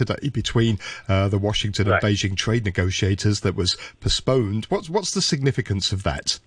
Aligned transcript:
Saturday 0.00 0.30
between 0.30 0.78
uh, 1.08 1.28
the 1.28 1.38
Washington 1.38 1.88
Right. 1.88 2.02
and 2.02 2.14
Beijing 2.14 2.36
trade 2.36 2.64
negotiators 2.64 3.40
that 3.40 3.54
was 3.54 3.76
postponed. 4.00 4.66
What's 4.66 4.88
what's 4.88 5.12
the 5.12 5.22
significance 5.22 5.92
of 5.92 6.02
that? 6.04 6.38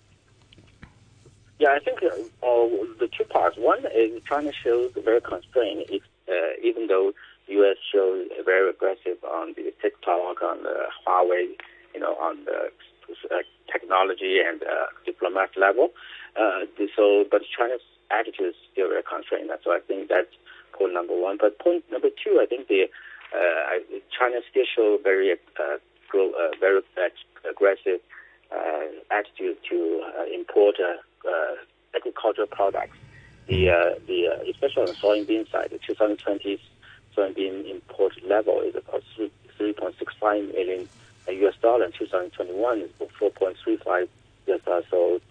Yeah, 1.59 1.69
I 1.69 1.79
think 1.79 2.00
uh, 2.03 2.08
uh, 2.08 2.67
the 3.00 3.09
two 3.16 3.24
parts. 3.25 3.58
One 3.58 3.85
is 3.95 4.21
China 4.27 4.51
shows 4.51 4.92
very 5.03 5.21
constrained, 5.21 5.85
if, 5.89 6.01
uh, 6.27 6.33
even 6.63 6.87
though 6.87 7.13
U.S. 7.47 7.77
shows 7.92 8.27
very 8.43 8.70
aggressive 8.70 9.23
on 9.23 9.54
the 9.56 9.72
TikTok, 9.82 10.42
on 10.42 10.64
the 10.64 10.88
Huawei, 11.06 11.56
you 11.94 12.00
know, 12.00 12.16
on 12.16 12.44
the 12.46 12.72
uh, 13.32 13.36
technology 13.72 14.40
and 14.46 14.64
uh, 14.64 14.88
diplomat 15.06 15.52
level. 15.56 15.90
Uh, 16.36 16.66
so, 16.96 17.26
but 17.30 17.42
China's 17.56 17.82
attitude 18.12 18.48
is 18.48 18.56
still 18.72 18.90
very 18.90 19.04
constrained. 19.04 19.50
So 19.64 19.72
I 19.72 19.80
think 19.80 20.10
that's 20.10 20.34
point 20.74 20.94
number 20.94 21.16
one. 21.16 21.38
But 21.40 21.60
point 21.60 21.84
number 21.92 22.10
two, 22.10 22.40
I 22.42 22.46
think 22.46 22.68
the 22.68 22.90
uh, 23.34 24.39
still 24.50 24.65
show 24.75 25.00
very 25.04 25.31
uh, 25.31 25.78
grow, 26.10 26.32
uh, 26.32 26.55
very 26.60 26.82
aggressive 27.50 28.00
uh, 28.51 28.83
attitude 29.11 29.57
to 29.69 30.04
uh, 30.18 30.25
import 30.33 30.75
uh, 30.79 31.32
agricultural 31.96 32.47
products. 32.47 32.97
The 33.47 33.99
the 34.07 34.49
especially 34.49 34.83
on 34.83 34.88
the 34.88 34.93
soybean 34.93 35.51
side, 35.51 35.71
the 35.71 35.79
2020 35.79 36.61
soybean 37.15 37.69
import 37.69 38.13
level 38.23 38.61
is 38.61 38.75
about 38.75 39.03
three 39.15 39.31
three 39.57 39.73
point 39.73 39.95
six 39.99 40.13
five 40.19 40.43
million 40.53 40.88
U.S. 41.27 41.55
dollar. 41.61 41.85
and 41.85 41.93
2021 41.93 42.79
is 42.81 42.91
about 42.99 43.33
4.35 43.39 44.07
U.S. 44.47 44.61
dollar. 44.65 44.83
So 44.89 45.21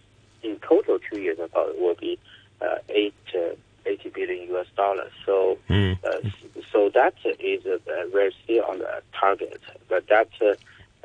in 0.42 0.56
total, 0.56 0.98
two 0.98 1.20
years 1.20 1.38
about 1.38 1.78
will 1.78 1.94
be 1.94 2.18
eight 2.88 3.14
80 3.86 4.10
billion 4.10 4.48
U.S. 4.48 4.66
dollars. 4.76 5.12
So 5.26 5.58
Hmm. 5.68 5.92
uh, 6.04 6.28
so 6.72 6.90
that 6.94 7.14
is 7.40 7.66
uh, 7.66 7.78
we're 8.12 8.30
still 8.44 8.64
on 8.64 8.78
the 8.78 9.02
target, 9.18 9.60
but 9.88 10.06
that 10.08 10.28
uh, 10.40 10.54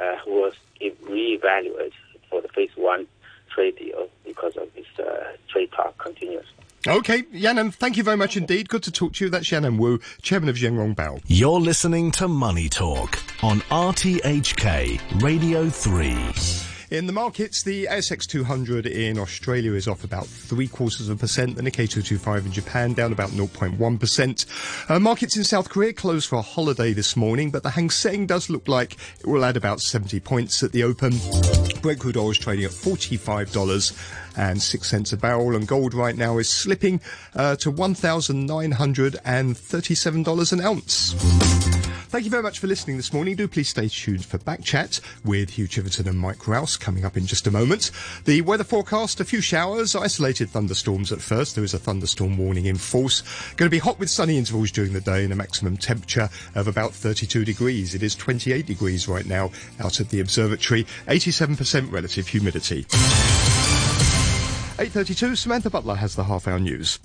uh, 0.01 0.17
was 0.25 0.53
reevaluated 0.81 1.91
for 2.29 2.41
the 2.41 2.47
phase 2.49 2.69
one 2.75 3.07
trade 3.53 3.75
deal 3.77 4.07
because 4.25 4.55
of 4.57 4.73
this 4.75 4.85
uh, 4.99 5.23
trade 5.49 5.71
talk 5.71 5.97
continues. 5.97 6.45
Okay, 6.87 7.23
Yanan, 7.23 7.73
thank 7.73 7.97
you 7.97 8.03
very 8.03 8.15
much 8.15 8.37
indeed. 8.37 8.69
Good 8.69 8.83
to 8.83 8.91
talk 8.91 9.13
to 9.13 9.25
you. 9.25 9.29
That's 9.29 9.49
Yanan 9.49 9.77
Wu, 9.77 9.99
chairman 10.21 10.47
of 10.47 10.55
Zhengrong 10.55 10.95
Bao. 10.95 11.21
You're 11.27 11.59
listening 11.59 12.11
to 12.11 12.27
Money 12.29 12.69
Talk 12.69 13.19
on 13.43 13.59
RTHK 13.61 15.21
Radio 15.21 15.69
3. 15.69 16.66
In 16.89 17.05
the 17.05 17.11
markets, 17.11 17.63
the 17.63 17.85
ASX 17.91 18.25
200 18.25 18.85
in 18.85 19.19
Australia 19.19 19.73
is 19.73 19.89
off 19.89 20.05
about 20.05 20.25
three 20.25 20.69
quarters 20.69 21.09
of 21.09 21.17
a 21.17 21.19
percent. 21.19 21.57
The 21.57 21.61
Nikkei 21.61 21.89
225 21.89 22.45
in 22.45 22.53
Japan 22.53 22.93
down 22.93 23.11
about 23.11 23.31
0.1%. 23.31 24.89
Uh, 24.89 24.97
markets 24.97 25.35
in 25.35 25.43
South 25.43 25.67
Korea 25.67 25.91
closed 25.91 26.29
for 26.29 26.37
a 26.37 26.41
holiday 26.41 26.93
this 26.93 27.17
morning, 27.17 27.51
but 27.51 27.63
the 27.63 27.71
Hang 27.71 27.89
Seng 27.89 28.25
does 28.25 28.49
look 28.49 28.69
like 28.69 28.95
it 29.19 29.25
will 29.25 29.43
add 29.43 29.57
about 29.57 29.81
70 29.81 30.21
points 30.21 30.63
at 30.63 30.71
the 30.71 30.83
open. 30.83 31.11
Brent 31.81 31.99
crude 31.99 32.15
oil 32.15 32.31
is 32.31 32.37
trading 32.37 32.63
at 32.63 32.71
$45 32.71 34.37
and 34.37 34.61
6 34.61 34.89
cents 34.89 35.11
a 35.11 35.17
barrel, 35.17 35.57
and 35.57 35.67
gold 35.67 35.93
right 35.93 36.15
now 36.15 36.37
is 36.37 36.47
slipping 36.47 37.01
uh, 37.35 37.57
to 37.57 37.69
$1,937 37.69 40.53
an 40.53 40.61
ounce. 40.61 41.86
Thank 42.09 42.23
you 42.23 42.31
very 42.31 42.41
much 42.41 42.59
for 42.59 42.67
listening 42.67 42.95
this 42.95 43.11
morning. 43.11 43.35
Do 43.35 43.49
please 43.49 43.67
stay 43.67 43.89
tuned 43.89 44.23
for 44.23 44.37
back 44.37 44.63
chat 44.63 45.01
with 45.25 45.49
Hugh 45.49 45.67
Chiverton 45.67 46.07
and 46.07 46.17
Mike 46.17 46.47
Rouse 46.47 46.77
coming 46.77 47.03
up 47.03 47.17
in 47.17 47.25
just 47.25 47.47
a 47.47 47.51
moment. 47.51 47.91
The 48.23 48.39
weather 48.43 48.63
forecast, 48.63 49.19
a 49.19 49.25
few 49.25 49.41
showers, 49.41 49.93
isolated 49.93 50.49
thunderstorms 50.49 51.11
at 51.11 51.19
first. 51.19 51.55
There 51.55 51.65
is 51.65 51.73
a 51.73 51.79
thunderstorm 51.79 52.37
warning 52.37 52.65
in 52.65 52.77
force. 52.77 53.23
Going 53.57 53.67
to 53.67 53.75
be 53.75 53.77
hot 53.79 53.99
with 53.99 54.09
sunny 54.09 54.37
intervals 54.37 54.71
during 54.71 54.93
the 54.93 55.01
day 55.01 55.25
and 55.25 55.33
a 55.33 55.35
maximum 55.35 55.75
temperature 55.75 56.29
of 56.55 56.69
about 56.69 56.93
32 56.93 57.43
degrees. 57.43 57.93
It 57.93 58.03
is 58.03 58.15
28 58.15 58.65
degrees 58.65 59.09
right 59.09 59.25
now 59.25 59.51
out 59.81 59.99
at 59.99 60.07
the 60.07 60.21
observatory. 60.21 60.85
87% 61.07 61.91
relative 61.91 62.25
humidity. 62.29 62.85
8.32, 64.77 65.35
Samantha 65.35 65.69
Butler 65.69 65.95
has 65.95 66.15
the 66.15 66.23
half 66.23 66.47
hour 66.47 66.59
news. 66.59 66.99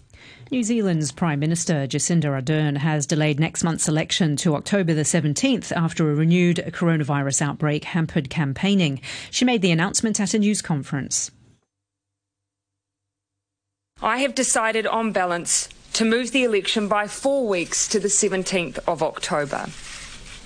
New 0.50 0.62
Zealand's 0.62 1.12
Prime 1.12 1.40
Minister 1.40 1.86
Jacinda 1.86 2.26
Ardern 2.26 2.76
has 2.76 3.06
delayed 3.06 3.40
next 3.40 3.64
month's 3.64 3.88
election 3.88 4.36
to 4.36 4.54
October 4.54 4.92
the 4.92 5.02
17th 5.02 5.72
after 5.72 6.10
a 6.10 6.14
renewed 6.14 6.58
coronavirus 6.72 7.40
outbreak 7.40 7.84
hampered 7.84 8.28
campaigning. 8.28 9.00
She 9.30 9.44
made 9.44 9.62
the 9.62 9.70
announcement 9.70 10.20
at 10.20 10.34
a 10.34 10.38
news 10.38 10.60
conference. 10.60 11.30
I 14.02 14.18
have 14.18 14.34
decided 14.34 14.86
on 14.86 15.12
balance 15.12 15.68
to 15.94 16.04
move 16.04 16.32
the 16.32 16.44
election 16.44 16.88
by 16.88 17.06
four 17.06 17.46
weeks 17.46 17.86
to 17.88 18.00
the 18.00 18.08
17th 18.08 18.78
of 18.86 19.02
October. 19.02 19.66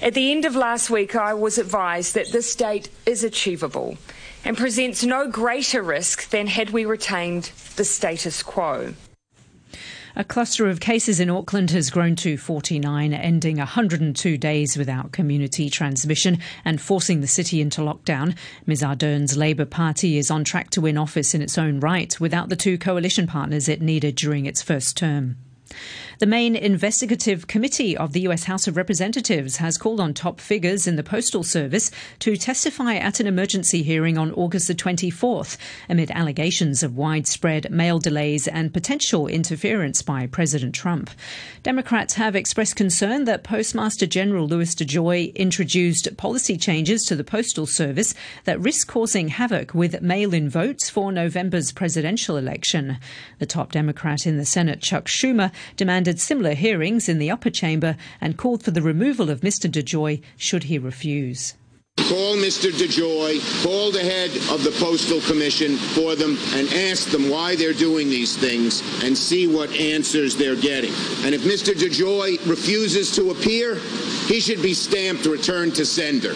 At 0.03 0.15
the 0.15 0.31
end 0.31 0.45
of 0.45 0.55
last 0.55 0.91
week, 0.91 1.17
I 1.17 1.33
was 1.33 1.57
advised 1.57 2.15
that 2.15 2.33
this 2.33 2.55
date 2.55 2.91
is 3.07 3.25
achievable 3.25 3.97
and 4.45 4.57
presents 4.57 5.03
no 5.03 5.29
greater 5.29 5.83
risk 5.83 6.29
than 6.31 6.47
had 6.47 6.71
we 6.71 6.85
retained 6.85 7.51
the 7.77 7.85
status 7.85 8.43
quo. 8.43 8.95
A 10.19 10.25
cluster 10.25 10.67
of 10.67 10.81
cases 10.81 11.21
in 11.21 11.29
Auckland 11.29 11.73
has 11.73 11.91
grown 11.91 12.17
to 12.17 12.39
49, 12.39 13.13
ending 13.13 13.59
102 13.59 14.39
days 14.39 14.75
without 14.75 15.13
community 15.13 15.69
transmission 15.69 16.39
and 16.65 16.81
forcing 16.81 17.21
the 17.21 17.27
city 17.27 17.61
into 17.61 17.83
lockdown. 17.83 18.35
Ms 18.65 18.83
Ardern's 18.83 19.37
Labour 19.37 19.67
Party 19.67 20.17
is 20.17 20.31
on 20.31 20.43
track 20.43 20.71
to 20.71 20.81
win 20.81 20.97
office 20.97 21.35
in 21.35 21.43
its 21.43 21.59
own 21.59 21.81
right 21.81 22.19
without 22.19 22.49
the 22.49 22.57
two 22.57 22.79
coalition 22.79 23.27
partners 23.27 23.69
it 23.69 23.83
needed 23.83 24.15
during 24.15 24.47
its 24.47 24.63
first 24.63 24.97
term. 24.97 25.37
The 26.19 26.25
main 26.25 26.57
investigative 26.57 27.47
committee 27.47 27.95
of 27.95 28.15
the 28.15 28.23
US 28.23 28.45
House 28.45 28.67
of 28.67 28.79
Representatives 28.79 29.57
has 29.59 29.77
called 29.77 30.01
on 30.01 30.15
top 30.15 30.41
figures 30.41 30.87
in 30.87 30.97
the 30.97 31.03
Postal 31.03 31.43
Service 31.43 31.91
to 32.21 32.39
testify 32.39 32.95
at 32.95 33.21
an 33.21 33.27
emergency 33.27 33.83
hearing 33.83 34.17
on 34.17 34.33
August 34.33 34.67
the 34.69 34.75
24th 34.75 35.59
amid 35.91 36.11
allegations 36.11 36.83
of 36.83 36.97
widespread 36.97 37.71
mail 37.71 37.99
delays 37.99 38.49
and 38.49 38.73
potential 38.73 39.27
interference 39.27 40.01
by 40.01 40.27
President 40.27 40.75
Trump. 40.75 41.11
Democrats 41.63 42.15
have 42.15 42.35
expressed 42.35 42.77
concern 42.77 43.27
that 43.27 43.45
Postmaster 43.45 44.07
General 44.07 44.49
Louis 44.49 44.75
DeJoy 44.75 45.35
introduced 45.35 46.17
policy 46.17 46.57
changes 46.57 47.05
to 47.05 47.15
the 47.15 47.25
Postal 47.25 47.67
Service 47.67 48.15
that 48.45 48.59
risk 48.61 48.89
causing 48.89 49.29
havoc 49.29 49.75
with 49.75 50.01
mail 50.01 50.33
in 50.33 50.49
votes 50.49 50.89
for 50.89 51.13
November's 51.13 51.73
presidential 51.73 52.39
election. 52.39 52.97
The 53.39 53.45
top 53.45 53.71
Democrat 53.73 54.27
in 54.27 54.39
the 54.39 54.47
Senate, 54.47 54.81
Chuck 54.81 55.09
Schumer, 55.09 55.53
demanded 55.77 56.06
similar 56.15 56.55
hearings 56.55 57.09
in 57.09 57.19
the 57.19 57.31
upper 57.31 57.51
chamber 57.51 57.97
and 58.21 58.37
called 58.39 58.63
for 58.63 58.71
the 58.71 58.83
removal 58.83 59.29
of 59.29 59.41
Mr. 59.41 59.71
DeJoy 59.71 60.23
should 60.37 60.65
he 60.65 60.79
refuse. 60.79 61.55
Call 61.97 62.37
Mr. 62.37 62.71
DeJoy, 62.71 63.65
call 63.65 63.91
the 63.91 64.01
head 64.01 64.31
of 64.53 64.63
the 64.63 64.71
Postal 64.79 65.21
Commission 65.23 65.77
for 65.77 66.15
them, 66.15 66.39
and 66.55 66.69
ask 66.73 67.11
them 67.11 67.29
why 67.29 67.57
they're 67.57 67.73
doing 67.73 68.09
these 68.09 68.37
things 68.37 68.83
and 69.03 69.17
see 69.19 69.49
what 69.49 69.71
answers 69.73 70.37
they're 70.37 70.55
getting. 70.55 70.93
And 71.25 71.35
if 71.35 71.43
Mr. 71.43 71.73
DeJoy 71.75 72.49
refuses 72.49 73.15
to 73.17 73.31
appear, 73.31 73.75
he 74.29 74.41
should 74.41 74.63
be 74.63 74.75
stamped 74.75 75.27
returned 75.27 75.75
to 75.77 75.85
sender. 75.85 76.35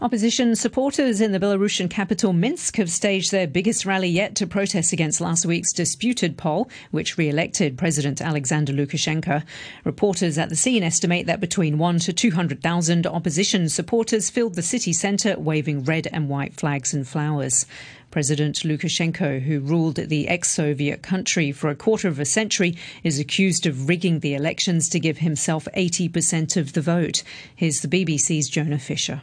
Opposition 0.00 0.54
supporters 0.54 1.20
in 1.20 1.32
the 1.32 1.40
Belarusian 1.40 1.90
capital 1.90 2.32
Minsk 2.32 2.76
have 2.76 2.88
staged 2.88 3.32
their 3.32 3.48
biggest 3.48 3.84
rally 3.84 4.08
yet 4.08 4.36
to 4.36 4.46
protest 4.46 4.92
against 4.92 5.20
last 5.20 5.44
week's 5.44 5.72
disputed 5.72 6.36
poll, 6.36 6.70
which 6.92 7.18
re 7.18 7.28
elected 7.28 7.76
President 7.76 8.20
Alexander 8.20 8.72
Lukashenko. 8.72 9.42
Reporters 9.82 10.38
at 10.38 10.50
the 10.50 10.54
scene 10.54 10.84
estimate 10.84 11.26
that 11.26 11.40
between 11.40 11.78
1 11.78 11.98
to 11.98 12.12
200,000 12.12 13.08
opposition 13.08 13.68
supporters 13.68 14.30
filled 14.30 14.54
the 14.54 14.62
city 14.62 14.92
centre 14.92 15.36
waving 15.36 15.82
red 15.82 16.06
and 16.12 16.28
white 16.28 16.54
flags 16.54 16.94
and 16.94 17.08
flowers. 17.08 17.66
President 18.12 18.54
Lukashenko, 18.58 19.42
who 19.42 19.58
ruled 19.58 19.96
the 19.96 20.28
ex 20.28 20.48
Soviet 20.48 21.02
country 21.02 21.50
for 21.50 21.70
a 21.70 21.74
quarter 21.74 22.06
of 22.06 22.20
a 22.20 22.24
century, 22.24 22.76
is 23.02 23.18
accused 23.18 23.66
of 23.66 23.88
rigging 23.88 24.20
the 24.20 24.34
elections 24.34 24.88
to 24.90 25.00
give 25.00 25.18
himself 25.18 25.66
80% 25.76 26.56
of 26.56 26.74
the 26.74 26.80
vote. 26.80 27.24
Here's 27.56 27.80
the 27.80 27.88
BBC's 27.88 28.48
Jonah 28.48 28.78
Fisher. 28.78 29.22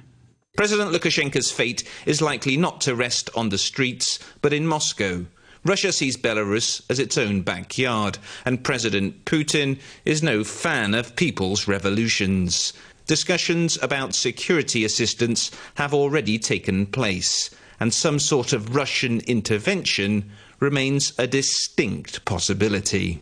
President 0.56 0.92
Lukashenko's 0.92 1.52
fate 1.52 1.84
is 2.06 2.22
likely 2.22 2.56
not 2.56 2.80
to 2.82 2.96
rest 2.96 3.30
on 3.36 3.50
the 3.50 3.58
streets, 3.58 4.20
but 4.42 4.54
in 4.54 4.66
Moscow. 4.66 5.26
Russia 5.66 5.92
sees 5.92 6.16
Belarus 6.16 6.82
as 6.90 7.00
its 7.00 7.18
own 7.18 7.42
backyard, 7.42 8.18
and 8.46 8.64
President 8.64 9.26
Putin 9.26 9.80
is 10.06 10.24
no 10.24 10.44
fan 10.44 10.94
of 10.94 11.16
people's 11.16 11.68
revolutions. 11.68 12.72
Discussions 13.06 13.78
about 13.82 14.16
security 14.16 14.86
assistance 14.86 15.52
have 15.76 15.94
already 15.94 16.40
taken 16.40 16.86
place, 16.86 17.50
and 17.80 17.94
some 17.94 18.20
sort 18.20 18.54
of 18.54 18.76
Russian 18.76 19.20
intervention 19.22 20.32
remains 20.60 21.14
a 21.18 21.28
distinct 21.28 22.24
possibility. 22.26 23.22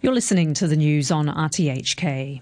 You're 0.00 0.14
listening 0.14 0.54
to 0.54 0.68
the 0.68 0.76
news 0.76 1.10
on 1.10 1.26
RTHK. 1.26 2.40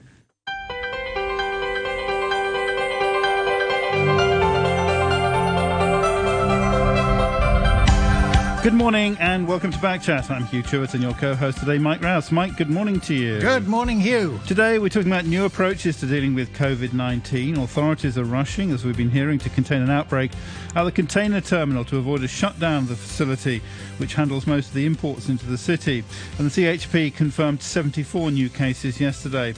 Good 8.62 8.74
morning 8.74 9.16
and 9.18 9.48
welcome 9.48 9.72
to 9.72 9.78
Backchat. 9.78 10.30
I'm 10.30 10.44
Hugh 10.44 10.62
Truitt 10.62 10.94
and 10.94 11.02
your 11.02 11.14
co-host 11.14 11.58
today, 11.58 11.78
Mike 11.78 12.00
Rouse. 12.00 12.30
Mike, 12.30 12.56
good 12.56 12.70
morning 12.70 13.00
to 13.00 13.12
you. 13.12 13.40
Good 13.40 13.66
morning, 13.66 13.98
Hugh. 13.98 14.38
Today 14.46 14.78
we're 14.78 14.88
talking 14.88 15.10
about 15.10 15.24
new 15.24 15.44
approaches 15.44 15.98
to 15.98 16.06
dealing 16.06 16.32
with 16.32 16.52
COVID-19. 16.52 17.60
Authorities 17.60 18.16
are 18.16 18.24
rushing, 18.24 18.70
as 18.70 18.84
we've 18.84 18.96
been 18.96 19.10
hearing, 19.10 19.40
to 19.40 19.50
contain 19.50 19.82
an 19.82 19.90
outbreak 19.90 20.30
at 20.76 20.84
the 20.84 20.92
container 20.92 21.40
terminal 21.40 21.84
to 21.86 21.96
avoid 21.96 22.22
a 22.22 22.28
shutdown 22.28 22.84
of 22.84 22.88
the 22.90 22.94
facility, 22.94 23.60
which 23.98 24.14
handles 24.14 24.46
most 24.46 24.68
of 24.68 24.74
the 24.74 24.86
imports 24.86 25.28
into 25.28 25.44
the 25.46 25.58
city. 25.58 26.04
And 26.38 26.48
the 26.48 26.62
CHP 26.62 27.16
confirmed 27.16 27.62
74 27.62 28.30
new 28.30 28.48
cases 28.48 29.00
yesterday. 29.00 29.54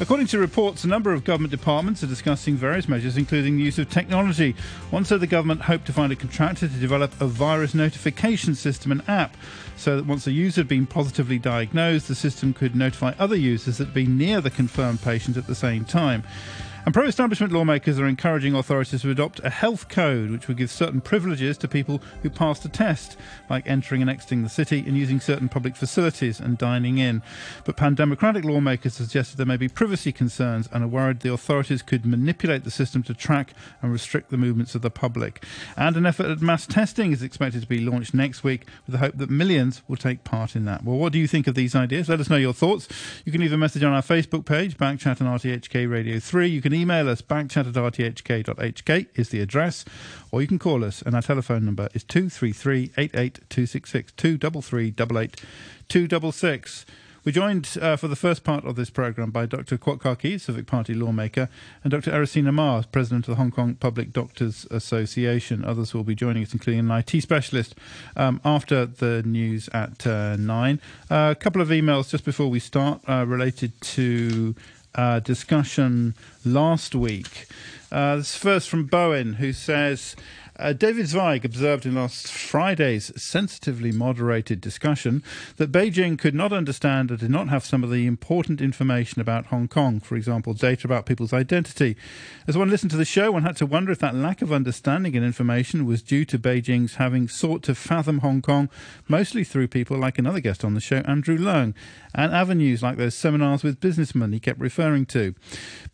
According 0.00 0.26
to 0.28 0.38
reports, 0.38 0.82
a 0.82 0.88
number 0.88 1.12
of 1.12 1.22
government 1.22 1.52
departments 1.52 2.02
are 2.02 2.08
discussing 2.08 2.56
various 2.56 2.88
measures, 2.88 3.16
including 3.16 3.56
the 3.56 3.62
use 3.62 3.78
of 3.78 3.88
technology. 3.88 4.56
One 4.90 5.04
said 5.04 5.20
the 5.20 5.28
government 5.28 5.62
hoped 5.62 5.86
to 5.86 5.92
find 5.92 6.12
a 6.12 6.16
contractor 6.16 6.66
to 6.66 6.74
develop 6.74 7.20
a 7.20 7.26
virus 7.28 7.72
notification 7.72 8.47
system 8.54 8.92
and 8.92 9.08
app 9.08 9.36
so 9.76 9.96
that 9.96 10.06
once 10.06 10.26
a 10.26 10.32
user 10.32 10.60
had 10.60 10.68
been 10.68 10.86
positively 10.86 11.38
diagnosed, 11.38 12.08
the 12.08 12.14
system 12.14 12.52
could 12.52 12.74
notify 12.74 13.14
other 13.18 13.36
users 13.36 13.78
that 13.78 13.86
had 13.86 13.94
been 13.94 14.16
near 14.16 14.40
the 14.40 14.50
confirmed 14.50 15.02
patient 15.02 15.36
at 15.36 15.46
the 15.46 15.54
same 15.54 15.84
time. 15.84 16.22
And 16.84 16.94
pro 16.94 17.06
establishment 17.06 17.52
lawmakers 17.52 17.98
are 17.98 18.06
encouraging 18.06 18.54
authorities 18.54 19.02
to 19.02 19.10
adopt 19.10 19.40
a 19.44 19.50
health 19.50 19.88
code 19.88 20.30
which 20.30 20.48
would 20.48 20.56
give 20.56 20.70
certain 20.70 21.00
privileges 21.00 21.58
to 21.58 21.68
people 21.68 22.00
who 22.22 22.30
passed 22.30 22.64
a 22.64 22.68
test, 22.68 23.16
like 23.50 23.66
entering 23.66 24.00
and 24.00 24.10
exiting 24.10 24.42
the 24.42 24.48
city 24.48 24.84
and 24.86 24.96
using 24.96 25.20
certain 25.20 25.48
public 25.48 25.76
facilities 25.76 26.40
and 26.40 26.56
dining 26.56 26.98
in. 26.98 27.22
But 27.64 27.76
pan 27.76 27.94
democratic 27.94 28.44
lawmakers 28.44 28.94
suggested 28.94 29.36
there 29.36 29.46
may 29.46 29.56
be 29.56 29.68
privacy 29.68 30.12
concerns 30.12 30.68
and 30.72 30.82
are 30.82 30.88
worried 30.88 31.20
the 31.20 31.32
authorities 31.32 31.82
could 31.82 32.06
manipulate 32.06 32.64
the 32.64 32.70
system 32.70 33.02
to 33.04 33.14
track 33.14 33.52
and 33.82 33.92
restrict 33.92 34.30
the 34.30 34.36
movements 34.36 34.74
of 34.74 34.82
the 34.82 34.90
public. 34.90 35.44
And 35.76 35.96
an 35.96 36.06
effort 36.06 36.26
at 36.26 36.40
mass 36.40 36.66
testing 36.66 37.12
is 37.12 37.22
expected 37.22 37.60
to 37.62 37.68
be 37.68 37.80
launched 37.80 38.14
next 38.14 38.44
week 38.44 38.66
with 38.86 38.92
the 38.92 38.98
hope 38.98 39.16
that 39.18 39.30
millions 39.30 39.82
will 39.88 39.96
take 39.96 40.24
part 40.24 40.56
in 40.56 40.64
that. 40.64 40.84
Well, 40.84 40.96
what 40.96 41.12
do 41.12 41.18
you 41.18 41.28
think 41.28 41.46
of 41.46 41.54
these 41.54 41.74
ideas? 41.74 42.08
Let 42.08 42.20
us 42.20 42.30
know 42.30 42.36
your 42.36 42.54
thoughts. 42.54 42.88
You 43.24 43.32
can 43.32 43.40
leave 43.40 43.52
a 43.52 43.58
message 43.58 43.82
on 43.82 43.92
our 43.92 44.02
Facebook 44.02 44.46
page, 44.46 44.76
Backchat 44.76 45.20
and 45.20 45.28
RTHK 45.28 45.90
Radio 45.90 46.18
3. 46.18 46.48
You 46.48 46.62
can 46.62 46.67
email 46.74 47.08
us 47.08 47.22
backchat 47.22 47.68
at 47.68 47.74
rthk.hk 47.74 49.06
is 49.14 49.28
the 49.30 49.40
address, 49.40 49.84
or 50.30 50.40
you 50.42 50.48
can 50.48 50.58
call 50.58 50.84
us, 50.84 51.02
and 51.02 51.14
our 51.14 51.22
telephone 51.22 51.64
number 51.64 51.88
is 51.94 52.04
233 52.04 52.92
88266 52.96 54.12
233 54.12 54.90
266. 55.88 56.86
We're 57.28 57.32
joined 57.32 57.76
uh, 57.82 57.96
for 57.96 58.08
the 58.08 58.16
first 58.16 58.42
part 58.42 58.64
of 58.64 58.76
this 58.76 58.88
programme 58.88 59.30
by 59.30 59.44
Dr. 59.44 59.76
Kwok 59.76 60.00
Ka-ki, 60.00 60.38
Civic 60.38 60.66
Party 60.66 60.94
lawmaker, 60.94 61.50
and 61.84 61.90
Dr. 61.90 62.10
Arisina 62.10 62.54
Ma, 62.54 62.82
President 62.90 63.26
of 63.28 63.32
the 63.32 63.36
Hong 63.36 63.50
Kong 63.50 63.74
Public 63.74 64.14
Doctors 64.14 64.66
Association. 64.70 65.62
Others 65.62 65.92
will 65.92 66.04
be 66.04 66.14
joining 66.14 66.42
us, 66.42 66.54
including 66.54 66.80
an 66.80 66.90
IT 66.90 67.20
specialist, 67.20 67.74
um, 68.16 68.40
after 68.46 68.86
the 68.86 69.22
news 69.24 69.68
at 69.74 70.06
uh, 70.06 70.36
9. 70.36 70.80
Uh, 71.10 71.28
a 71.30 71.34
couple 71.34 71.60
of 71.60 71.68
emails 71.68 72.08
just 72.08 72.24
before 72.24 72.48
we 72.48 72.60
start 72.60 73.02
uh, 73.06 73.26
related 73.26 73.78
to 73.80 74.54
uh, 74.98 75.20
discussion 75.20 76.14
last 76.44 76.94
week. 76.94 77.46
Uh, 77.90 78.16
this 78.16 78.36
first 78.36 78.68
from 78.68 78.84
Bowen, 78.84 79.34
who 79.34 79.52
says 79.52 80.16
uh, 80.58 80.72
David 80.72 81.06
Zweig 81.06 81.44
observed 81.44 81.86
in 81.86 81.94
last 81.94 82.32
Friday's 82.32 83.12
sensitively 83.14 83.92
moderated 83.92 84.60
discussion 84.60 85.22
that 85.56 85.70
Beijing 85.70 86.18
could 86.18 86.34
not 86.34 86.52
understand 86.52 87.12
or 87.12 87.16
did 87.16 87.30
not 87.30 87.48
have 87.48 87.64
some 87.64 87.84
of 87.84 87.90
the 87.90 88.06
important 88.06 88.60
information 88.60 89.20
about 89.20 89.46
Hong 89.46 89.68
Kong, 89.68 90.00
for 90.00 90.16
example, 90.16 90.54
data 90.54 90.88
about 90.88 91.06
people's 91.06 91.32
identity. 91.32 91.96
As 92.48 92.58
one 92.58 92.70
listened 92.70 92.90
to 92.90 92.96
the 92.96 93.04
show, 93.04 93.30
one 93.30 93.44
had 93.44 93.56
to 93.58 93.66
wonder 93.66 93.92
if 93.92 94.00
that 94.00 94.16
lack 94.16 94.42
of 94.42 94.52
understanding 94.52 95.14
and 95.14 95.24
information 95.24 95.86
was 95.86 96.02
due 96.02 96.24
to 96.24 96.40
Beijing's 96.40 96.96
having 96.96 97.28
sought 97.28 97.62
to 97.62 97.74
fathom 97.76 98.18
Hong 98.18 98.42
Kong 98.42 98.68
mostly 99.06 99.44
through 99.44 99.68
people 99.68 99.96
like 99.96 100.18
another 100.18 100.40
guest 100.40 100.64
on 100.64 100.74
the 100.74 100.80
show, 100.80 101.02
Andrew 101.06 101.38
Leung, 101.38 101.72
and 102.18 102.34
avenues 102.34 102.82
like 102.82 102.96
those 102.96 103.14
seminars 103.14 103.62
with 103.62 103.78
businessmen 103.78 104.32
he 104.32 104.40
kept 104.40 104.58
referring 104.58 105.06
to. 105.06 105.36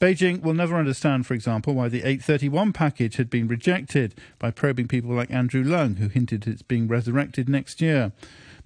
Beijing 0.01 0.41
will 0.41 0.55
never 0.55 0.77
understand, 0.77 1.27
for 1.27 1.35
example, 1.35 1.75
why 1.75 1.89
the 1.89 1.99
831 1.99 2.73
package 2.73 3.17
had 3.17 3.29
been 3.29 3.47
rejected 3.47 4.15
by 4.39 4.51
probing 4.51 4.89
people 4.89 5.15
like 5.15 5.31
Andrew 5.31 5.63
Leung, 5.63 5.99
who 5.99 6.09
hinted 6.09 6.47
it's 6.47 6.63
being 6.63 6.89
resurrected 6.89 7.47
next 7.47 7.83
year. 7.83 8.11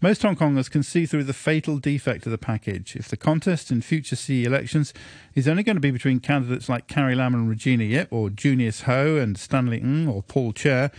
Most 0.00 0.22
Hong 0.22 0.37
Kongers 0.37 0.70
can 0.70 0.84
see 0.84 1.06
through 1.06 1.25
the 1.25 1.32
fatal 1.32 1.78
defect 1.78 2.25
of 2.25 2.31
the 2.31 2.38
package. 2.38 2.94
If 2.94 3.08
the 3.08 3.16
contest 3.16 3.72
in 3.72 3.82
future 3.82 4.14
CE 4.14 4.46
elections 4.46 4.94
is 5.34 5.49
only 5.49 5.64
going 5.64 5.75
to 5.75 5.81
be 5.81 5.90
between 5.90 6.20
candidates 6.20 6.69
like 6.69 6.87
Carrie 6.87 7.16
Lam 7.16 7.34
and 7.34 7.49
Regina 7.50 7.82
Ip, 7.82 8.12
or 8.12 8.31
Junius 8.31 8.82
Ho 8.82 9.16
and 9.16 9.37
Stanley 9.37 9.81
Ng, 9.81 10.06
or 10.06 10.22
Paul 10.22 10.52
Tse, 10.52 10.90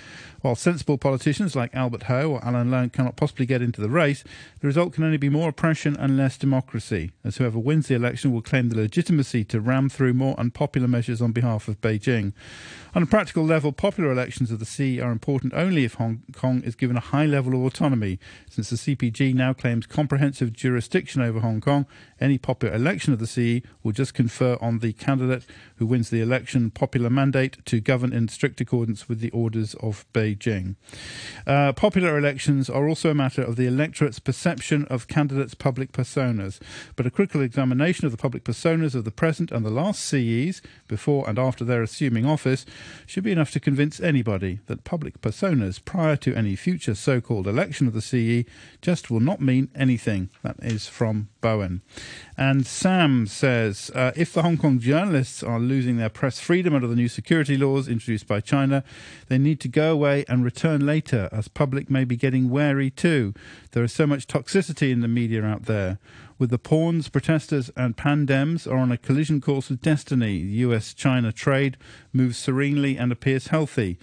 while 0.41 0.55
sensible 0.55 0.97
politicians 0.97 1.55
like 1.55 1.73
Albert 1.75 2.03
Ho 2.03 2.31
or 2.31 2.45
Alan 2.45 2.69
Leong 2.69 2.93
cannot 2.93 3.15
possibly 3.15 3.45
get 3.45 3.61
into 3.61 3.81
the 3.81 3.89
race, 3.89 4.23
the 4.61 4.67
result 4.67 4.93
can 4.93 5.03
only 5.03 5.17
be 5.17 5.29
more 5.29 5.49
oppression 5.49 5.95
and 5.97 6.17
less 6.17 6.37
democracy, 6.37 7.11
as 7.23 7.37
whoever 7.37 7.59
wins 7.59 7.87
the 7.87 7.95
election 7.95 8.31
will 8.31 8.41
claim 8.41 8.69
the 8.69 8.75
legitimacy 8.75 9.43
to 9.45 9.59
ram 9.59 9.89
through 9.89 10.13
more 10.13 10.39
unpopular 10.39 10.87
measures 10.87 11.21
on 11.21 11.31
behalf 11.31 11.67
of 11.67 11.81
Beijing. 11.81 12.33
On 12.95 13.03
a 13.03 13.05
practical 13.07 13.45
level, 13.45 13.71
popular 13.71 14.11
elections 14.11 14.49
of 14.49 14.59
the 14.59 14.65
CE 14.65 14.99
are 14.99 15.11
important 15.11 15.53
only 15.53 15.83
if 15.83 15.95
Hong 15.95 16.23
Kong 16.33 16.61
is 16.63 16.75
given 16.75 16.97
a 16.97 17.01
high 17.01 17.25
level 17.25 17.53
of 17.53 17.61
autonomy. 17.61 18.17
Since 18.49 18.71
the 18.71 18.75
CPG 18.77 19.35
now 19.35 19.53
claims 19.53 19.85
comprehensive 19.85 20.53
jurisdiction 20.53 21.21
over 21.21 21.41
Hong 21.41 21.61
Kong, 21.61 21.85
any 22.19 22.37
popular 22.37 22.73
election 22.73 23.13
of 23.13 23.19
the 23.19 23.27
CE 23.27 23.65
will 23.83 23.91
just 23.91 24.13
confer 24.13 24.57
on 24.59 24.79
the 24.79 24.93
candidate 24.93 25.43
who 25.75 25.85
wins 25.85 26.09
the 26.09 26.21
election 26.21 26.71
popular 26.71 27.09
mandate 27.09 27.63
to 27.65 27.79
govern 27.79 28.11
in 28.11 28.27
strict 28.27 28.59
accordance 28.59 29.07
with 29.07 29.19
the 29.19 29.31
orders 29.31 29.75
of 29.75 30.05
Beijing. 30.13 30.28
Uh, 31.47 31.73
popular 31.73 32.17
elections 32.17 32.69
are 32.69 32.87
also 32.87 33.09
a 33.09 33.15
matter 33.15 33.41
of 33.41 33.55
the 33.55 33.65
electorate's 33.65 34.19
perception 34.19 34.85
of 34.85 35.07
candidates' 35.07 35.53
public 35.53 35.91
personas, 35.91 36.59
but 36.95 37.05
a 37.05 37.11
critical 37.11 37.41
examination 37.41 38.05
of 38.05 38.11
the 38.11 38.17
public 38.17 38.43
personas 38.43 38.95
of 38.95 39.03
the 39.03 39.11
present 39.11 39.51
and 39.51 39.65
the 39.65 39.69
last 39.69 40.03
CEs, 40.03 40.61
before 40.87 41.27
and 41.27 41.39
after 41.39 41.63
their 41.63 41.81
assuming 41.81 42.25
office, 42.25 42.65
should 43.05 43.23
be 43.23 43.31
enough 43.31 43.51
to 43.51 43.59
convince 43.59 43.99
anybody 43.99 44.59
that 44.67 44.83
public 44.83 45.21
personas 45.21 45.83
prior 45.83 46.15
to 46.15 46.35
any 46.35 46.55
future 46.55 46.95
so 46.95 47.21
called 47.21 47.47
election 47.47 47.87
of 47.87 47.93
the 47.93 48.01
CE 48.01 48.47
just 48.81 49.09
will 49.09 49.19
not 49.19 49.41
mean 49.41 49.69
anything. 49.75 50.29
That 50.43 50.57
is 50.61 50.87
from 50.87 51.29
Bowen. 51.41 51.81
And 52.37 52.65
Sam 52.65 53.27
says 53.27 53.91
uh, 53.95 54.11
if 54.15 54.33
the 54.33 54.41
Hong 54.41 54.57
Kong 54.57 54.79
journalists 54.79 55.43
are 55.43 55.59
losing 55.59 55.97
their 55.97 56.09
press 56.09 56.39
freedom 56.39 56.75
under 56.75 56.87
the 56.87 56.95
new 56.95 57.07
security 57.07 57.57
laws 57.57 57.87
introduced 57.87 58.27
by 58.27 58.41
China, 58.41 58.83
they 59.27 59.37
need 59.37 59.59
to 59.61 59.67
go 59.67 59.91
away 59.91 60.18
and 60.27 60.43
return 60.43 60.85
later, 60.85 61.29
as 61.31 61.47
public 61.47 61.89
may 61.89 62.03
be 62.03 62.15
getting 62.15 62.49
wary 62.49 62.89
too. 62.89 63.33
There 63.71 63.83
is 63.83 63.93
so 63.93 64.05
much 64.07 64.27
toxicity 64.27 64.91
in 64.91 65.01
the 65.01 65.07
media 65.07 65.43
out 65.43 65.63
there. 65.65 65.99
With 66.37 66.49
the 66.49 66.57
pawns, 66.57 67.09
protesters, 67.09 67.69
and 67.75 67.97
pandems 67.97 68.65
are 68.65 68.77
on 68.77 68.91
a 68.91 68.97
collision 68.97 69.41
course 69.41 69.69
with 69.69 69.81
destiny. 69.81 70.37
US 70.37 70.93
China 70.93 71.31
trade 71.31 71.77
moves 72.13 72.37
serenely 72.37 72.97
and 72.97 73.11
appears 73.11 73.47
healthy. 73.47 73.99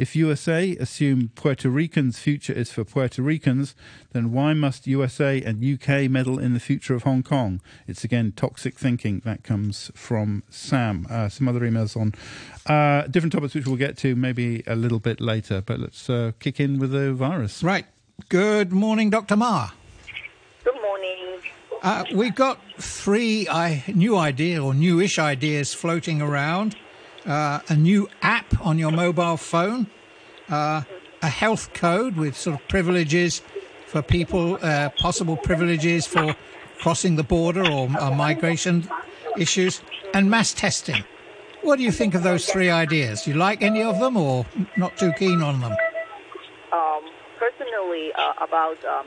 If 0.00 0.16
USA 0.16 0.74
assume 0.76 1.30
Puerto 1.34 1.68
Ricans' 1.68 2.18
future 2.18 2.54
is 2.54 2.72
for 2.72 2.84
Puerto 2.84 3.20
Ricans, 3.20 3.74
then 4.12 4.32
why 4.32 4.54
must 4.54 4.86
USA 4.86 5.42
and 5.42 5.62
UK 5.62 6.10
meddle 6.10 6.38
in 6.38 6.54
the 6.54 6.58
future 6.58 6.94
of 6.94 7.02
Hong 7.02 7.22
Kong? 7.22 7.60
It's 7.86 8.02
again 8.02 8.32
toxic 8.34 8.78
thinking. 8.78 9.20
That 9.26 9.44
comes 9.44 9.90
from 9.94 10.42
Sam. 10.48 11.06
Uh, 11.10 11.28
some 11.28 11.48
other 11.48 11.60
emails 11.60 12.00
on 12.00 12.14
uh, 12.64 13.08
different 13.08 13.34
topics, 13.34 13.54
which 13.54 13.66
we'll 13.66 13.76
get 13.76 13.98
to 13.98 14.16
maybe 14.16 14.62
a 14.66 14.74
little 14.74 15.00
bit 15.00 15.20
later. 15.20 15.60
But 15.60 15.80
let's 15.80 16.08
uh, 16.08 16.32
kick 16.38 16.60
in 16.60 16.78
with 16.78 16.92
the 16.92 17.12
virus. 17.12 17.62
Right. 17.62 17.84
Good 18.30 18.72
morning, 18.72 19.10
Dr. 19.10 19.36
Ma. 19.36 19.68
Good 20.64 20.80
morning. 20.80 21.42
Uh, 21.82 22.04
we've 22.14 22.34
got 22.34 22.58
three 22.78 23.46
uh, 23.48 23.76
new 23.88 24.16
idea 24.16 24.64
or 24.64 24.72
newish 24.72 25.18
ideas 25.18 25.74
floating 25.74 26.22
around 26.22 26.74
uh, 27.26 27.60
a 27.68 27.76
new 27.76 28.08
app 28.22 28.64
on 28.64 28.78
your 28.78 28.90
mobile 28.90 29.36
phone, 29.36 29.86
uh, 30.48 30.82
a 31.22 31.28
health 31.28 31.72
code 31.74 32.16
with 32.16 32.36
sort 32.36 32.60
of 32.60 32.68
privileges 32.68 33.42
for 33.86 34.02
people, 34.02 34.58
uh, 34.62 34.88
possible 34.98 35.36
privileges 35.36 36.06
for 36.06 36.34
crossing 36.78 37.16
the 37.16 37.22
border 37.22 37.66
or 37.66 37.88
uh, 37.98 38.10
migration 38.10 38.88
issues, 39.36 39.82
and 40.14 40.30
mass 40.30 40.54
testing. 40.54 41.04
What 41.62 41.76
do 41.76 41.82
you 41.82 41.92
think 41.92 42.14
of 42.14 42.22
those 42.22 42.46
three 42.46 42.70
ideas? 42.70 43.24
Do 43.24 43.32
you 43.32 43.36
like 43.36 43.62
any 43.62 43.82
of 43.82 44.00
them 44.00 44.16
or 44.16 44.46
not 44.76 44.96
too 44.96 45.12
keen 45.12 45.42
on 45.42 45.60
them? 45.60 45.72
Um, 46.72 47.02
personally, 47.38 48.12
uh, 48.14 48.32
about 48.40 48.82
um, 48.84 49.06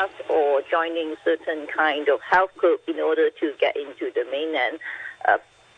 us 0.00 0.10
or 0.28 0.62
joining 0.70 1.14
certain 1.24 1.66
kind 1.66 2.08
of 2.08 2.20
health 2.20 2.54
group 2.56 2.80
in 2.88 2.98
order 2.98 3.30
to 3.30 3.52
get 3.60 3.76
into 3.76 4.10
the 4.14 4.24
mainland 4.30 4.78
uh, 5.28 5.36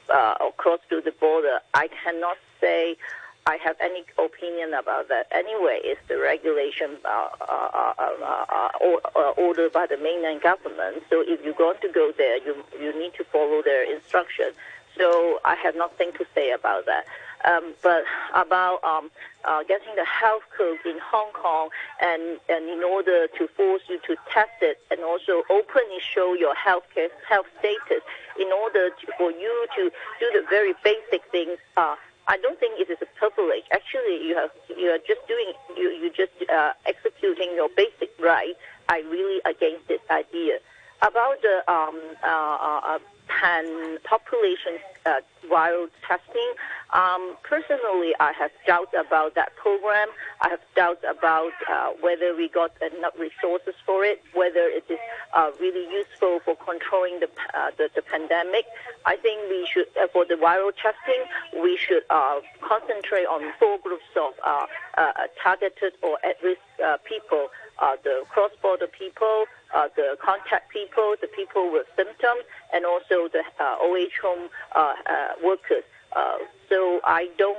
uh, 0.08 0.34
or 0.40 0.52
cross 0.52 0.80
through 0.88 1.02
the 1.02 1.12
border, 1.12 1.60
I 1.74 1.88
cannot 2.02 2.38
say 2.60 2.96
I 3.44 3.56
have 3.56 3.76
any 3.80 4.04
opinion 4.18 4.72
about 4.72 5.08
that. 5.08 5.26
Anyway, 5.32 5.80
it's 5.82 6.00
the 6.06 6.18
regulation 6.18 6.96
uh, 7.04 7.28
uh, 7.40 7.92
uh, 7.98 8.98
uh 9.16 9.32
ordered 9.36 9.72
by 9.72 9.86
the 9.86 9.96
mainland 9.96 10.42
government. 10.42 11.02
So 11.10 11.24
if 11.26 11.44
you're 11.44 11.54
going 11.54 11.78
to 11.80 11.88
go 11.88 12.12
there, 12.16 12.38
you 12.38 12.54
you 12.80 12.96
need 12.98 13.14
to 13.14 13.24
follow 13.24 13.62
their 13.62 13.82
instruction. 13.82 14.52
So 14.96 15.40
I 15.44 15.56
have 15.56 15.74
nothing 15.74 16.12
to 16.18 16.26
say 16.34 16.52
about 16.52 16.86
that. 16.86 17.06
Um, 17.44 17.74
but 17.82 18.04
about 18.34 18.82
um, 18.84 19.10
uh, 19.44 19.62
getting 19.64 19.94
the 19.96 20.04
health 20.04 20.42
code 20.56 20.78
in 20.84 20.98
Hong 21.02 21.32
Kong, 21.32 21.70
and, 22.00 22.38
and 22.48 22.68
in 22.68 22.82
order 22.82 23.26
to 23.38 23.48
force 23.56 23.82
you 23.88 23.98
to 24.06 24.16
test 24.32 24.62
it, 24.62 24.78
and 24.90 25.00
also 25.00 25.42
openly 25.50 25.98
show 26.00 26.34
your 26.34 26.54
health 26.54 26.84
care, 26.94 27.08
health 27.28 27.46
status, 27.58 28.02
in 28.38 28.48
order 28.52 28.90
to, 28.90 29.06
for 29.18 29.30
you 29.30 29.66
to 29.76 29.90
do 30.20 30.30
the 30.32 30.44
very 30.48 30.74
basic 30.84 31.22
things. 31.30 31.58
Uh, 31.76 31.96
I 32.28 32.38
don't 32.38 32.58
think 32.60 32.78
it 32.78 32.88
is 32.88 32.98
a 33.02 33.18
privilege. 33.18 33.64
Actually, 33.72 34.24
you 34.24 34.36
have 34.36 34.50
you 34.68 34.90
are 34.90 34.98
just 34.98 35.26
doing 35.26 35.52
you 35.76 35.90
you 35.90 36.10
just 36.10 36.32
uh, 36.48 36.72
executing 36.86 37.50
your 37.54 37.68
basic 37.76 38.10
right. 38.20 38.54
I 38.88 39.00
really 39.00 39.40
against 39.44 39.88
this 39.88 40.00
idea 40.08 40.58
about 41.02 41.42
the 41.42 41.70
um, 41.70 42.00
uh, 42.22 42.26
uh, 42.26 42.98
pan 43.28 43.98
population 44.04 44.78
uh, 45.06 45.20
viral 45.50 45.88
testing. 46.06 46.52
Um, 46.92 47.36
personally, 47.42 48.12
I 48.20 48.32
have 48.32 48.50
doubts 48.66 48.94
about 48.98 49.34
that 49.34 49.56
program. 49.56 50.08
I 50.40 50.50
have 50.50 50.60
doubts 50.76 51.04
about 51.08 51.52
uh, 51.68 51.90
whether 52.00 52.36
we 52.36 52.48
got 52.48 52.70
enough 52.82 53.14
resources 53.18 53.74
for 53.84 54.04
it, 54.04 54.22
whether 54.34 54.68
it 54.68 54.84
is 54.88 54.98
uh, 55.34 55.50
really 55.60 55.90
useful 55.90 56.40
for 56.44 56.54
controlling 56.56 57.20
the, 57.20 57.28
uh, 57.54 57.70
the, 57.78 57.88
the 57.94 58.02
pandemic. 58.02 58.66
I 59.06 59.16
think 59.16 59.40
we 59.48 59.66
should, 59.72 59.88
uh, 60.00 60.08
for 60.12 60.24
the 60.24 60.34
viral 60.34 60.72
testing, 60.76 61.24
we 61.62 61.76
should 61.76 62.02
uh, 62.10 62.40
concentrate 62.60 63.26
on 63.26 63.52
four 63.58 63.78
groups 63.78 64.04
of 64.16 64.32
uh, 64.44 64.66
uh, 64.98 65.12
targeted 65.42 65.94
or 66.02 66.18
at-risk 66.24 66.60
uh, 66.84 66.98
people: 67.08 67.48
uh, 67.82 67.96
the 68.04 68.22
cross-border 68.30 68.86
people, 68.86 69.44
uh, 69.74 69.88
the 69.96 70.16
contact 70.22 70.70
people, 70.70 71.16
the 71.20 71.26
people 71.26 71.70
with 71.72 71.86
symptoms, 71.96 72.44
and 72.72 72.86
also 72.86 73.28
the 73.28 73.42
uh, 73.58 73.76
OH 73.80 74.14
home 74.22 74.48
uh, 74.74 74.94
uh, 75.06 75.28
workers. 75.44 75.84
Uh, 76.14 76.38
so 76.68 77.00
I 77.04 77.28
don't 77.38 77.56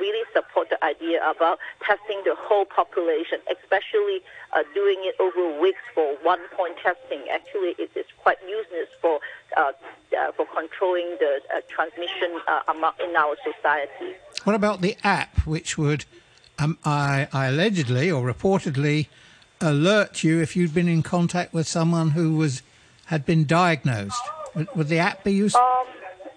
really 0.00 0.24
support 0.32 0.68
the 0.68 0.84
idea 0.84 1.18
about 1.28 1.58
testing 1.80 2.20
the 2.24 2.34
whole 2.36 2.64
population, 2.64 3.38
especially 3.50 4.20
doing 4.74 4.98
it 5.02 5.14
over 5.20 5.60
weeks 5.60 5.80
for 5.94 6.16
one-point 6.22 6.76
testing. 6.82 7.22
Actually, 7.32 7.74
it 7.78 7.90
is 7.96 8.06
quite 8.22 8.38
useless 8.48 8.88
for 9.00 9.20
for 10.36 10.46
controlling 10.46 11.16
the 11.20 11.38
transmission 11.68 12.30
in 13.00 13.16
our 13.16 13.36
society. 13.44 14.16
What 14.42 14.56
about 14.56 14.80
the 14.80 14.96
app, 15.04 15.46
which 15.46 15.78
would, 15.78 16.04
um, 16.58 16.78
I, 16.84 17.28
I 17.32 17.46
allegedly 17.46 18.10
or 18.10 18.24
reportedly, 18.26 19.06
alert 19.60 20.22
you 20.22 20.40
if 20.40 20.56
you'd 20.56 20.74
been 20.74 20.88
in 20.88 21.02
contact 21.02 21.52
with 21.52 21.66
someone 21.66 22.10
who 22.10 22.36
was 22.36 22.62
had 23.06 23.24
been 23.26 23.44
diagnosed? 23.44 24.22
Would, 24.54 24.68
would 24.74 24.88
the 24.88 24.98
app 24.98 25.24
be 25.24 25.32
useful? 25.32 25.60
Um, 25.60 25.86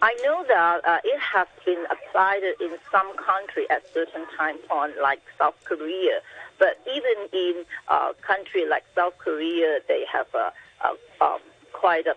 I 0.02 0.14
know 0.24 0.46
that 0.48 0.86
uh, 0.86 1.00
it 1.04 1.20
has 1.20 1.48
been 1.66 1.84
applied 1.90 2.44
in 2.62 2.78
some 2.92 3.16
country 3.18 3.70
at 3.70 3.84
certain 3.94 4.26
time 4.38 4.58
point, 4.70 4.94
like 5.02 5.22
South 5.40 5.56
Korea. 5.64 6.20
But 6.60 6.80
even 6.88 7.30
in 7.34 7.66
a 7.88 8.14
country 8.22 8.68
like 8.68 8.84
South 8.96 9.18
Korea, 9.18 9.80
they 9.88 10.06
have 10.12 10.28
a, 10.34 10.52
a 10.84 11.24
um, 11.24 11.40
quite 11.80 12.08
a 12.08 12.16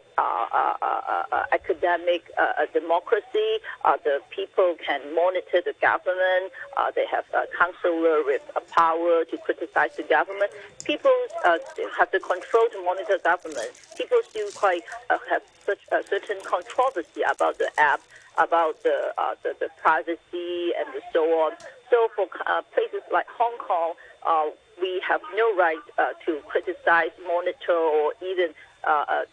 academic 1.52 2.22
uh, 2.38 2.66
democracy. 2.72 3.58
Uh, 3.84 3.96
the 4.04 4.20
people 4.30 4.74
can 4.84 5.00
monitor 5.14 5.60
the 5.64 5.74
government. 5.80 6.52
Uh, 6.76 6.90
they 6.94 7.06
have 7.06 7.24
a 7.34 7.44
counselor 7.56 8.22
with 8.24 8.42
a 8.56 8.60
power 8.72 9.24
to 9.24 9.36
criticize 9.38 9.94
the 9.96 10.02
government. 10.04 10.50
People 10.84 11.12
have 11.44 12.10
the 12.10 12.20
control 12.20 12.66
to 12.72 12.82
monitor 12.84 13.18
government. 13.22 13.70
People 13.96 14.18
still 14.28 14.50
quite 14.54 14.82
have 15.08 15.42
such 15.66 15.80
a 15.92 16.02
certain 16.08 16.38
controversy 16.44 17.22
about 17.30 17.58
the 17.58 17.70
app, 17.78 18.00
about 18.38 18.82
the, 18.82 19.12
the, 19.42 19.54
the 19.60 19.68
privacy 19.82 20.72
and 20.78 20.88
so 21.12 21.22
on. 21.44 21.52
So 21.90 22.08
for 22.14 22.26
uh, 22.46 22.62
places 22.72 23.02
like 23.12 23.26
Hong 23.36 23.58
Kong, 23.58 23.94
uh, 24.26 24.50
we 24.80 25.02
have 25.06 25.20
no 25.36 25.56
right 25.56 25.78
uh, 25.98 26.14
to 26.24 26.40
criticize, 26.46 27.10
monitor, 27.26 27.72
or 27.72 28.14
even 28.22 28.54
uh, 28.84 29.04
uh, 29.04 29.24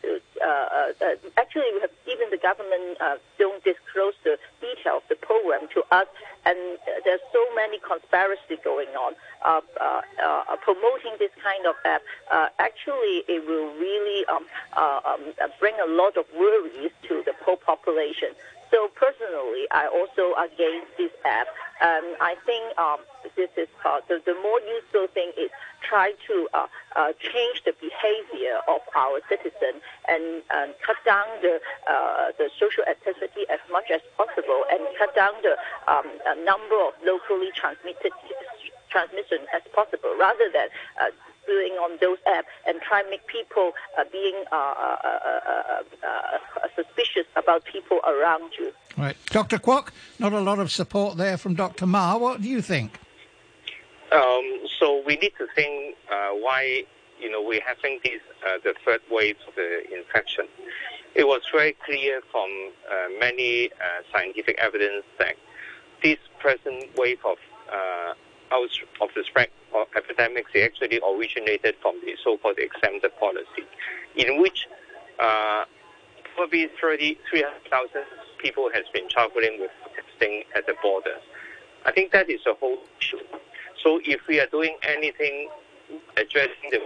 uh, 0.43 0.45
uh, 0.45 1.15
actually, 1.37 1.71
we 1.73 1.79
have 1.81 1.91
even 2.07 2.29
the 2.29 2.37
government 2.37 2.97
don't 3.39 3.63
disclose 3.63 4.13
the 4.23 4.37
detail 4.59 4.97
of 4.97 5.03
the 5.09 5.15
program 5.15 5.67
to 5.73 5.83
us, 5.91 6.07
and 6.45 6.57
there's 7.05 7.21
so 7.31 7.43
many 7.55 7.79
conspiracy 7.79 8.59
going 8.63 8.89
on. 8.89 9.13
Promoting 10.61 11.15
this 11.17 11.31
kind 11.41 11.65
of 11.65 11.75
app, 11.85 12.01
actually, 12.59 13.23
it 13.27 13.47
will 13.47 13.71
really 13.79 14.25
um, 14.25 14.45
um, 14.75 15.33
bring 15.59 15.75
a 15.79 15.87
lot 15.87 16.17
of 16.17 16.25
worries 16.35 16.91
to 17.07 17.23
the 17.25 17.33
whole 17.45 17.57
population. 17.57 18.29
So 18.71 18.89
personally, 18.95 19.67
I 19.71 19.87
also 19.87 20.35
against 20.35 20.97
this 20.97 21.11
app. 21.25 21.47
Um, 21.79 22.17
I 22.19 22.35
think 22.45 22.77
um, 22.77 22.99
this 23.35 23.49
is 23.55 23.69
uh, 23.85 24.01
the, 24.09 24.19
the 24.25 24.33
more 24.33 24.59
useful 24.65 25.07
thing 25.13 25.31
is 25.37 25.51
try 25.81 26.13
to 26.27 26.49
uh, 26.53 26.67
uh, 26.95 27.13
change 27.21 27.63
the 27.65 27.73
behavior 27.79 28.59
of 28.67 28.81
our 28.95 29.21
citizen 29.29 29.79
and 30.09 30.41
um, 30.51 30.73
cut 30.81 30.97
down 31.05 31.25
the 31.41 31.61
uh, 31.87 32.33
the 32.37 32.49
social 32.59 32.83
activity 32.89 33.45
as 33.49 33.59
much 33.71 33.91
as 33.93 34.01
possible 34.17 34.65
and 34.71 34.81
cut 34.97 35.13
down 35.15 35.33
the 35.43 35.53
um, 35.87 36.09
uh, 36.25 36.33
number 36.43 36.75
of 36.81 36.93
locally 37.05 37.53
transmitted 37.55 38.11
transmission 38.89 39.45
as 39.53 39.61
possible, 39.75 40.15
rather 40.19 40.49
than 40.51 40.67
uh, 40.99 41.13
doing 41.47 41.73
on 41.73 41.97
those 42.01 42.17
apps 42.27 42.51
and 42.67 42.79
try 42.81 43.01
to 43.01 43.09
make 43.09 43.25
people 43.27 43.71
uh, 43.97 44.03
being 44.11 44.43
uh, 44.51 44.55
uh, 44.55 44.97
uh, 45.03 45.81
uh, 46.03 46.67
suspicious 46.75 47.25
about 47.35 47.63
people 47.65 47.99
around 48.05 48.51
you. 48.59 48.71
Right. 48.97 49.17
Dr. 49.27 49.57
Kwok, 49.57 49.89
not 50.19 50.33
a 50.33 50.39
lot 50.39 50.59
of 50.59 50.71
support 50.71 51.17
there 51.17 51.37
from 51.37 51.55
Dr. 51.55 51.85
Ma. 51.85 52.17
What 52.17 52.41
do 52.41 52.49
you 52.49 52.61
think? 52.61 52.99
Um, 54.11 54.59
so 54.79 55.03
we 55.05 55.17
need 55.17 55.33
to 55.37 55.47
think 55.53 55.97
uh, 56.11 56.29
why 56.31 56.83
you 57.19 57.29
know 57.29 57.41
we're 57.41 57.61
having 57.61 57.99
this 58.03 58.21
uh, 58.45 58.57
the 58.63 58.73
third 58.85 59.01
wave 59.11 59.35
of 59.47 59.55
the 59.55 59.83
infection. 59.93 60.45
It 61.13 61.27
was 61.27 61.41
very 61.51 61.75
clear 61.85 62.21
from 62.31 62.49
uh, 62.89 63.07
many 63.19 63.69
uh, 63.71 64.03
scientific 64.13 64.57
evidence 64.59 65.03
that 65.19 65.35
this 66.03 66.19
present 66.39 66.95
wave 66.95 67.19
of 67.25 67.37
uh, 67.71 68.13
out 68.51 68.69
of 69.01 69.09
the 69.15 69.23
spread 69.23 69.49
of 69.75 69.87
epidemics 69.95 70.51
it 70.53 70.63
actually 70.63 70.99
originated 71.01 71.75
from 71.81 71.99
the 72.05 72.15
so-called 72.23 72.57
exempted 72.57 73.11
policy, 73.19 73.63
in 74.15 74.41
which 74.41 74.67
uh, 75.19 75.65
probably 76.35 76.69
30, 76.79 77.17
300,000 77.29 78.01
people 78.39 78.69
has 78.73 78.83
been 78.93 79.07
traveling 79.09 79.59
with 79.59 79.71
testing 79.95 80.43
at 80.55 80.65
the 80.65 80.75
border. 80.81 81.17
I 81.85 81.91
think 81.91 82.11
that 82.11 82.29
is 82.29 82.41
a 82.45 82.53
whole 82.53 82.79
issue. 82.99 83.19
So 83.83 83.99
if 84.03 84.21
we 84.27 84.39
are 84.39 84.47
doing 84.47 84.77
anything 84.83 85.49
addressing 86.17 86.71
the 86.71 86.81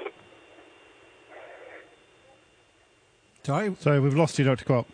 Sorry, 3.43 3.75
Sorry, 3.79 3.99
we've 3.99 4.13
lost 4.13 4.37
you, 4.37 4.45
Dr. 4.45 4.65
Kwok. 4.65 4.85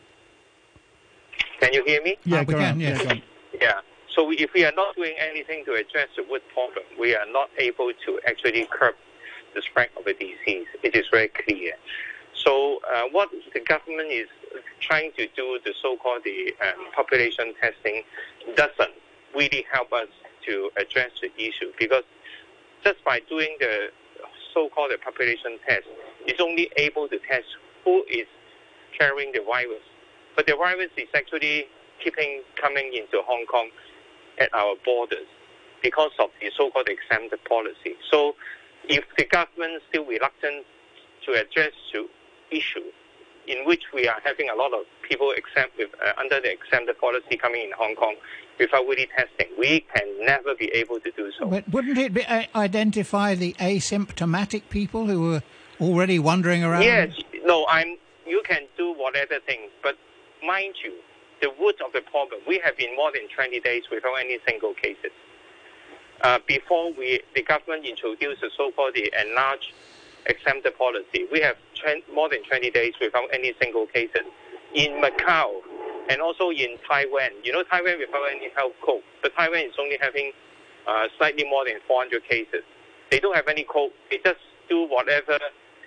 Can 1.60 1.74
you 1.74 1.84
hear 1.86 2.02
me? 2.02 2.18
Yeah, 2.24 2.44
we 2.44 2.54
can, 2.54 2.64
on. 2.64 2.80
yes. 2.80 3.02
go 3.02 3.10
on. 3.10 3.22
Yeah. 3.60 3.82
So 4.18 4.32
if 4.32 4.52
we 4.56 4.66
are 4.66 4.72
not 4.76 4.96
doing 4.96 5.14
anything 5.20 5.64
to 5.66 5.74
address 5.74 6.08
the 6.18 6.24
root 6.24 6.42
problem, 6.52 6.84
we 7.00 7.14
are 7.14 7.28
not 7.32 7.52
able 7.60 7.92
to 8.08 8.20
actually 8.28 8.68
curb 8.72 8.96
the 9.54 9.62
spread 9.62 9.90
of 9.96 10.06
the 10.06 10.14
disease. 10.14 10.66
It 10.82 10.96
is 10.96 11.06
very 11.12 11.28
clear. 11.28 11.74
So 12.34 12.80
uh, 12.92 13.04
what 13.12 13.30
the 13.54 13.60
government 13.60 14.10
is 14.10 14.28
trying 14.80 15.12
to 15.18 15.28
do, 15.36 15.60
the 15.64 15.72
so-called 15.84 16.24
the 16.26 16.52
um, 16.66 16.92
population 16.96 17.54
testing, 17.62 18.02
doesn't 18.56 18.96
really 19.36 19.68
help 19.72 19.94
us 19.94 20.08
to 20.48 20.72
address 20.78 21.12
the 21.22 21.30
issue 21.38 21.72
because 21.78 22.04
just 22.84 23.04
by 23.06 23.22
doing 23.30 23.56
the 23.60 23.90
so-called 24.52 24.90
the 24.92 24.98
population 24.98 25.60
test, 25.68 25.86
it's 26.26 26.42
only 26.42 26.72
able 26.78 27.08
to 27.08 27.20
test 27.30 27.46
who 27.84 28.04
is 28.10 28.26
carrying 28.98 29.32
the 29.32 29.44
virus. 29.46 29.86
But 30.36 30.48
the 30.48 30.56
virus 30.56 30.90
is 30.98 31.08
actually 31.14 31.68
keeping 32.04 32.42
coming 32.60 32.94
into 32.94 33.22
Hong 33.26 33.46
Kong 33.46 33.70
at 34.40 34.54
our 34.54 34.76
borders 34.86 35.28
because 35.82 36.12
of 36.20 36.30
the 36.42 36.52
so-called 36.58 36.90
exempted 36.90 37.44
policy. 37.46 37.96
So 38.12 38.36
if 38.88 39.04
the 39.18 39.26
government 39.26 39.74
is 39.76 39.82
still 39.90 40.06
reluctant 40.06 40.66
to 41.26 41.34
address 41.34 41.74
the 41.94 42.08
issue 42.52 42.92
in 43.48 43.66
which 43.66 43.84
we 43.94 44.08
are 44.08 44.20
having 44.24 44.50
a 44.50 44.56
lot 44.56 44.74
of 44.74 44.86
people 45.08 45.32
exempt 45.32 45.78
with, 45.78 45.90
uh, 46.04 46.14
under 46.20 46.42
the 46.42 46.52
exempted 46.52 46.98
policy 47.00 47.38
coming 47.38 47.62
in 47.62 47.72
Hong 47.78 47.96
Kong 47.96 48.16
without 48.60 48.86
really 48.88 49.08
testing, 49.16 49.48
we 49.58 49.86
can 49.96 50.26
never 50.26 50.56
be 50.56 50.66
able 50.74 51.00
to 51.00 51.12
do 51.12 51.32
so. 51.40 51.48
But 51.48 51.70
wouldn't 51.70 51.98
it 51.98 52.14
be, 52.14 52.26
uh, 52.26 52.44
identify 52.56 53.36
the 53.36 53.54
asymptomatic 53.54 54.64
people 54.70 55.06
who 55.06 55.22
were 55.22 55.44
already 55.80 56.20
wandering 56.20 56.64
around? 56.64 56.84
Yes, 56.84 57.14
no, 57.46 57.66
I'm. 57.70 57.98
You 58.26 58.42
can 58.44 58.64
do 58.78 58.94
whatever 58.98 59.40
thing, 59.46 59.70
but 59.82 59.96
mind 60.46 60.76
you, 60.84 60.94
the 61.42 61.50
root 61.60 61.80
of 61.86 61.94
the 61.94 62.02
problem. 62.02 62.42
We 62.48 62.60
have 62.64 62.78
been 62.78 62.96
more 62.96 63.12
than 63.12 63.28
20 63.34 63.60
days 63.62 63.84
without 63.92 64.16
any 64.16 64.40
single 64.48 64.74
cases. 64.74 65.12
Uh, 66.22 66.40
before 66.48 66.92
we, 66.94 67.22
the 67.36 67.44
government 67.44 67.86
introduced 67.86 68.42
the 68.42 68.50
so-called 68.58 68.96
the 68.96 69.12
enlarged 69.22 69.72
exempted 70.26 70.78
policy, 70.78 71.26
we 71.32 71.40
have 71.42 71.56
20, 71.82 72.04
more 72.14 72.30
than 72.30 72.44
20 72.44 72.72
days 72.72 72.94
without 73.00 73.30
any 73.32 73.54
single 73.62 73.86
cases. 73.88 74.26
In 74.74 75.02
Macau, 75.02 75.62
And 76.10 76.22
also 76.22 76.50
in 76.50 76.78
Taiwan, 76.88 77.32
you 77.44 77.52
know, 77.52 77.64
Taiwan 77.64 78.00
without 78.00 78.26
any 78.32 78.50
health 78.56 78.74
code, 78.82 79.04
but 79.22 79.34
Taiwan 79.36 79.60
is 79.60 79.74
only 79.80 79.98
having 80.00 80.32
uh, 80.88 81.08
slightly 81.18 81.44
more 81.50 81.66
than 81.66 81.76
400 81.88 82.24
cases. 82.24 82.64
They 83.12 83.20
don't 83.20 83.36
have 83.36 83.48
any 83.48 83.64
code. 83.64 83.92
They 84.10 84.20
just 84.24 84.40
do 84.70 84.88
whatever 84.88 85.38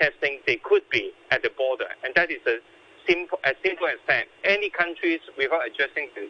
testing 0.00 0.40
they 0.46 0.56
could 0.56 0.82
be 0.90 1.12
at 1.30 1.42
the 1.42 1.50
border, 1.56 1.88
and 2.04 2.14
that 2.14 2.30
is 2.30 2.40
a 2.46 2.58
simple, 3.06 3.38
as 3.44 3.54
simple 3.64 3.86
as 3.86 3.98
that. 4.06 4.26
Any 4.44 4.70
countries 4.70 5.20
without 5.36 5.66
addressing 5.66 6.08
the 6.14 6.28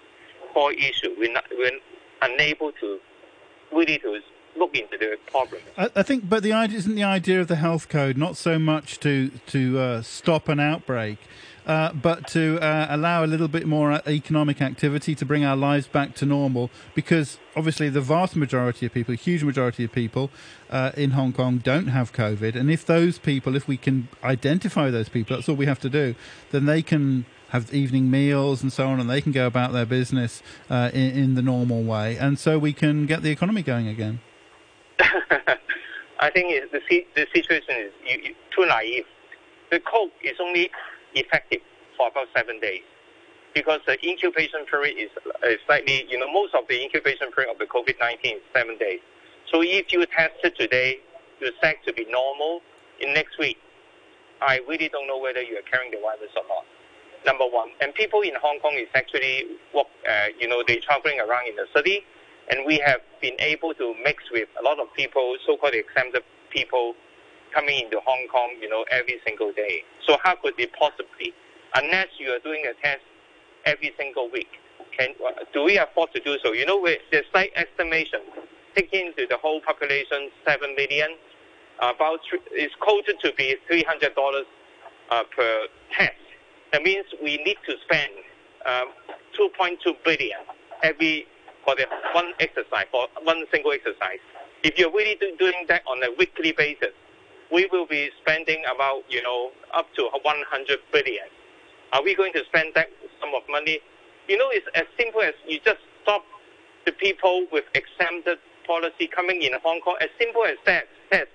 core 0.53 0.73
issue, 0.73 1.15
we're, 1.19 1.33
not, 1.33 1.45
we're 1.51 1.79
unable 2.23 2.73
to 2.81 2.99
really 3.73 3.99
to 3.99 4.21
look 4.57 4.77
into 4.77 4.99
the 4.99 5.17
problem. 5.31 5.63
I, 5.77 5.91
I, 5.97 6.03
think, 6.03 6.29
but 6.29 6.43
the 6.43 6.53
idea 6.53 6.79
isn't 6.79 6.95
the 6.95 7.05
idea 7.05 7.41
of 7.41 7.49
the 7.49 7.57
health 7.57 7.89
code 7.89 8.17
not 8.17 8.37
so 8.37 8.59
much 8.59 8.99
to 9.01 9.31
to 9.49 9.79
uh, 9.79 10.03
stop 10.03 10.49
an 10.49 10.61
outbreak, 10.61 11.19
uh, 11.67 11.93
but 11.93 12.27
to 12.29 12.59
uh, 12.61 12.87
allow 12.91 13.25
a 13.25 13.27
little 13.27 13.49
bit 13.49 13.67
more 13.67 13.93
uh, 13.93 14.01
economic 14.07 14.61
activity 14.61 15.15
to 15.15 15.25
bring 15.25 15.45
our 15.45 15.57
lives 15.57 15.87
back 15.87 16.15
to 16.17 16.27
normal. 16.27 16.71
Because 16.95 17.39
obviously, 17.57 17.89
the 17.89 18.01
vast 18.01 18.37
majority 18.37 18.87
of 18.87 18.93
people, 18.93 19.15
a 19.15 19.17
huge 19.17 19.45
majority 19.45 19.85
of 19.85 19.93
people 19.93 20.31
uh, 20.71 20.93
in 20.97 21.11
Hong 21.13 21.33
Kong, 21.33 21.59
don't 21.59 21.89
have 21.89 22.13
COVID, 22.13 22.55
and 22.55 22.71
if 22.71 22.85
those 22.85 23.19
people, 23.19 23.57
if 23.57 23.69
we 23.69 23.77
can 23.77 24.09
identify 24.25 24.91
those 24.91 25.09
people, 25.09 25.37
that's 25.37 25.49
all 25.49 25.57
we 25.57 25.67
have 25.67 25.81
to 25.81 25.91
do, 25.91 26.15
then 26.51 26.67
they 26.67 26.83
can 26.83 27.27
have 27.51 27.73
evening 27.75 28.11
meals 28.11 28.63
and 28.63 28.73
so 28.73 28.87
on, 28.89 29.01
and 29.01 29.11
they 29.11 29.21
can 29.21 29.33
go 29.33 29.47
about 29.47 29.73
their 29.73 29.87
business 29.87 30.43
uh, 30.69 30.91
in, 30.93 31.11
in 31.11 31.35
the 31.35 31.43
normal 31.43 31.83
way, 31.83 32.17
and 32.17 32.39
so 32.39 32.59
we 32.59 32.73
can 32.73 33.07
get 33.07 33.23
the 33.23 33.31
economy 33.31 33.63
going 33.63 33.89
again. 33.89 34.21
I 36.21 36.31
think 36.31 36.71
the 36.71 37.07
the 37.15 37.27
situation 37.35 37.75
is 37.77 37.93
you, 38.07 38.35
too 38.55 38.67
naive. 38.67 39.05
The 39.71 39.81
code 39.81 40.11
is 40.23 40.37
only 40.41 40.71
effective 41.15 41.61
for 41.97 42.09
about 42.09 42.29
seven 42.35 42.61
days 42.61 42.83
because 43.55 43.81
the 43.87 43.99
incubation 44.07 44.65
period 44.71 44.97
is 44.97 45.11
uh, 45.43 45.49
slightly, 45.67 46.07
you 46.09 46.19
know, 46.19 46.31
most 46.33 46.55
of 46.55 46.65
the 46.69 46.83
incubation 46.83 47.31
period 47.33 47.51
of 47.51 47.59
the 47.59 47.67
COVID-19 47.67 48.37
is 48.37 48.43
seven 48.55 48.79
days. 48.79 49.01
So 49.53 49.63
if 49.63 49.93
you 49.93 50.05
test 50.07 50.35
it 50.45 50.57
today, 50.57 50.99
you're 51.41 51.51
said 51.61 51.77
to 51.87 51.93
be 51.93 52.07
normal 52.09 52.61
in 53.01 53.13
next 53.13 53.39
week. 53.39 53.59
I 54.41 54.61
really 54.69 54.89
don't 54.89 55.07
know 55.07 55.19
whether 55.19 55.43
you 55.43 55.59
are 55.59 55.67
carrying 55.71 55.91
the 55.91 55.99
virus 55.99 56.31
or 56.37 56.45
not. 56.49 56.65
Number 57.27 57.45
one, 57.45 57.69
and 57.83 57.93
people 57.95 58.23
in 58.23 58.33
Hong 58.41 58.61
Kong 58.61 58.75
is 58.77 58.89
actually 58.95 59.45
walk, 59.75 59.89
uh, 60.09 60.29
you 60.39 60.49
know, 60.49 60.63
they're 60.67 60.81
traveling 60.81 61.21
around 61.21 61.49
in 61.49 61.57
the 61.57 61.67
city 61.75 62.05
and 62.51 62.65
we 62.67 62.79
have 62.79 63.01
been 63.21 63.37
able 63.39 63.75
to 63.75 63.95
mix 64.03 64.25
with 64.33 64.49
a 64.59 64.63
lot 64.63 64.81
of 64.81 64.93
people, 64.95 65.37
so-called 65.47 65.75
exempted 65.75 66.23
people, 66.51 66.95
coming 67.55 67.85
into 67.85 68.01
Hong 68.07 68.27
Kong, 68.29 68.57
you 68.61 68.69
know, 68.69 68.85
every 68.91 69.21
single 69.27 69.53
day. 69.53 69.83
So 70.07 70.17
how 70.23 70.37
could 70.37 70.55
it 70.59 70.71
possibly, 70.79 71.33
unless 71.75 72.09
you 72.19 72.31
are 72.31 72.39
doing 72.41 72.65
a 72.67 72.75
test 72.83 73.03
every 73.65 73.93
single 73.99 74.31
week, 74.31 74.49
can 74.97 75.15
do 75.53 75.65
we 75.65 75.79
afford 75.79 76.13
to 76.15 76.21
do 76.21 76.37
so? 76.43 76.53
You 76.53 76.67
know, 76.67 76.83
the 76.85 77.23
slight 77.31 77.53
estimation, 77.57 78.21
taking 78.75 79.09
into 79.09 79.27
the 79.29 79.37
whole 79.37 79.61
population, 79.61 80.31
seven 80.47 80.75
million, 80.75 81.11
about 81.81 82.21
is 82.57 82.71
quoted 82.81 83.17
to 83.23 83.33
be 83.37 83.57
three 83.67 83.83
hundred 83.85 84.15
dollars 84.15 84.47
uh, 85.11 85.25
per 85.35 85.67
test. 85.93 86.15
That 86.73 86.83
means 86.83 87.05
we 87.23 87.39
need 87.39 87.57
to 87.67 87.75
spend 87.85 88.13
um, 88.67 88.93
2.2 89.39 89.97
billion 90.05 90.39
every 90.83 91.27
for 91.65 91.75
the 91.75 91.87
one 92.15 92.33
exercise, 92.41 92.87
for 92.91 93.09
one 93.25 93.45
single 93.53 93.73
exercise. 93.73 94.19
If 94.63 94.79
you're 94.79 94.93
really 94.93 95.19
doing 95.39 95.67
that 95.69 95.83
on 95.87 96.03
a 96.03 96.09
weekly 96.19 96.53
basis, 96.53 96.95
we 97.53 97.69
will 97.73 97.87
be 97.87 98.11
spending 98.23 98.63
about, 98.73 99.03
you 99.09 99.23
know, 99.23 99.51
up 99.75 99.87
to 99.97 100.09
100 100.23 100.79
billion. 100.93 101.27
Are 101.93 102.03
we 102.03 102.15
going 102.15 102.33
to 102.35 102.45
spend 102.47 102.73
that 102.75 102.89
sum 103.21 103.31
of 103.35 103.43
money? 103.49 103.81
You 104.29 104.39
know, 104.39 104.49
it's 104.51 104.67
as 104.75 104.85
simple 104.99 105.23
as 105.23 105.35
you 105.47 105.59
just 105.65 105.81
stop 106.03 106.23
the 106.87 106.93
people 106.93 107.47
with 107.51 107.65
exempted 107.75 108.39
policy 108.67 109.09
coming 109.09 109.43
in 109.43 109.53
Hong 109.63 109.81
Kong. 109.81 109.97
As 110.01 110.09
simple 110.19 110.45
as 110.45 110.57
that. 110.67 110.85
Test. 111.11 111.27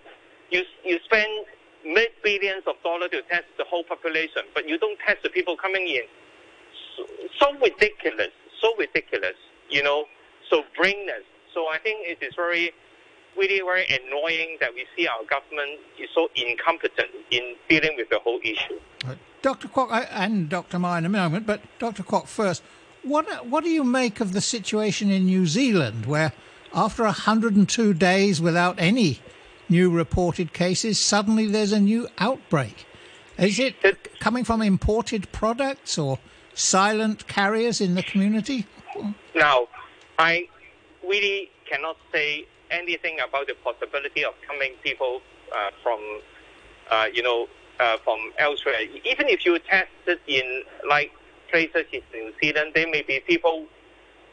You, 0.52 0.64
you 0.86 1.00
spend 1.04 1.46
mid 1.84 2.10
billions 2.24 2.64
of 2.66 2.76
dollars 2.84 3.10
to 3.12 3.22
test 3.24 3.46
the 3.58 3.66
whole 3.68 3.84
population, 3.84 4.48
but 4.54 4.70
you 4.70 4.80
don't 4.80 4.98
test 5.06 5.24
the 5.24 5.30
people 5.30 5.58
coming 5.58 5.88
in. 5.88 6.08
So, 6.96 7.04
so 7.40 7.60
ridiculous. 7.60 8.32
So 8.62 8.76
ridiculous. 8.78 9.36
You 9.70 9.84
know, 9.84 10.06
so 10.50 10.64
brainless. 10.78 11.28
So 11.54 11.68
I 11.68 11.80
think 11.80 12.08
it 12.08 12.24
is 12.24 12.34
very, 12.36 12.72
really 13.38 13.60
very 13.60 13.86
annoying 13.88 14.58
that 14.60 14.74
we 14.74 14.86
see 14.96 15.08
our 15.08 15.24
government 15.26 15.80
is 16.00 16.10
so 16.14 16.30
incompetent 16.36 17.10
in 17.32 17.56
dealing 17.70 17.96
with 17.98 18.10
the 18.10 18.20
whole 18.20 18.40
issue. 18.44 18.80
Uh, 19.04 19.10
right. 19.10 19.18
Dr. 19.42 19.68
Kwok 19.68 20.08
and 20.12 20.50
Dr. 20.50 20.80
Ma 20.80 20.98
in 20.98 21.06
a 21.06 21.10
moment, 21.10 21.46
but 21.46 21.62
Dr. 21.80 22.04
Kwok 22.04 22.28
first. 22.28 22.64
What 23.04 23.32
uh, 23.32 23.38
what 23.44 23.64
do 23.64 23.70
you 23.70 23.84
make 23.84 24.20
of 24.20 24.34
the 24.34 24.42
situation 24.42 25.12
in 25.12 25.26
New 25.26 25.46
Zealand, 25.46 26.06
where 26.06 26.34
after 26.74 27.04
102 27.04 27.94
days 27.94 28.42
without 28.42 28.76
any 28.80 29.20
new 29.70 29.92
reported 29.92 30.54
cases, 30.54 31.00
suddenly 31.00 31.48
there's 31.48 31.72
a 31.72 31.80
new 31.80 32.08
outbreak? 32.18 32.86
Is 33.38 33.60
it 33.60 33.76
coming 34.20 34.44
from 34.44 34.62
imported 34.62 35.32
products 35.32 35.98
or 35.98 36.20
silent 36.54 37.28
carriers 37.28 37.82
in 37.82 37.96
the 37.96 38.04
community? 38.04 38.66
Now, 39.36 39.68
I 40.18 40.48
really 41.04 41.52
cannot 41.70 41.98
say 42.12 42.48
anything 42.72 43.18
about 43.20 43.48
the 43.48 43.56
possibility 43.64 44.24
of 44.24 44.34
coming 44.48 44.74
people 44.84 45.22
uh, 45.56 45.72
from, 45.84 46.00
uh, 46.92 47.08
you 47.14 47.24
know, 47.24 47.48
uh, 47.80 47.98
from 48.04 48.32
elsewhere. 48.40 48.82
Even 49.04 49.28
if 49.28 49.46
you 49.46 49.58
test 49.60 49.90
it 50.08 50.20
in 50.28 50.64
like 50.88 51.12
places 51.52 51.86
in 51.92 52.02
New 52.14 52.34
Zealand, 52.42 52.72
there 52.74 52.88
may 52.88 53.02
be 53.02 53.20
people 53.28 53.66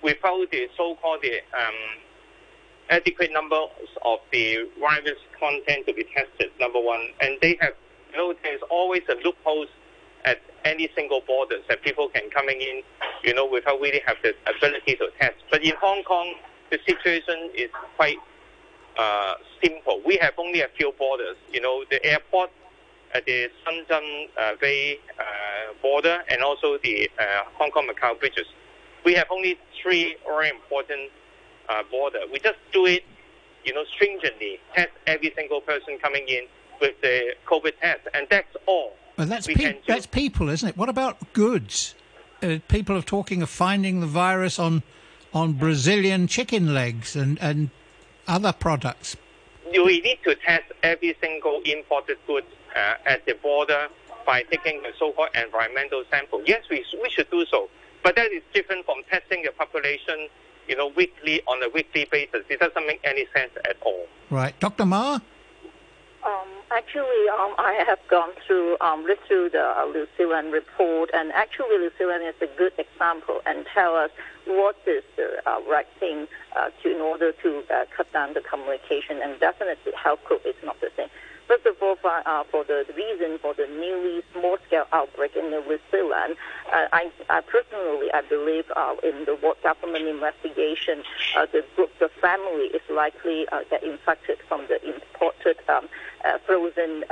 without 0.03 0.51
the 0.51 0.69
so-called 0.77 1.21
the, 1.23 1.39
um, 1.57 1.75
adequate 2.91 3.33
numbers 3.33 3.71
of 4.05 4.19
the 4.33 4.69
virus 4.79 5.19
content 5.39 5.87
to 5.87 5.95
be 5.95 6.05
tested. 6.15 6.51
Number 6.61 6.81
one, 6.81 7.09
and 7.21 7.39
they 7.41 7.57
have, 7.61 7.75
you 8.11 8.19
know, 8.19 8.35
there's 8.43 8.61
always 8.71 9.03
a 9.09 9.15
loophole 9.25 9.67
at 10.25 10.41
any 10.65 10.89
single 10.95 11.21
borders 11.27 11.63
that 11.69 11.83
people 11.83 12.09
can 12.09 12.31
coming 12.31 12.61
in, 12.61 12.83
you 13.25 13.35
know, 13.35 13.47
without 13.47 13.81
really 13.81 14.03
have 14.07 14.17
the 14.23 14.35
ability 14.47 14.95
to 14.97 15.09
test. 15.21 15.37
But 15.51 15.65
in 15.65 15.75
Hong 15.81 16.03
Kong, 16.05 16.35
the 16.73 16.79
situation 16.87 17.51
is 17.55 17.71
quite 17.97 18.17
uh, 18.99 19.35
simple. 19.63 20.01
We 20.05 20.17
have 20.23 20.33
only 20.39 20.63
a 20.63 20.69
few 20.77 20.93
borders. 20.99 21.37
You 21.53 21.61
know, 21.61 21.85
the 21.91 22.05
airport 22.05 22.51
at 23.15 23.27
the 23.27 23.51
Shenzhen 23.63 24.29
uh, 24.41 24.53
Bay 24.59 24.99
uh, 25.19 25.23
border 25.83 26.23
and 26.29 26.43
also 26.43 26.79
the 26.83 27.11
uh, 27.19 27.43
Hong 27.59 27.71
Kong 27.71 27.87
Macau 27.87 28.19
bridges. 28.19 28.47
We 29.05 29.13
have 29.15 29.27
only 29.31 29.59
three 29.83 30.17
very 30.27 30.49
important 30.49 31.11
uh, 31.69 31.83
border. 31.91 32.21
We 32.33 32.39
just 32.39 32.59
do 32.73 32.87
it, 32.87 33.05
you 33.65 33.75
know, 33.75 33.85
stringently, 33.95 34.59
test 34.75 34.91
every 35.07 35.33
single 35.37 35.61
person 35.61 35.99
coming 36.01 36.27
in 36.27 36.45
with 36.81 36.95
the 37.03 37.35
COVID 37.47 37.73
test, 37.81 38.09
and 38.15 38.27
that's 38.31 38.57
all. 38.67 38.95
Well, 39.19 39.27
that's 39.27 39.47
pe- 39.47 39.81
that's 39.87 40.07
people, 40.07 40.49
isn't 40.49 40.71
it? 40.71 40.77
What 40.77 40.89
about 40.89 41.33
goods? 41.35 41.95
Uh, 42.43 42.59
people 42.69 42.97
are 42.97 43.03
talking 43.03 43.43
of 43.43 43.51
finding 43.51 44.01
the 44.01 44.07
virus 44.07 44.59
on 44.59 44.83
on 45.35 45.55
Brazilian 45.55 46.27
chicken 46.27 46.75
legs 46.75 47.17
and, 47.17 47.41
and 47.41 47.71
other 48.27 48.53
products. 48.53 49.17
We 49.73 50.01
need 50.01 50.19
to 50.25 50.35
test 50.35 50.65
every 50.83 51.17
single 51.21 51.61
imported 51.65 52.19
goods 52.27 52.47
uh, 52.77 52.95
at 53.07 53.25
the 53.27 53.35
border 53.35 53.89
by 54.27 54.43
taking 54.45 54.81
a 54.85 54.97
so-called 54.99 55.31
environmental 55.35 56.05
sample. 56.11 56.43
Yes, 56.47 56.65
we, 56.71 56.85
we 57.03 57.11
should 57.11 57.31
do 57.31 57.45
so, 57.47 57.69
but 58.03 58.15
that 58.17 58.31
is 58.33 58.43
different 58.53 58.85
from 58.85 59.03
testing 59.11 59.43
the 59.43 59.51
population, 59.53 60.29
you 60.69 60.77
know, 60.77 60.89
weekly 60.89 61.43
on 61.49 61.63
a 61.63 61.69
weekly 61.71 62.07
basis. 62.11 62.45
It 62.49 62.61
doesn't 62.61 62.87
make 62.87 63.01
any 63.05 63.27
sense 63.35 63.53
at 63.69 63.77
all. 63.83 64.07
Right, 64.31 64.59
Dr. 64.61 64.85
Ma. 64.85 65.21
Actually, 66.75 67.29
um, 67.29 67.55
I 67.59 67.85
have 67.87 67.99
gone 68.09 68.31
through, 68.47 68.79
um, 68.81 69.05
read 69.05 69.19
through 69.29 69.51
the 69.51 69.61
uh, 69.61 70.43
report, 70.51 71.11
and 71.13 71.31
actually, 71.33 71.77
Zealand 71.99 72.25
is 72.25 72.35
a 72.41 72.47
good 72.57 72.73
example 72.79 73.43
and 73.45 73.67
tell 73.75 73.95
us 73.95 74.11
what 74.47 74.77
is 74.87 75.05
the 75.17 75.43
uh, 75.45 75.61
right 75.69 75.87
thing 76.01 76.27
uh, 76.57 76.71
to, 76.83 76.91
in 76.91 77.03
order 77.03 77.33
to 77.43 77.63
uh, 77.71 77.85
cut 77.95 78.11
down 78.15 78.33
the 78.33 78.41
communication. 78.41 79.21
And 79.23 79.39
definitely, 79.39 79.93
health 80.03 80.21
code 80.27 80.41
is 80.47 80.55
not 80.65 80.81
the 80.81 80.89
same. 80.97 81.09
First 81.49 81.67
of 81.67 81.77
all, 81.83 81.97
for, 81.97 82.23
uh, 82.27 82.45
for 82.51 82.65
the 82.65 82.85
reason 82.97 83.39
for 83.39 83.55
the 83.55 83.67
newly 83.67 84.23
small-scale 84.33 84.87
outbreak 84.93 85.37
in 85.37 85.51
New 85.51 85.79
Zealand, 85.91 86.37
uh, 86.73 86.87
I, 86.93 87.11
I, 87.29 87.41
personally 87.41 88.09
I 88.13 88.23
believe 88.23 88.65
uh, 88.75 88.95
in 89.03 89.25
the 89.25 89.37
government 89.63 90.07
investigation, 90.09 91.03
uh, 91.37 91.47
the 91.47 91.65
group, 91.77 91.91
the 91.99 92.09
family 92.09 92.71
is 92.73 92.83
likely 92.91 93.47
uh, 93.49 93.61
get 93.71 93.83
infected 93.83 94.39
from 94.49 94.67
the 94.69 94.79
imported 94.85 95.57
um, 95.69 95.89
uh, 96.25 96.39
frozen 96.47 97.05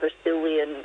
Brazilian 0.00 0.84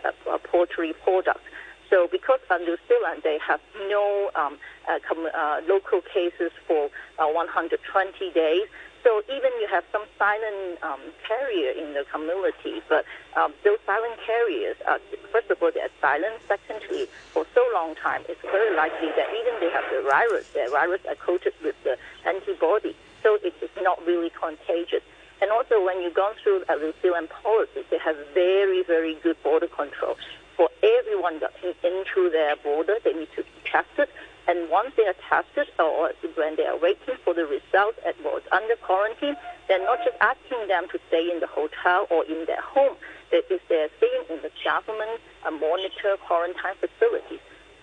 poultry 0.52 0.94
products. 1.04 1.42
So 1.90 2.08
because 2.08 2.40
on 2.52 2.62
New 2.66 2.78
Zealand 2.88 3.22
they 3.24 3.40
have 3.46 3.60
no 3.90 4.30
um, 4.36 4.58
uh, 4.88 5.00
com- 5.08 5.30
uh, 5.34 5.62
local 5.68 6.02
cases 6.02 6.52
for 6.68 6.90
uh, 7.18 7.26
120 7.26 8.32
days, 8.32 8.68
so 9.04 9.22
even 9.30 9.52
you 9.62 9.68
have 9.70 9.84
some 9.92 10.04
silent 10.18 10.84
um, 10.84 11.00
carrier 11.28 11.72
in 11.72 11.94
the 11.94 12.06
community, 12.12 12.82
but 12.90 13.06
um, 13.36 13.54
those 13.64 13.78
silent 13.86 14.20
carriers, 14.26 14.76
are, 14.88 15.00
first 15.32 15.50
of 15.50 15.62
all, 15.62 15.72
they're 15.74 15.90
silent. 16.02 16.36
Secondly, 16.48 17.08
for 17.32 17.46
so 17.54 17.64
long 17.74 17.96
time, 17.96 18.24
it's 18.28 18.42
very 18.42 18.76
likely 18.76 19.08
that 19.16 19.28
even 19.32 19.54
they 19.60 19.72
have 19.72 19.86
the 19.92 20.08
virus, 20.10 20.48
their 20.50 20.70
virus 20.70 21.02
are 21.08 21.16
coated 21.16 21.54
with 21.64 21.76
the 21.84 21.98
antibody, 22.26 22.96
so 23.24 23.38
it 23.44 23.54
is 23.62 23.70
not 23.82 24.04
really 24.06 24.32
contagious. 24.32 25.04
And 25.42 25.52
also, 25.52 25.84
when 25.84 26.02
you've 26.02 26.16
gone 26.16 26.34
through 26.44 26.64
a 26.68 26.76
New 26.76 26.94
Zealand 27.02 27.30
policy, 27.30 27.86
they 27.90 28.00
have 28.00 28.18
very, 28.34 28.84
very 28.84 29.16
good 29.24 29.42
border 29.42 29.68
control. 29.68 30.18
For 30.58 30.70
everyone 30.84 31.40
that 31.40 31.54
into 31.84 32.30
their 32.30 32.58
border, 32.58 32.98
they 33.04 33.14
need 33.14 33.30
to 33.36 33.44
be 33.44 33.50
tested 33.64 34.10
and 34.50 34.68
once 34.72 34.90
they 34.98 35.06
are 35.06 35.20
tested 35.30 35.68
or 35.78 36.10
when 36.34 36.56
they 36.56 36.66
are 36.66 36.78
waiting 36.78 37.14
for 37.24 37.36
the 37.36 37.46
results 37.46 38.00
at 38.02 38.18
was 38.26 38.42
under 38.52 38.76
quarantine, 38.78 39.38
they're 39.68 39.86
not 39.86 40.00
just 40.04 40.18
asking 40.22 40.68
them 40.68 40.90
to 40.90 40.98
stay 41.08 41.30
in 41.30 41.40
the 41.40 41.46
hotel 41.46 42.08
or 42.10 42.26
in 42.26 42.46
their 42.48 42.62
home. 42.62 42.98
That 43.30 43.46
they're 43.48 43.94
staying 44.02 44.24
in 44.28 44.42
the 44.42 44.50
government 44.66 45.22
uh, 45.46 45.52
monitor 45.52 46.18
quarantine 46.26 46.74
facilities. 46.82 47.38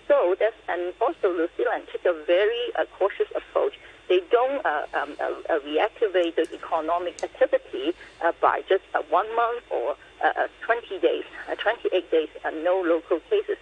So 0.09 0.35
that's 0.37 0.59
and 0.67 0.91
also 0.99 1.31
New 1.31 1.47
Zealand 1.55 1.87
take 1.89 2.03
a 2.03 2.11
very 2.27 2.75
uh, 2.75 2.83
cautious 2.99 3.31
approach. 3.33 3.79
They 4.09 4.19
don't 4.29 4.65
uh, 4.65 4.87
um, 4.93 5.15
uh, 5.21 5.31
uh, 5.49 5.59
reactivate 5.63 6.35
the 6.35 6.47
economic 6.53 7.23
activity 7.23 7.95
uh, 8.21 8.33
by 8.41 8.63
just 8.67 8.83
one 9.09 9.33
month 9.37 9.63
or 9.69 9.95
20 10.65 10.99
days, 10.99 11.23
28 11.59 12.11
days, 12.11 12.29
and 12.43 12.63
no 12.63 12.81
local 12.81 13.21
cases. 13.29 13.57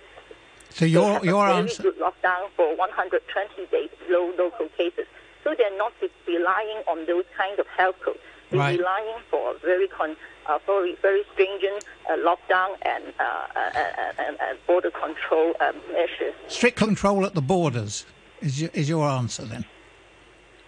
So 0.75 0.83
your 0.83 1.19
they 1.21 1.27
your 1.29 1.47
answer. 1.47 1.83
good 1.83 1.97
lockdown 1.99 2.49
for 2.57 2.75
120 2.75 3.65
days, 3.71 3.89
low 4.09 4.33
local 4.38 4.67
cases. 4.77 5.05
So 5.43 5.55
they're 5.57 5.77
not 5.77 5.93
relying 6.27 6.83
on 6.91 7.05
those 7.05 7.23
kind 7.38 7.57
of 7.59 7.67
health 7.67 7.95
codes. 8.03 8.19
They're 8.49 8.59
Right. 8.59 8.77
relying 8.77 9.19
for 9.31 9.53
very 9.63 9.88
con, 9.88 10.17
uh, 10.47 10.59
very 10.65 10.95
very 11.01 11.23
stringent 11.31 11.85
uh, 12.09 12.17
lockdown 12.17 12.75
and, 12.81 13.05
uh, 13.19 13.23
uh, 13.55 14.23
and, 14.25 14.38
and 14.41 14.57
border 14.67 14.91
control 14.91 15.53
um, 15.61 15.75
measures. 15.93 16.33
Strict 16.49 16.77
control 16.77 17.25
at 17.25 17.35
the 17.35 17.41
borders 17.41 18.05
is 18.41 18.59
your, 18.61 18.69
is 18.73 18.89
your 18.89 19.07
answer 19.07 19.43
then? 19.45 19.63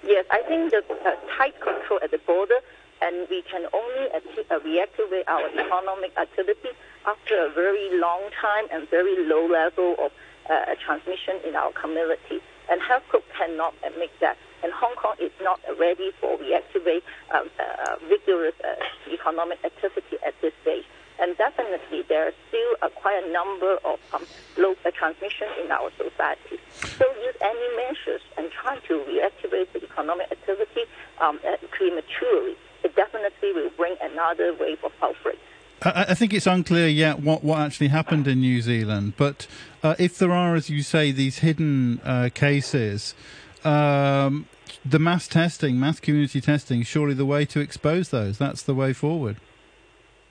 Yes, 0.03 0.25
I 0.31 0.41
think 0.43 0.71
the 0.71 0.83
uh, 1.05 1.15
tight 1.37 1.59
control 1.59 1.99
at 2.01 2.11
the 2.11 2.19
border, 2.19 2.59
and 3.01 3.27
we 3.29 3.41
can 3.41 3.65
only 3.73 4.07
uh, 4.15 4.59
reactivate 4.59 5.23
our 5.27 5.47
economic 5.49 6.17
activity 6.17 6.69
after 7.07 7.45
a 7.45 7.49
very 7.49 7.97
long 7.99 8.21
time 8.39 8.65
and 8.71 8.87
very 8.89 9.25
low 9.25 9.47
level 9.47 9.95
of 9.97 10.11
uh, 10.49 10.75
transmission 10.85 11.39
in 11.47 11.55
our 11.55 11.71
community. 11.71 12.43
And 12.69 12.81
Health 12.81 13.07
Group 13.09 13.23
cannot 13.37 13.73
admit 13.83 14.11
that. 14.19 14.37
And 14.63 14.73
Hong 14.73 14.95
Kong 14.95 15.15
is 15.19 15.31
not 15.41 15.59
ready 15.79 16.11
for 16.19 16.37
reactivate 16.37 17.03
um, 17.31 17.49
uh, 17.59 17.95
vigorous 18.09 18.55
uh, 18.63 18.75
economic 19.11 19.63
activity 19.63 20.17
at 20.25 20.33
this 20.41 20.53
stage. 20.61 20.83
And 21.19 21.35
definitely, 21.37 22.03
there 22.07 22.27
are 22.27 22.35
still 22.49 22.71
uh, 22.81 22.89
quite 22.89 23.23
a 23.23 23.31
number 23.31 23.77
of 23.85 23.99
um, 24.13 24.25
low 24.57 24.75
uh, 24.85 24.91
transmission 24.91 25.47
in 25.63 25.71
our 25.71 25.89
society. 25.97 26.59
So 26.99 27.05
use 27.23 27.35
any 27.41 27.67
measures 27.75 28.21
and 28.37 28.51
try 28.51 28.77
to 28.87 28.93
reactivate 29.07 29.71
the 29.73 29.83
economic 29.83 30.31
activity 30.31 30.83
um, 31.19 31.39
uh, 31.47 31.57
prematurely. 31.71 32.55
It 32.83 32.95
definitely 32.95 33.53
will 33.53 33.71
bring 33.77 33.95
another 34.01 34.53
wave 34.59 34.83
of 34.83 34.91
outbreak. 35.01 35.39
I, 35.81 36.07
I 36.09 36.13
think 36.13 36.33
it's 36.33 36.47
unclear 36.47 36.87
yet 36.87 37.19
what, 37.19 37.43
what 37.43 37.59
actually 37.59 37.89
happened 37.89 38.27
in 38.27 38.41
New 38.41 38.61
Zealand. 38.61 39.13
But 39.17 39.47
uh, 39.83 39.95
if 39.99 40.17
there 40.17 40.31
are, 40.31 40.55
as 40.55 40.69
you 40.69 40.83
say, 40.83 41.11
these 41.11 41.39
hidden 41.39 41.99
uh, 42.03 42.29
cases, 42.33 43.13
um, 43.63 44.47
the 44.85 44.99
mass 44.99 45.27
testing, 45.27 45.79
mass 45.79 45.99
community 45.99 46.41
testing, 46.41 46.83
surely 46.83 47.13
the 47.13 47.25
way 47.25 47.45
to 47.45 47.59
expose 47.59 48.09
those. 48.09 48.37
That's 48.37 48.63
the 48.63 48.73
way 48.73 48.93
forward. 48.93 49.37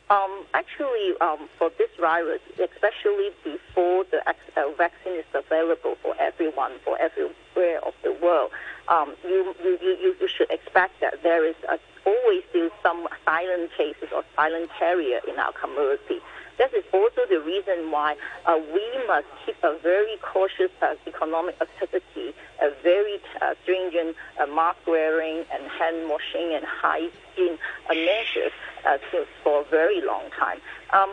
Um, 0.09 0.45
actually, 0.55 1.15
um, 1.21 1.49
for 1.59 1.71
this 1.79 1.91
virus, 1.99 2.41
especially 2.53 3.31
before 3.43 4.05
the 4.05 4.23
uh, 4.29 4.71
vaccine 4.79 5.15
is 5.15 5.25
available 5.35 5.97
for 6.01 6.15
everyone, 6.21 6.73
for 6.85 6.97
everywhere 6.99 7.85
of 7.85 7.95
the 8.03 8.13
world, 8.13 8.53
um, 8.89 9.15
you, 9.25 9.55
you, 9.63 9.79
you, 9.83 10.17
you 10.21 10.29
should 10.29 10.51
expect 10.51 11.01
that 11.01 11.23
there 11.23 11.45
is 11.45 11.57
a, 11.69 11.79
always 12.07 12.43
still 12.51 12.71
some 12.83 13.07
silent 13.25 13.71
cases 13.77 14.09
or 14.15 14.23
silent 14.35 14.71
carrier 14.79 15.21
in 15.29 15.39
our 15.39 15.53
community. 15.53 16.21
This 16.59 16.73
is 16.73 16.85
also 16.93 17.21
the 17.29 17.41
reason 17.41 17.91
why 17.91 18.17
uh, 18.47 18.59
we 18.73 19.07
must 19.07 19.27
keep 19.45 19.57
a 19.63 19.77
very 19.83 20.17
cautious 20.23 20.71
uh, 20.81 20.95
economic 21.07 21.61
activity, 21.61 22.33
a 22.63 22.71
very 22.83 23.21
uh, 23.43 23.55
stringent 23.63 24.17
uh, 24.41 24.47
mask 24.47 24.79
wearing 24.87 25.45
and 25.53 25.67
hand 25.69 26.09
washing 26.09 26.55
and 26.55 26.65
hygiene 26.65 27.59
uh, 27.91 27.95
measures 27.95 28.53
uh, 28.87 28.97
to, 29.11 29.27
for 29.45 29.61
a 29.61 29.65
very 29.65 30.01
long 30.01 30.31
time. 30.39 30.59
Um, 30.95 31.13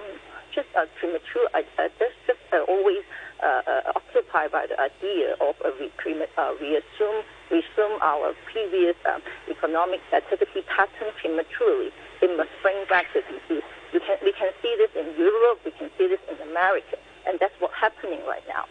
just 0.53 0.67
uh, 0.77 0.85
premature, 0.97 1.49
I, 1.53 1.65
just, 1.99 2.15
just 2.27 2.39
always 2.69 3.03
occupied 3.95 4.51
by 4.51 4.65
the 4.67 4.79
idea 4.79 5.35
of 5.41 5.55
a 5.65 5.71
re- 5.77 5.91
reassume, 6.61 7.23
resume 7.53 8.01
our 8.01 8.33
previous 8.49 8.97
um, 9.05 9.21
economic 9.47 10.01
activity 10.11 10.65
pattern 10.65 11.13
prematurely. 11.21 11.93
It 12.21 12.35
must 12.35 12.49
bring 12.65 12.81
back 12.89 13.05
the 13.13 13.21
disease. 13.21 13.61
We 13.93 13.99
can, 14.01 14.17
we 14.25 14.33
can 14.33 14.49
see 14.61 14.73
this 14.81 14.89
in 14.97 15.13
Europe, 15.13 15.59
we 15.63 15.71
can 15.71 15.89
see 15.97 16.07
this 16.07 16.19
in 16.25 16.41
America, 16.49 16.97
and 17.27 17.37
that's 17.39 17.53
what's 17.59 17.77
happening 17.77 18.21
right 18.25 18.43
now. 18.49 18.65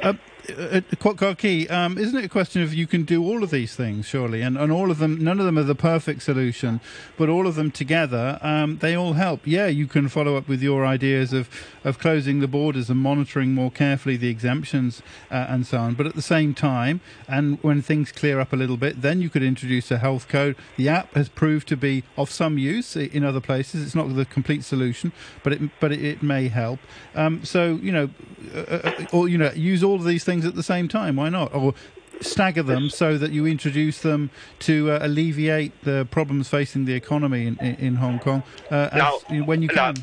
Uh, 0.00 0.14
uh, 0.50 0.80
Kwok 0.96 1.70
um, 1.70 1.98
isn't 1.98 2.16
it 2.16 2.24
a 2.24 2.28
question 2.28 2.62
of 2.62 2.74
you 2.74 2.86
can 2.86 3.04
do 3.04 3.22
all 3.22 3.42
of 3.42 3.50
these 3.50 3.74
things, 3.74 4.06
surely? 4.06 4.42
And, 4.42 4.56
and 4.56 4.70
all 4.72 4.90
of 4.90 4.98
them, 4.98 5.22
none 5.22 5.38
of 5.38 5.46
them 5.46 5.58
are 5.58 5.62
the 5.62 5.74
perfect 5.74 6.22
solution, 6.22 6.80
but 7.16 7.28
all 7.28 7.46
of 7.46 7.54
them 7.54 7.70
together, 7.70 8.38
um, 8.42 8.78
they 8.78 8.94
all 8.94 9.14
help. 9.14 9.40
Yeah, 9.44 9.66
you 9.66 9.86
can 9.86 10.08
follow 10.08 10.36
up 10.36 10.48
with 10.48 10.62
your 10.62 10.86
ideas 10.86 11.32
of, 11.32 11.48
of 11.84 11.98
closing 11.98 12.40
the 12.40 12.48
borders 12.48 12.90
and 12.90 13.00
monitoring 13.00 13.54
more 13.54 13.70
carefully 13.70 14.16
the 14.16 14.28
exemptions 14.28 15.02
uh, 15.30 15.46
and 15.48 15.66
so 15.66 15.78
on. 15.78 15.94
But 15.94 16.06
at 16.06 16.14
the 16.14 16.22
same 16.22 16.54
time, 16.54 17.00
and 17.28 17.58
when 17.62 17.82
things 17.82 18.12
clear 18.12 18.40
up 18.40 18.52
a 18.52 18.56
little 18.56 18.76
bit, 18.76 19.02
then 19.02 19.20
you 19.20 19.30
could 19.30 19.42
introduce 19.42 19.90
a 19.90 19.98
health 19.98 20.28
code. 20.28 20.56
The 20.76 20.88
app 20.88 21.14
has 21.14 21.28
proved 21.28 21.68
to 21.68 21.76
be 21.76 22.04
of 22.16 22.30
some 22.30 22.58
use 22.58 22.96
in 22.96 23.24
other 23.24 23.40
places. 23.40 23.84
It's 23.84 23.94
not 23.94 24.14
the 24.14 24.24
complete 24.24 24.64
solution, 24.64 25.12
but 25.42 25.52
it, 25.52 25.80
but 25.80 25.92
it, 25.92 26.04
it 26.04 26.22
may 26.22 26.48
help. 26.48 26.80
Um, 27.14 27.44
so, 27.44 27.74
you 27.82 27.92
know, 27.92 28.10
uh, 28.54 28.58
uh, 28.58 29.06
or, 29.12 29.28
you 29.28 29.38
know, 29.38 29.50
use 29.52 29.82
all 29.82 29.96
of 29.96 30.04
these 30.04 30.24
things 30.24 30.35
at 30.44 30.54
the 30.54 30.62
same 30.62 30.88
time. 30.88 31.16
Why 31.16 31.28
not? 31.28 31.54
Or 31.54 31.74
stagger 32.20 32.62
them 32.62 32.88
so 32.88 33.18
that 33.18 33.30
you 33.30 33.46
introduce 33.46 34.00
them 34.00 34.30
to 34.60 34.90
uh, 34.90 34.98
alleviate 35.02 35.84
the 35.84 36.06
problems 36.10 36.48
facing 36.48 36.84
the 36.86 36.94
economy 36.94 37.46
in, 37.46 37.58
in, 37.60 37.74
in 37.76 37.94
Hong 37.96 38.18
Kong 38.18 38.42
uh, 38.70 38.88
as, 38.92 38.98
Now- 38.98 39.44
when 39.44 39.62
you 39.62 39.68
now- 39.68 39.92
can. 39.92 39.96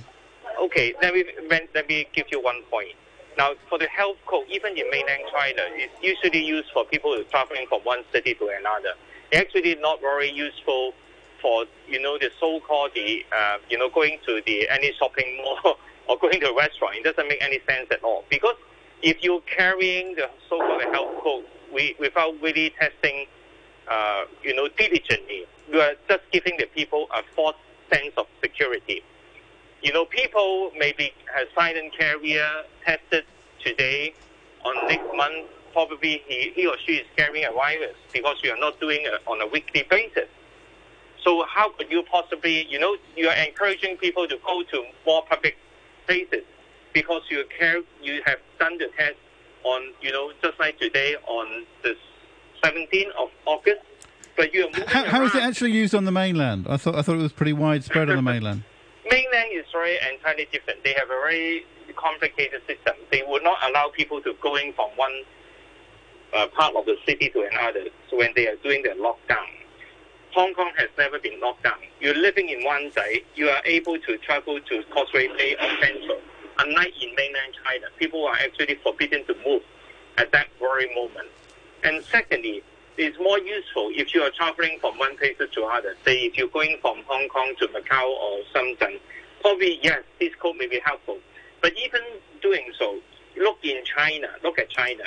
Okay, 0.61 0.93
let 1.01 1.13
me 1.13 1.23
let 1.75 1.87
me 1.89 2.07
give 2.13 2.27
you 2.31 2.41
one 2.41 2.61
point. 2.71 2.93
Now, 3.37 3.53
for 3.67 3.77
the 3.77 3.87
health 3.87 4.17
code, 4.27 4.45
even 4.49 4.77
in 4.77 4.89
mainland 4.91 5.23
China, 5.31 5.61
it's 5.73 5.93
usually 6.01 6.43
used 6.43 6.69
for 6.71 6.85
people 6.85 7.13
who 7.13 7.21
are 7.21 7.25
traveling 7.25 7.65
from 7.67 7.81
one 7.81 8.03
city 8.13 8.33
to 8.35 8.47
another. 8.59 8.93
It's 9.31 9.41
actually 9.41 9.75
not 9.75 9.99
very 9.99 10.29
useful 10.31 10.93
for 11.41 11.65
you 11.87 11.99
know 12.01 12.17
the 12.17 12.31
so-called 12.39 12.91
the 12.95 13.25
uh, 13.35 13.57
you 13.69 13.77
know 13.77 13.89
going 13.89 14.19
to 14.25 14.41
the 14.45 14.69
any 14.69 14.93
shopping 14.93 15.37
mall 15.43 15.77
or 16.07 16.17
going 16.17 16.39
to 16.39 16.49
a 16.49 16.55
restaurant. 16.55 16.95
It 16.95 17.03
doesn't 17.03 17.27
make 17.27 17.41
any 17.43 17.59
sense 17.67 17.87
at 17.91 18.03
all 18.03 18.23
because 18.29 18.55
if 19.03 19.21
you're 19.21 19.41
carrying 19.41 20.15
the 20.15 20.29
so-called 20.49 20.81
health 20.93 21.21
code 21.21 21.45
without 21.99 22.41
really 22.41 22.73
testing, 22.79 23.25
uh, 23.91 24.23
you 24.41 24.55
know, 24.55 24.69
diligently, 24.77 25.45
you 25.69 25.79
are 25.79 25.93
just 26.07 26.23
giving 26.31 26.55
the 26.57 26.65
people 26.73 27.07
a 27.13 27.21
false 27.35 27.57
sense 27.91 28.13
of 28.17 28.25
security. 28.41 29.03
You 29.81 29.91
know, 29.91 30.05
people 30.05 30.71
maybe 30.77 31.11
have 31.35 31.47
silent 31.53 31.93
carrier 31.97 32.49
tested 32.85 33.25
today, 33.61 34.13
on 34.63 34.87
next 34.87 35.13
month, 35.15 35.47
probably 35.73 36.23
he, 36.27 36.53
he 36.55 36.65
or 36.65 36.77
she 36.85 36.93
is 36.93 37.07
carrying 37.17 37.45
a 37.45 37.51
virus 37.51 37.95
because 38.13 38.37
you 38.41 38.51
are 38.51 38.57
not 38.57 38.79
doing 38.79 39.01
it 39.03 39.21
on 39.27 39.41
a 39.41 39.47
weekly 39.47 39.85
basis. 39.89 40.29
So 41.25 41.45
how 41.49 41.71
could 41.71 41.91
you 41.91 42.03
possibly, 42.03 42.65
you 42.69 42.79
know, 42.79 42.95
you 43.17 43.27
are 43.27 43.35
encouraging 43.35 43.97
people 43.97 44.27
to 44.27 44.37
go 44.45 44.63
to 44.63 44.83
more 45.05 45.23
public 45.29 45.57
places 46.05 46.43
because 46.93 47.21
you 47.29 47.43
care, 47.57 47.81
you 48.01 48.21
have 48.25 48.39
done 48.59 48.77
the 48.77 48.89
test 48.97 49.15
on, 49.63 49.93
you 50.01 50.11
know, 50.11 50.31
just 50.41 50.59
like 50.59 50.79
today 50.79 51.15
on 51.27 51.65
the 51.83 51.95
17th 52.63 53.11
of 53.19 53.29
August, 53.45 53.81
but 54.35 54.53
you 54.53 54.65
are 54.65 54.69
moving 54.69 54.87
How, 54.87 55.03
how 55.05 55.23
is 55.23 55.35
it 55.35 55.43
actually 55.43 55.71
used 55.71 55.93
on 55.95 56.05
the 56.05 56.11
mainland? 56.11 56.67
I 56.69 56.77
thought 56.77 56.95
I 56.95 57.01
thought 57.01 57.15
it 57.15 57.21
was 57.21 57.33
pretty 57.33 57.53
widespread 57.53 58.09
on 58.09 58.15
the 58.15 58.21
mainland. 58.21 58.63
Mainland 59.11 59.49
is 59.51 59.65
very 59.73 59.97
entirely 60.13 60.47
different. 60.51 60.81
They 60.83 60.93
have 60.93 61.09
a 61.09 61.19
very 61.21 61.65
complicated 61.95 62.61
system. 62.65 62.93
They 63.11 63.21
would 63.27 63.43
not 63.43 63.57
allow 63.69 63.89
people 63.89 64.21
to 64.21 64.33
going 64.41 64.71
from 64.73 64.89
one 64.95 65.11
uh, 66.33 66.47
part 66.47 66.73
of 66.75 66.85
the 66.85 66.95
city 67.05 67.29
to 67.29 67.47
another 67.51 67.85
so 68.09 68.17
when 68.17 68.31
they 68.35 68.47
are 68.47 68.55
doing 68.57 68.81
their 68.83 68.95
lockdown. 68.95 69.45
Hong 70.33 70.53
Kong 70.55 70.71
has 70.77 70.89
never 70.97 71.19
been 71.19 71.39
locked 71.39 71.63
down. 71.63 71.77
You're 71.99 72.15
living 72.15 72.49
in 72.49 72.63
one 72.63 72.89
day, 72.95 73.23
you 73.35 73.49
are 73.49 73.61
able 73.65 73.99
to 73.99 74.17
travel 74.17 74.59
to 74.59 74.83
Causeway 74.91 75.27
Bay 75.37 75.55
or 75.61 75.69
Central. 75.79 76.17
Unlike 76.59 76.93
in 77.01 77.13
mainland 77.15 77.53
China, 77.63 77.87
people 77.97 78.25
are 78.25 78.35
actually 78.35 78.75
forbidden 78.83 79.25
to 79.25 79.35
move 79.45 79.61
at 80.17 80.31
that 80.31 80.47
very 80.59 80.93
moment. 80.95 81.27
And 81.83 82.03
secondly, 82.05 82.63
it's 82.97 83.17
more 83.19 83.39
useful 83.39 83.89
if 83.93 84.13
you 84.13 84.21
are 84.21 84.29
traveling 84.31 84.77
from 84.79 84.97
one 84.97 85.17
place 85.17 85.35
to 85.37 85.65
another. 85.65 85.95
Say 86.05 86.25
if 86.25 86.37
you're 86.37 86.49
going 86.49 86.77
from 86.81 87.03
Hong 87.07 87.27
Kong 87.27 87.53
to 87.59 87.67
Macau 87.67 88.05
or 88.05 88.39
Shenzhen, 88.53 88.99
probably 89.41 89.79
yes, 89.81 90.03
this 90.19 90.33
code 90.35 90.57
may 90.57 90.67
be 90.67 90.79
helpful. 90.85 91.17
But 91.61 91.73
even 91.77 92.01
doing 92.41 92.71
so, 92.77 92.99
look 93.37 93.57
in 93.63 93.83
China, 93.85 94.27
look 94.43 94.59
at 94.59 94.69
China. 94.69 95.03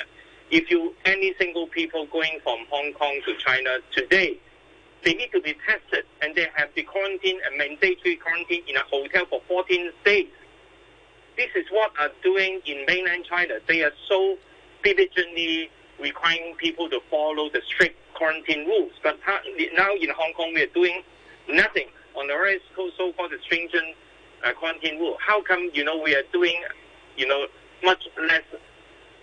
If 0.49 0.69
you 0.69 0.93
any 1.05 1.33
single 1.37 1.67
people 1.67 2.05
going 2.07 2.39
from 2.43 2.59
Hong 2.69 2.93
Kong 2.93 3.21
to 3.25 3.35
China 3.35 3.77
today, 3.93 4.37
they 5.03 5.13
need 5.13 5.31
to 5.31 5.41
be 5.41 5.55
tested 5.65 6.05
and 6.21 6.35
they 6.35 6.47
have 6.55 6.69
the 6.75 6.83
quarantine 6.83 7.39
and 7.45 7.57
mandatory 7.57 8.15
quarantine 8.17 8.63
in 8.67 8.75
a 8.75 8.83
hotel 8.83 9.25
for 9.29 9.41
14 9.47 9.91
days. 10.03 10.27
This 11.37 11.49
is 11.55 11.65
what 11.69 11.91
are 11.99 12.09
doing 12.23 12.61
in 12.65 12.83
mainland 12.87 13.25
China. 13.29 13.59
They 13.67 13.83
are 13.83 13.91
so 14.09 14.37
diligently 14.83 15.69
requiring 16.01 16.55
people 16.55 16.89
to 16.89 16.99
follow 17.11 17.49
the 17.49 17.61
strict 17.67 17.95
quarantine 18.15 18.65
rules. 18.65 18.91
But 19.03 19.19
now 19.75 19.93
in 19.93 20.09
Hong 20.09 20.33
Kong, 20.33 20.51
we 20.55 20.63
are 20.63 20.73
doing 20.73 21.03
nothing 21.47 21.87
on 22.15 22.27
the 22.27 22.33
very 22.33 22.59
so-called 22.75 23.31
stringent 23.45 23.95
uh, 24.43 24.53
quarantine 24.53 24.97
rule. 24.99 25.17
How 25.19 25.41
come 25.43 25.69
you 25.73 25.83
know 25.83 26.01
we 26.01 26.15
are 26.15 26.23
doing 26.33 26.59
you 27.15 27.27
know 27.27 27.45
much 27.83 28.03
less 28.27 28.43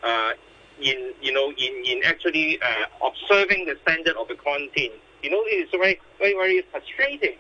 uh, 0.05 0.33
in 0.81 1.13
you 1.21 1.33
know 1.33 1.51
in 1.51 1.85
in 1.85 2.05
actually 2.05 2.61
uh, 2.63 3.07
observing 3.09 3.67
the 3.67 3.77
standard 3.83 4.17
of 4.17 4.29
the 4.29 4.37
quarantine? 4.37 4.93
You 5.23 5.31
know, 5.31 5.43
it 5.47 5.67
is 5.67 5.71
very 5.71 6.01
very 6.19 6.35
very 6.35 6.63
frustrating. 6.71 7.37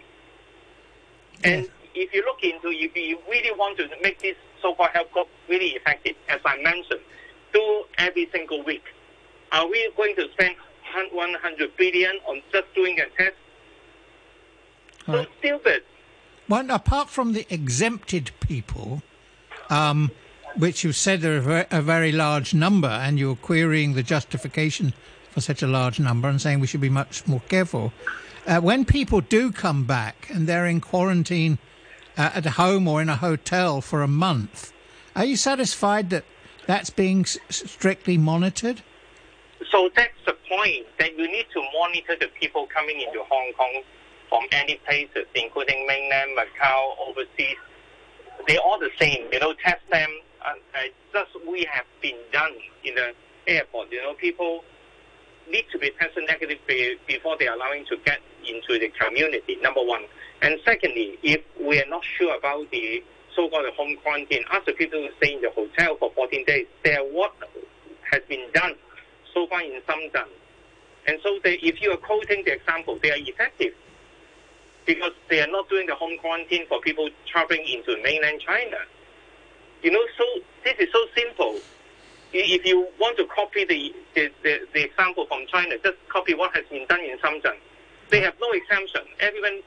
And 1.45 1.69
if 1.95 2.13
you 2.13 2.25
look 2.25 2.43
into, 2.43 2.69
if 2.71 2.97
you 2.97 3.19
really 3.31 3.53
want 3.53 3.77
to 3.79 3.89
make 4.03 4.21
this 4.21 4.37
so-called 4.65 4.91
health 4.95 5.09
code 5.13 5.27
really 5.49 5.71
effective, 5.79 6.17
as 6.29 6.41
I 6.45 6.57
mentioned, 6.63 7.01
do 7.53 7.85
every 7.99 8.29
single 8.33 8.65
week. 8.65 8.85
Are 9.53 9.69
we 9.69 9.91
going 9.97 10.17
to 10.17 10.27
spend 10.33 10.57
100 11.13 11.77
billion 11.77 12.13
on 12.27 12.41
just 12.51 12.67
doing 12.75 12.99
a 12.99 13.07
test? 13.17 13.37
So 15.07 15.13
Right. 15.13 15.29
stupid. 15.39 15.83
Well, 16.49 16.71
apart 16.71 17.11
from 17.11 17.35
the 17.35 17.47
exempted 17.51 18.31
people, 18.41 19.03
um, 19.69 20.11
which 20.57 20.83
you 20.83 20.93
said 20.93 21.25
are 21.25 21.37
a 21.37 21.41
very, 21.41 21.67
a 21.71 21.83
very 21.83 22.13
large 22.13 22.55
number, 22.55 22.89
and 22.89 23.19
you're 23.19 23.37
querying 23.37 23.95
the 23.95 24.03
justification 24.03 24.95
for 25.31 25.41
such 25.41 25.63
a 25.63 25.67
large 25.67 25.99
number 26.01 26.29
and 26.29 26.41
saying 26.41 26.61
we 26.61 26.67
should 26.67 26.81
be 26.81 26.89
much 26.89 27.27
more 27.27 27.43
careful. 27.49 27.93
Uh, 28.47 28.61
when 28.61 28.85
people 28.85 29.21
do 29.21 29.51
come 29.51 29.85
back 29.85 30.29
and 30.33 30.47
they're 30.47 30.67
in 30.67 30.81
quarantine 30.81 31.59
uh, 32.17 32.31
at 32.35 32.47
home 32.47 32.87
or 32.89 33.03
in 33.03 33.09
a 33.09 33.17
hotel 33.17 33.81
for 33.81 34.03
a 34.03 34.09
month, 34.09 34.73
are 35.17 35.25
you 35.25 35.37
satisfied 35.37 36.11
that 36.11 36.25
that's 36.67 36.91
being 36.91 37.21
s- 37.23 37.39
strictly 37.51 38.17
monitored? 38.19 38.83
So 39.71 39.91
that's 39.95 40.13
the 40.27 40.37
point 40.49 40.87
that 40.99 41.17
you 41.19 41.27
need 41.27 41.47
to 41.53 41.63
monitor 41.79 42.17
the 42.19 42.29
people 42.41 42.67
coming 42.67 43.01
into 43.01 43.23
Hong 43.29 43.53
Kong 43.57 43.83
from 44.29 44.45
any 44.53 44.81
places, 44.87 45.27
including 45.35 45.87
mainland, 45.87 46.31
Macau, 46.37 46.95
overseas. 47.09 47.57
They're 48.47 48.61
all 48.61 48.79
the 48.79 48.91
same, 48.99 49.27
you 49.33 49.41
know, 49.41 49.55
test 49.65 49.83
them. 49.91 50.11
Uh, 50.45 50.51
uh, 50.75 50.79
just 51.13 51.31
we 51.49 51.67
have 51.71 51.87
been 52.03 52.19
done 52.33 52.53
in 52.85 52.95
the 52.95 53.15
airport. 53.47 53.91
You 53.91 54.03
know, 54.03 54.15
people 54.15 54.65
need 55.51 55.65
to 55.73 55.79
be 55.79 55.91
tested 55.99 56.25
negative 56.27 56.59
be- 56.67 56.97
before 57.07 57.37
they're 57.39 57.55
allowing 57.55 57.85
to 57.87 57.97
get 58.05 58.21
into 58.47 58.79
the 58.79 58.89
community, 59.01 59.57
number 59.63 59.83
one. 59.83 60.03
And 60.45 60.61
secondly, 60.63 61.19
if 61.23 61.41
we 61.59 61.81
are 61.81 61.89
not 61.89 62.05
sure 62.19 62.37
about 62.37 62.71
the 62.71 63.03
so-called 63.35 63.65
home 63.79 63.97
quarantine, 64.03 64.45
the 64.67 64.73
people 64.75 65.09
stay 65.17 65.33
in 65.37 65.41
the 65.41 65.49
hotel 65.49 65.97
for 65.97 66.13
14 66.15 66.45
days. 66.45 66.67
They 66.85 66.95
are 66.95 67.03
what 67.03 67.33
has 68.13 68.21
been 68.29 68.45
done 68.53 68.75
so 69.33 69.47
far 69.47 69.63
in 69.63 69.81
Shenzhen. 69.89 70.29
And 71.07 71.19
so 71.23 71.39
they, 71.43 71.55
if 71.55 71.81
you 71.81 71.93
are 71.93 71.97
quoting 71.97 72.45
the 72.45 72.53
example, 72.53 72.99
they 73.03 73.11
are 73.11 73.17
effective 73.17 73.73
because 74.85 75.13
they 75.31 75.41
are 75.41 75.47
not 75.47 75.71
doing 75.71 75.87
the 75.87 75.95
home 75.95 76.19
quarantine 76.19 76.67
for 76.69 76.79
people 76.83 77.09
traveling 77.25 77.65
into 77.67 77.97
mainland 78.03 78.43
China. 78.47 78.77
You 79.83 79.93
know, 79.93 80.05
so 80.19 80.25
this 80.63 80.75
is 80.79 80.91
so 80.93 81.07
simple. 81.17 81.59
If 82.35 82.67
you 82.67 82.87
want 83.01 83.17
to 83.17 83.27
copy 83.35 83.65
the, 83.65 83.95
the, 84.15 84.31
the, 84.43 84.59
the 84.75 84.85
example 84.85 85.25
from 85.27 85.47
China, 85.51 85.77
just 85.83 85.97
copy 86.11 86.35
what 86.35 86.55
has 86.55 86.67
been 86.71 86.87
done 86.87 87.01
in 87.01 87.17
Shenzhen. 87.19 87.57
They 88.11 88.21
have 88.21 88.35
no 88.39 88.51
exemption. 88.53 89.01
Everyone 89.21 89.63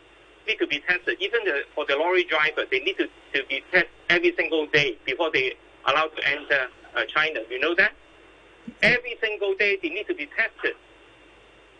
need 0.47 0.57
to 0.59 0.67
be 0.67 0.79
tested. 0.79 1.17
Even 1.19 1.43
the, 1.43 1.61
for 1.75 1.85
the 1.85 1.95
lorry 1.95 2.23
driver, 2.23 2.63
they 2.71 2.79
need 2.79 2.97
to, 2.97 3.07
to 3.33 3.45
be 3.47 3.63
tested 3.71 3.89
every 4.09 4.33
single 4.35 4.65
day 4.67 4.97
before 5.05 5.29
they 5.31 5.53
allowed 5.85 6.15
to 6.15 6.27
enter 6.27 6.67
uh, 6.95 7.01
China. 7.07 7.41
You 7.49 7.59
know 7.59 7.75
that? 7.75 7.91
Every 8.81 9.17
single 9.21 9.53
day 9.55 9.77
they 9.81 9.89
need 9.89 10.07
to 10.07 10.15
be 10.15 10.27
tested. 10.27 10.75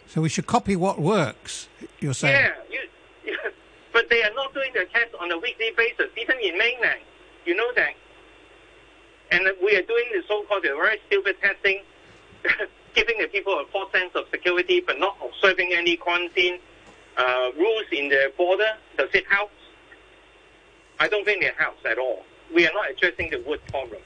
So 0.08 0.22
we 0.22 0.30
should 0.30 0.48
copy 0.48 0.76
what 0.76 1.00
works, 1.00 1.68
you're 2.00 2.14
saying? 2.14 2.52
Yeah, 2.70 2.80
you, 3.26 3.34
but 3.94 4.10
they 4.10 4.24
are 4.24 4.34
not 4.36 4.54
doing 4.54 4.72
the 4.74 4.86
test 4.86 5.14
on 5.20 5.32
a 5.32 5.38
weekly 5.38 5.72
basis, 5.76 6.08
even 6.20 6.38
in 6.42 6.58
mainland. 6.58 7.02
You 7.46 7.56
know 7.56 7.72
that. 7.76 7.94
And 9.32 9.48
we 9.62 9.76
are 9.76 9.82
doing 9.82 10.06
the 10.14 10.24
so-called 10.28 10.64
the 10.64 10.70
very 10.70 11.00
stupid 11.08 11.36
testing, 11.42 11.82
giving 12.96 13.18
the 13.20 13.28
people 13.28 13.60
a 13.60 13.66
false 13.72 13.92
sense 13.92 14.12
of 14.16 14.24
security, 14.32 14.82
but 14.86 14.98
not 14.98 15.18
observing 15.22 15.74
any 15.74 15.98
quarantine 15.98 16.60
uh, 17.18 17.52
rules 17.58 17.86
in 17.92 18.10
the 18.10 18.32
border. 18.38 18.74
Does 18.98 19.10
it 19.14 19.26
help? 19.30 19.52
I 21.00 21.08
don't 21.08 21.26
think 21.26 21.44
it 21.44 21.56
helps 21.58 21.86
at 21.86 21.98
all. 21.98 22.24
We 22.54 22.66
are 22.68 22.74
not 22.74 22.90
addressing 22.90 23.30
the 23.30 23.40
root 23.40 23.62
problem. 23.68 24.02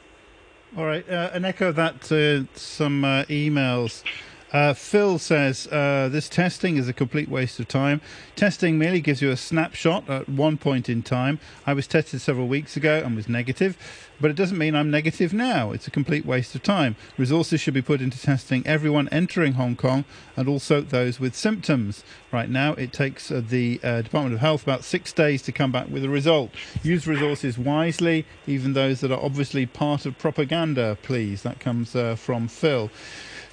All 0.77 0.85
right, 0.85 1.07
uh, 1.09 1.31
an 1.33 1.45
echo 1.45 1.69
of 1.69 1.75
that 1.75 2.01
to 2.03 2.47
some 2.55 3.03
uh, 3.03 3.23
emails. 3.25 4.03
Uh, 4.51 4.73
Phil 4.73 5.17
says 5.17 5.67
uh, 5.67 6.09
this 6.11 6.27
testing 6.27 6.75
is 6.75 6.89
a 6.89 6.93
complete 6.93 7.29
waste 7.29 7.59
of 7.59 7.67
time. 7.69 8.01
Testing 8.35 8.77
merely 8.77 8.99
gives 8.99 9.21
you 9.21 9.31
a 9.31 9.37
snapshot 9.37 10.09
at 10.09 10.27
one 10.27 10.57
point 10.57 10.89
in 10.89 11.01
time. 11.01 11.39
I 11.65 11.73
was 11.73 11.87
tested 11.87 12.19
several 12.19 12.47
weeks 12.47 12.75
ago 12.75 13.01
and 13.03 13.15
was 13.15 13.29
negative, 13.29 13.77
but 14.19 14.29
it 14.29 14.35
doesn't 14.35 14.57
mean 14.57 14.75
I'm 14.75 14.91
negative 14.91 15.33
now. 15.33 15.71
It's 15.71 15.87
a 15.87 15.91
complete 15.91 16.25
waste 16.25 16.53
of 16.53 16.63
time. 16.63 16.97
Resources 17.17 17.61
should 17.61 17.73
be 17.73 17.81
put 17.81 18.01
into 18.01 18.19
testing 18.19 18.67
everyone 18.67 19.07
entering 19.09 19.53
Hong 19.53 19.77
Kong 19.77 20.03
and 20.35 20.49
also 20.49 20.81
those 20.81 21.17
with 21.17 21.33
symptoms. 21.33 22.03
Right 22.29 22.49
now, 22.49 22.73
it 22.73 22.91
takes 22.91 23.31
uh, 23.31 23.41
the 23.47 23.79
uh, 23.81 24.01
Department 24.01 24.35
of 24.35 24.41
Health 24.41 24.63
about 24.63 24.83
six 24.83 25.13
days 25.13 25.41
to 25.43 25.53
come 25.53 25.71
back 25.71 25.89
with 25.89 26.03
a 26.03 26.09
result. 26.09 26.51
Use 26.83 27.07
resources 27.07 27.57
wisely, 27.57 28.25
even 28.47 28.73
those 28.73 28.99
that 28.99 29.11
are 29.11 29.23
obviously 29.23 29.65
part 29.65 30.05
of 30.05 30.17
propaganda, 30.17 30.97
please. 31.03 31.43
That 31.43 31.61
comes 31.61 31.95
uh, 31.95 32.15
from 32.17 32.49
Phil. 32.49 32.91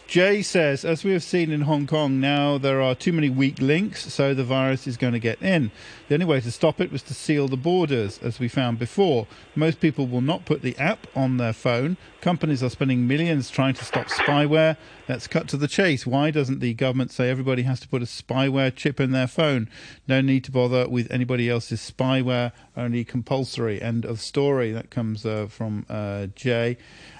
Jay 0.08 0.40
says, 0.40 0.86
as 0.86 1.04
we 1.04 1.12
have 1.12 1.22
seen 1.22 1.52
in 1.52 1.60
Hong 1.60 1.86
Kong, 1.86 2.18
now 2.18 2.56
there 2.56 2.80
are 2.80 2.94
too 2.94 3.12
many 3.12 3.28
weak 3.28 3.60
links, 3.60 4.10
so 4.10 4.32
the 4.32 4.42
virus 4.42 4.86
is 4.86 4.96
going 4.96 5.12
to 5.12 5.18
get 5.18 5.42
in. 5.42 5.70
The 6.08 6.14
only 6.14 6.24
way 6.24 6.40
to 6.40 6.50
stop 6.50 6.80
it 6.80 6.90
was 6.90 7.02
to 7.02 7.14
seal 7.14 7.46
the 7.46 7.58
borders, 7.58 8.18
as 8.20 8.38
we 8.38 8.48
found 8.48 8.78
before. 8.78 9.26
Most 9.54 9.80
people 9.80 10.06
will 10.06 10.22
not 10.22 10.46
put 10.46 10.62
the 10.62 10.74
app 10.78 11.06
on 11.14 11.36
their 11.36 11.52
phone. 11.52 11.98
Companies 12.22 12.62
are 12.62 12.70
spending 12.70 13.06
millions 13.06 13.50
trying 13.50 13.74
to 13.74 13.84
stop 13.84 14.06
spyware. 14.06 14.78
Let's 15.10 15.26
cut 15.26 15.46
to 15.48 15.58
the 15.58 15.68
chase. 15.68 16.06
Why 16.06 16.30
doesn't 16.30 16.60
the 16.60 16.72
government 16.72 17.12
say 17.12 17.28
everybody 17.28 17.62
has 17.62 17.78
to 17.80 17.88
put 17.88 18.00
a 18.00 18.06
spyware 18.06 18.74
chip 18.74 18.98
in 19.00 19.12
their 19.12 19.26
phone? 19.26 19.68
No 20.08 20.22
need 20.22 20.42
to 20.44 20.50
bother 20.50 20.88
with 20.88 21.10
anybody 21.12 21.50
else's 21.50 21.80
spyware, 21.80 22.52
only 22.78 23.04
compulsory. 23.04 23.80
End 23.82 24.06
of 24.06 24.20
story. 24.22 24.72
That 24.72 24.88
comes 24.88 25.26
uh, 25.26 25.48
from 25.50 25.84
uh, 25.90 26.28
Jay. 26.34 26.78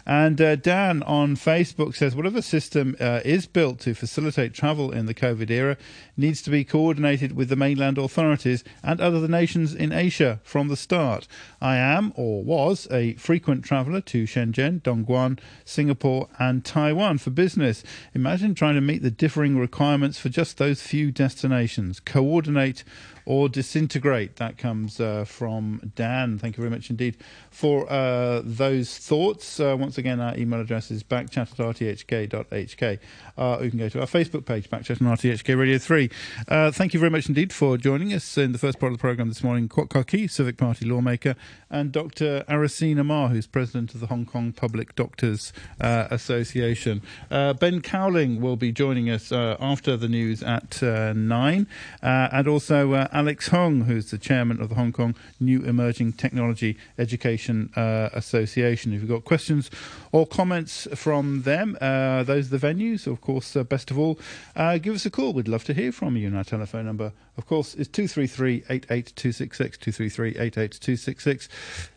And 0.09 0.40
uh, 0.40 0.57
Dan 0.57 1.03
on 1.03 1.37
Facebook 1.37 1.94
says 1.94 2.16
whatever 2.16 2.40
system 2.40 2.97
uh, 2.99 3.21
is 3.27 3.44
built 3.44 3.79
to 3.81 3.92
facilitate 3.92 4.55
travel 4.55 4.90
in 4.90 5.05
the 5.05 5.12
COVID 5.12 5.51
era 5.51 5.77
needs 6.16 6.40
to 6.42 6.51
be 6.51 6.64
coordinated 6.64 7.37
with 7.37 7.51
the 7.51 7.57
mainland 7.57 7.99
authorities 7.99 8.64
and 8.83 9.03
other 9.03 9.29
nations 9.29 9.75
in 9.75 9.92
Asia 9.92 10.40
from 10.42 10.68
the 10.68 10.79
start. 10.79 11.29
I 11.61 11.77
am 11.77 12.14
or 12.16 12.42
was 12.42 12.88
a 12.90 13.14
frequent 13.16 13.66
traveller 13.66 14.01
to 14.01 14.25
Shenzhen, 14.25 14.81
Dongguan, 14.81 15.38
Singapore, 15.66 16.29
and 16.38 16.64
Taiwan 16.64 17.18
for 17.18 17.29
business. 17.29 17.85
Imagine 18.14 18.55
trying 18.55 18.77
to 18.77 18.81
meet 18.81 19.03
the 19.03 19.11
differing 19.11 19.59
requirements 19.59 20.18
for 20.18 20.31
just 20.31 20.57
those 20.57 20.81
few 20.81 21.12
destinations. 21.12 22.01
Coordinate 22.01 22.83
or 23.28 23.46
disintegrate. 23.46 24.36
That 24.36 24.56
comes 24.56 24.98
uh, 24.98 25.26
from 25.26 25.92
Dan. 25.94 26.38
Thank 26.38 26.56
you 26.56 26.62
very 26.62 26.70
much 26.70 26.88
indeed 26.88 27.14
for 27.50 27.86
uh, 27.92 28.40
those 28.42 28.96
thoughts. 28.96 29.60
Uh, 29.60 29.76
once 29.78 29.98
again, 29.98 30.18
our 30.18 30.34
email 30.38 30.62
address 30.62 30.90
is 30.90 31.04
backchat 31.04 31.42
at 31.42 31.58
rthk.hk. 31.58 32.98
Uh, 33.36 33.58
you 33.60 33.68
can 33.68 33.78
go 33.78 33.90
to 33.90 34.00
our 34.00 34.06
Facebook 34.06 34.46
page, 34.46 34.70
Backchat 34.70 35.02
on 35.02 35.14
RTHK 35.14 35.58
Radio 35.58 35.76
3. 35.76 36.10
Uh, 36.48 36.70
thank 36.70 36.94
you 36.94 36.98
very 36.98 37.10
much 37.10 37.28
indeed 37.28 37.52
for 37.52 37.76
joining 37.76 38.14
us 38.14 38.38
in 38.38 38.52
the 38.52 38.58
first 38.58 38.80
part 38.80 38.92
of 38.92 38.98
the 38.98 39.00
programme 39.00 39.28
this 39.28 39.44
morning. 39.44 39.68
Kwok 39.68 39.90
Kaki, 39.90 40.26
Civic 40.26 40.56
Party 40.56 40.86
lawmaker, 40.86 41.36
and 41.70 41.92
Dr. 41.92 42.44
Arisina 42.48 43.04
Ma, 43.04 43.28
who's 43.28 43.46
president 43.46 43.92
of 43.92 44.00
the 44.00 44.06
Hong 44.06 44.24
Kong 44.24 44.52
Public 44.52 44.96
Doctors 44.96 45.52
uh, 45.82 46.08
Association. 46.10 47.02
Uh, 47.30 47.52
ben 47.52 47.82
Cowling 47.82 48.40
will 48.40 48.56
be 48.56 48.72
joining 48.72 49.10
us 49.10 49.30
after 49.30 49.98
the 49.98 50.08
news 50.08 50.42
at 50.42 50.82
uh, 50.82 51.12
9, 51.12 51.66
uh, 52.02 52.28
and 52.32 52.48
also 52.48 52.94
Alex 53.18 53.48
Hong, 53.48 53.81
who's 53.81 54.12
the 54.12 54.16
chairman 54.16 54.62
of 54.62 54.68
the 54.68 54.76
Hong 54.76 54.92
Kong 54.92 55.12
New 55.40 55.64
Emerging 55.64 56.12
Technology 56.12 56.78
Education 56.98 57.68
uh, 57.74 58.11
Association. 58.12 58.92
If 58.92 59.00
you've 59.00 59.11
got 59.11 59.24
questions 59.24 59.72
or 60.12 60.27
comments 60.27 60.88
from 60.94 61.42
them, 61.42 61.77
those 61.81 62.53
are 62.53 62.59
the 62.59 62.66
venues. 62.66 63.07
Of 63.07 63.21
course, 63.21 63.55
best 63.68 63.90
of 63.90 63.99
all, 63.99 64.18
give 64.57 64.94
us 64.94 65.07
a 65.07 65.11
call. 65.11 65.33
We'd 65.33 65.49
love 65.49 65.64
to 65.64 65.75
hear 65.75 65.92
from 65.92 66.16
you. 66.16 66.29
And 66.29 66.37
our 66.37 66.44
telephone 66.44 66.87
number, 66.87 67.12
of 67.37 67.47
course, 67.47 67.75
is 67.75 67.88
233 67.88 68.64
88266, 68.68 69.79
233 69.79 70.31
88266. 70.31 71.49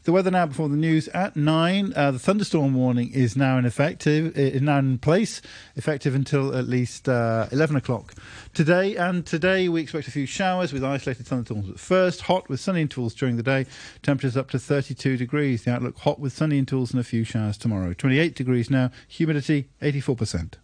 The 0.04 0.12
weather 0.12 0.32
now 0.32 0.48
before 0.48 0.70
the 0.70 0.76
news 0.76 1.08
at 1.10 1.36
9. 1.36 1.94
Uh, 1.96 2.12
the 2.12 2.20
thunderstorm 2.20 2.74
warning 2.74 3.12
is 3.14 3.36
now 3.36 3.58
in 3.58 3.66
effect, 3.66 4.08
is 4.08 4.62
now 4.62 4.80
in 4.80 4.98
place, 4.98 5.42
effective 5.76 6.16
until 6.16 6.56
at 6.56 6.68
least 6.68 7.08
uh, 7.08 7.48
11 7.52 7.76
o'clock 7.76 8.14
today. 8.54 8.96
And 8.96 9.26
today 9.26 9.70
we 9.70 9.82
expect 9.82 10.08
a 10.08 10.12
few 10.12 10.26
showers 10.26 10.74
with 10.74 10.84
isolated 10.84 11.28
thunderstorms 11.28 11.70
at 11.70 11.80
first, 11.80 12.22
hot 12.22 12.50
with 12.50 12.60
sunny 12.60 12.82
intervals 12.82 13.14
during 13.14 13.38
the 13.38 13.44
day, 13.44 13.66
temperatures 14.02 14.38
up 14.38 14.50
to 14.52 14.60
32 14.60 15.18
degrees. 15.18 15.64
The 15.64 15.74
outlook 15.74 15.98
hot 16.00 16.20
with 16.20 16.34
sunny 16.34 16.58
intervals 16.58 16.92
and 16.92 17.00
a 17.00 17.04
few 17.04 17.24
showers 17.24 17.58
tomorrow. 17.58 17.94
28 18.02 18.34
degrees 18.34 18.72
now, 18.72 18.90
humidity 19.08 19.70
84% 19.80 20.56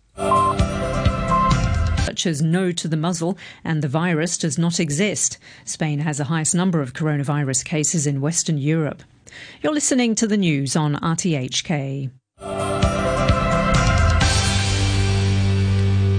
such 2.04 2.26
as 2.26 2.42
no 2.42 2.72
to 2.72 2.88
the 2.88 2.98
muzzle 2.98 3.38
and 3.64 3.84
the 3.84 3.88
virus 3.88 4.40
does 4.40 4.58
not 4.58 4.80
exist. 4.80 5.38
Spain 5.66 6.00
has 6.00 6.18
the 6.18 6.24
highest 6.24 6.56
number 6.56 6.82
of 6.82 6.94
coronavirus 6.94 7.64
cases 7.64 8.08
in 8.08 8.22
Western 8.22 8.58
Europe. 8.58 9.04
You're 9.62 9.74
listening 9.74 10.16
to 10.16 10.26
the 10.26 10.38
news 10.38 10.76
on 10.76 10.96
RTHK. 10.96 12.10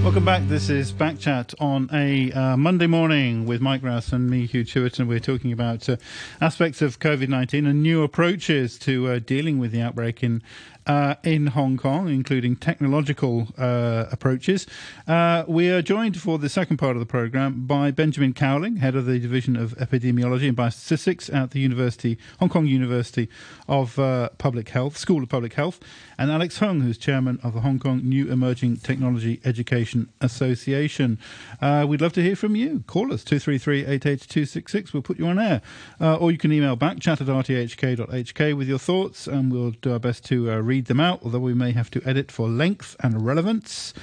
Welcome 0.09 0.25
back. 0.25 0.47
This 0.47 0.71
is 0.71 0.91
Backchat 0.91 1.53
on 1.59 1.87
a 1.93 2.31
uh, 2.31 2.57
Monday 2.57 2.87
morning 2.87 3.45
with 3.45 3.61
Mike 3.61 3.83
Rouse 3.83 4.11
and 4.11 4.27
me, 4.27 4.47
Hugh 4.47 4.63
Chiverton. 4.63 5.07
We're 5.07 5.19
talking 5.19 5.51
about 5.51 5.87
uh, 5.87 5.97
aspects 6.41 6.81
of 6.81 6.99
COVID 6.99 7.27
19 7.27 7.67
and 7.67 7.83
new 7.83 8.01
approaches 8.01 8.79
to 8.79 9.07
uh, 9.07 9.19
dealing 9.19 9.59
with 9.59 9.71
the 9.71 9.81
outbreak 9.81 10.23
in 10.23 10.41
uh, 10.89 11.13
in 11.23 11.47
Hong 11.47 11.77
Kong, 11.77 12.09
including 12.09 12.55
technological 12.55 13.49
uh, 13.59 14.05
approaches. 14.11 14.65
Uh, 15.07 15.43
we 15.47 15.69
are 15.69 15.83
joined 15.83 16.19
for 16.19 16.39
the 16.39 16.49
second 16.49 16.77
part 16.77 16.95
of 16.95 16.99
the 16.99 17.05
program 17.05 17.67
by 17.67 17.91
Benjamin 17.91 18.33
Cowling, 18.33 18.77
head 18.77 18.95
of 18.95 19.05
the 19.05 19.19
Division 19.19 19.55
of 19.55 19.75
Epidemiology 19.77 20.47
and 20.47 20.57
Biostatistics 20.57 21.31
at 21.31 21.51
the 21.51 21.59
University, 21.59 22.17
Hong 22.39 22.49
Kong 22.49 22.65
University 22.65 23.29
of 23.67 23.99
uh, 23.99 24.29
Public 24.39 24.69
Health, 24.69 24.97
School 24.97 25.21
of 25.21 25.29
Public 25.29 25.53
Health, 25.53 25.79
and 26.19 26.31
Alex 26.31 26.59
Hung, 26.59 26.81
who's 26.81 26.97
chairman 26.97 27.39
of 27.43 27.53
the 27.53 27.61
Hong 27.61 27.77
Kong 27.77 28.01
New 28.03 28.31
Emerging 28.31 28.77
Technology 28.77 29.39
Education 29.45 30.09
Association. 30.21 31.19
Uh, 31.61 31.85
we'd 31.87 32.01
love 32.01 32.13
to 32.13 32.23
hear 32.23 32.35
from 32.35 32.55
you. 32.55 32.83
Call 32.87 33.13
us 33.13 33.23
233 33.23 33.81
88266. 33.81 34.93
We'll 34.93 35.03
put 35.03 35.19
you 35.19 35.27
on 35.27 35.37
air. 35.37 35.61
Uh, 36.01 36.15
or 36.15 36.31
you 36.31 36.39
can 36.39 36.51
email 36.51 36.75
back 36.75 36.99
chat 36.99 37.21
at 37.21 37.27
rthk.hk 37.27 38.57
with 38.57 38.67
your 38.67 38.79
thoughts, 38.79 39.27
and 39.27 39.51
we'll 39.51 39.71
do 39.71 39.93
our 39.93 39.99
best 39.99 40.25
to 40.25 40.49
read 40.61 40.79
read 40.79 40.85
them 40.85 41.01
out, 41.01 41.19
although 41.23 41.39
we 41.39 41.53
may 41.53 41.73
have 41.73 41.91
to 41.91 42.01
edit 42.05 42.31
for 42.31 42.47
length 42.47 42.95
and 43.01 43.25
relevance. 43.25 43.93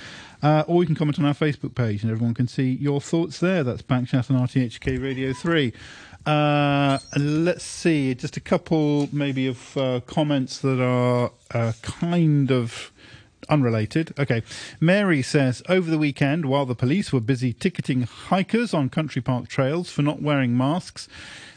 Uh, 0.46 0.62
or 0.68 0.80
you 0.80 0.86
can 0.86 0.94
comment 0.94 1.18
on 1.18 1.24
our 1.24 1.34
Facebook 1.34 1.74
page 1.74 2.04
and 2.04 2.12
everyone 2.12 2.32
can 2.32 2.46
see 2.46 2.70
your 2.70 3.00
thoughts 3.00 3.40
there. 3.40 3.64
That's 3.64 3.82
Backchat 3.82 4.30
on 4.30 4.46
RTHK 4.46 5.02
Radio 5.02 5.32
3. 5.32 5.72
Uh, 6.24 7.00
let's 7.16 7.64
see, 7.64 8.14
just 8.14 8.36
a 8.36 8.40
couple 8.40 9.08
maybe 9.10 9.48
of 9.48 9.76
uh, 9.76 9.98
comments 10.06 10.60
that 10.60 10.80
are 10.80 11.32
uh, 11.52 11.72
kind 11.82 12.52
of 12.52 12.92
unrelated. 13.48 14.14
Okay. 14.20 14.44
Mary 14.78 15.20
says 15.20 15.64
over 15.68 15.90
the 15.90 15.98
weekend, 15.98 16.46
while 16.46 16.64
the 16.64 16.76
police 16.76 17.12
were 17.12 17.18
busy 17.18 17.52
ticketing 17.52 18.02
hikers 18.02 18.72
on 18.72 18.88
country 18.88 19.20
park 19.20 19.48
trails 19.48 19.90
for 19.90 20.02
not 20.02 20.22
wearing 20.22 20.56
masks, 20.56 21.08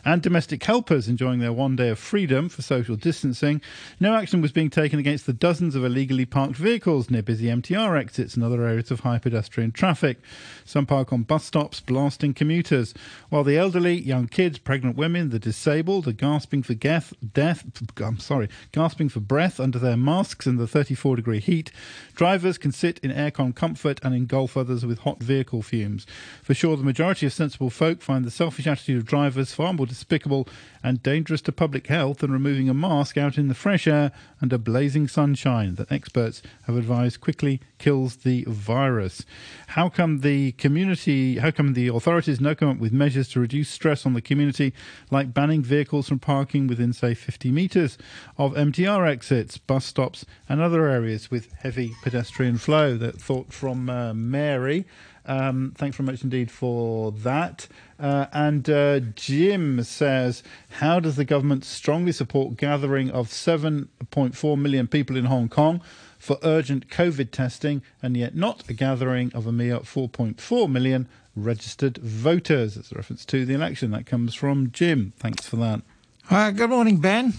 and 0.06 0.22
domestic 0.22 0.64
helpers 0.64 1.08
enjoying 1.08 1.40
their 1.40 1.54
one 1.54 1.76
day 1.76 1.90
of 1.90 2.00
freedom 2.00 2.50
for 2.50 2.62
social 2.62 2.96
distancing, 2.96 3.62
no 4.00 4.14
action 4.16 4.42
was 4.42 4.52
being 4.52 4.70
taken 4.70 5.00
against 5.00 5.26
the 5.26 5.34
dozens 5.34 5.76
of 5.76 5.84
illegally 5.84 6.26
parked 6.26 6.56
vehicles 6.56 7.10
near 7.10 7.22
busy 7.22 7.48
MTR 7.48 8.00
exits 8.00 8.36
and 8.36 8.44
other 8.44 8.66
areas 8.66 8.92
of 8.92 9.02
high 9.02 9.20
pedestrian 9.20 9.72
traffic. 9.72 10.20
Some 10.66 10.86
park 10.86 11.12
on 11.12 11.24
bus 11.24 11.46
stops, 11.46 11.80
blasting 11.80 12.34
commuters, 12.34 12.94
while 13.30 13.44
the 13.44 13.58
elderly, 13.58 14.00
young 14.00 14.28
kids, 14.28 14.58
pregnant 14.58 14.96
women, 14.96 15.30
the 15.30 15.40
disabled 15.40 16.08
are 16.08 16.14
gasping 16.14 16.64
for 16.64 16.74
death, 16.74 17.14
death 17.34 17.66
I'm 17.98 18.20
sorry, 18.20 18.50
gasping 18.72 19.10
for 19.10 19.20
breath 19.20 19.60
under 19.60 19.80
their 19.80 19.98
masks 19.98 20.48
in 20.48 20.58
the 20.58 20.68
34 20.68 21.18
degree 21.18 21.40
heat. 21.40 21.72
Drivers 22.16 22.58
can 22.58 22.72
sit 22.72 23.00
in 23.00 23.12
aircon 23.12 23.56
comfort 23.56 24.00
and 24.04 24.14
engulf 24.14 24.56
others 24.56 24.86
with 24.86 25.00
hot 25.00 25.22
vehicle 25.22 25.62
fumes. 25.62 26.06
For 26.44 26.54
sure, 26.54 26.78
the 26.78 26.84
majority 26.84 27.26
of 27.26 27.34
sensible 27.34 27.70
folk 27.70 28.02
find 28.02 28.26
the 28.26 28.32
selfish 28.32 28.68
attitude 28.68 28.98
of 28.98 29.06
drivers 29.06 29.54
far 29.54 29.74
more 29.74 29.86
despicable 29.90 30.48
and 30.82 31.04
dangerous 31.04 31.42
to 31.42 31.52
public 31.52 31.88
health 31.88 32.20
than 32.20 32.32
removing 32.32 32.70
a 32.70 32.74
mask 32.74 33.18
out 33.18 33.38
in 33.38 33.50
the 33.50 33.54
fresh 33.54 33.88
air 33.88 34.12
under 34.42 34.58
blazing 34.58 35.08
sunshine 35.08 35.76
that 35.76 35.92
experts 35.92 36.42
have 36.64 36.78
advised 36.78 37.20
quickly 37.20 37.60
kills 37.78 38.18
the 38.18 38.46
virus. 38.48 39.26
How 39.68 39.90
come 39.90 40.20
the 40.20 40.54
community, 40.54 41.40
how 41.40 41.52
come 41.52 41.74
the 41.74 41.88
authorities 41.88 42.40
no 42.40 42.56
come 42.56 42.70
up 42.70 42.78
with 42.78 42.94
measures 42.94 43.28
to 43.30 43.40
reduce 43.40 43.70
stress 43.70 44.06
on 44.06 44.14
the 44.14 44.22
community, 44.22 44.74
like 45.12 45.34
banning 45.34 45.64
vehicles 45.64 46.08
from 46.08 46.20
parking 46.20 46.68
within, 46.68 46.94
say, 46.94 47.14
50 47.14 47.52
metres 47.52 47.98
of 48.38 48.54
MTR 48.54 49.10
exits, 49.10 49.58
bus 49.58 49.86
stops, 49.86 50.26
and 50.48 50.62
other 50.62 50.88
areas 50.88 51.32
with 51.32 51.52
heavy 51.54 51.94
pedestrian 52.04 52.58
flow? 52.58 52.96
That 52.98 53.20
thought 53.20 53.52
from 53.52 53.90
uh, 53.90 54.14
Mary. 54.14 54.86
Um, 55.26 55.74
thanks 55.78 55.98
very 55.98 56.08
much 56.08 56.24
indeed 56.24 56.50
for 56.50 57.12
that. 57.12 57.68
Uh, 58.00 58.28
and 58.32 58.70
uh, 58.70 59.00
Jim 59.00 59.84
says, 59.84 60.44
How 60.70 61.00
does 61.00 61.16
the 61.16 61.26
government 61.26 61.66
strongly 61.66 62.12
support 62.12 62.58
gathering 62.58 63.12
of 63.12 63.28
7.4 63.28 64.60
million 64.60 64.88
people 64.88 65.18
in 65.18 65.26
Hong 65.26 65.50
Kong 65.50 65.82
for 66.18 66.38
urgent 66.44 66.90
COVID 66.90 67.32
testing 67.32 67.82
and 68.02 68.16
yet 68.18 68.36
not 68.36 68.68
a 68.70 68.74
gathering 68.74 69.32
of 69.34 69.46
a 69.46 69.52
mere 69.52 69.80
4.4 69.80 70.70
million 70.70 71.08
registered 71.36 71.98
voters? 71.98 72.76
That's 72.76 72.92
a 72.92 72.96
reference 72.96 73.26
to 73.26 73.46
the 73.46 73.54
election. 73.54 73.92
That 73.92 74.06
comes 74.06 74.34
from 74.34 74.72
Jim. 74.72 75.14
Thanks 75.18 75.46
for 75.46 75.58
that. 75.58 75.82
Uh, 76.30 76.52
good 76.52 76.70
morning, 76.70 76.98
Ben. 76.98 77.34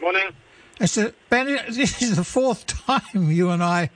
Morning. 0.00 0.28
It's 0.80 0.96
a, 0.96 1.12
ben, 1.28 1.46
this 1.70 2.00
is 2.02 2.16
the 2.16 2.24
fourth 2.24 2.66
time 2.86 3.30
you 3.30 3.50
and 3.50 3.62
I 3.64 3.90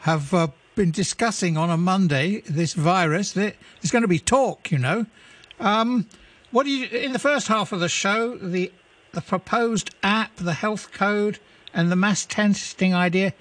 have 0.00 0.32
uh, 0.32 0.48
been 0.78 0.90
discussing 0.92 1.56
on 1.56 1.70
a 1.70 1.76
Monday 1.76 2.40
this 2.42 2.72
virus. 2.72 3.32
There's 3.32 3.90
going 3.90 4.02
to 4.02 4.08
be 4.08 4.20
talk, 4.20 4.70
you 4.70 4.78
know. 4.78 5.06
Um, 5.58 6.06
what 6.52 6.62
do 6.62 6.70
you 6.70 6.86
in 6.86 7.12
the 7.12 7.18
first 7.18 7.48
half 7.48 7.72
of 7.72 7.80
the 7.80 7.88
show 7.88 8.36
the 8.36 8.70
the 9.10 9.20
proposed 9.20 9.90
app, 10.04 10.36
the 10.36 10.52
health 10.52 10.92
code, 10.92 11.40
and 11.74 11.90
the 11.90 11.96
mass 11.96 12.24
testing 12.24 12.94
idea 12.94 13.34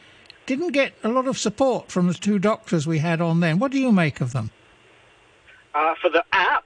didn't 0.47 0.69
get 0.69 0.93
a 1.03 1.09
lot 1.09 1.27
of 1.27 1.37
support 1.37 1.91
from 1.91 2.07
the 2.07 2.15
two 2.15 2.39
doctors 2.39 2.87
we 2.87 2.97
had 2.97 3.21
on 3.21 3.39
then. 3.39 3.59
What 3.59 3.71
do 3.71 3.79
you 3.79 3.91
make 3.91 4.19
of 4.19 4.33
them? 4.33 4.49
Uh, 5.75 5.93
for 6.01 6.09
the 6.09 6.25
app, 6.31 6.65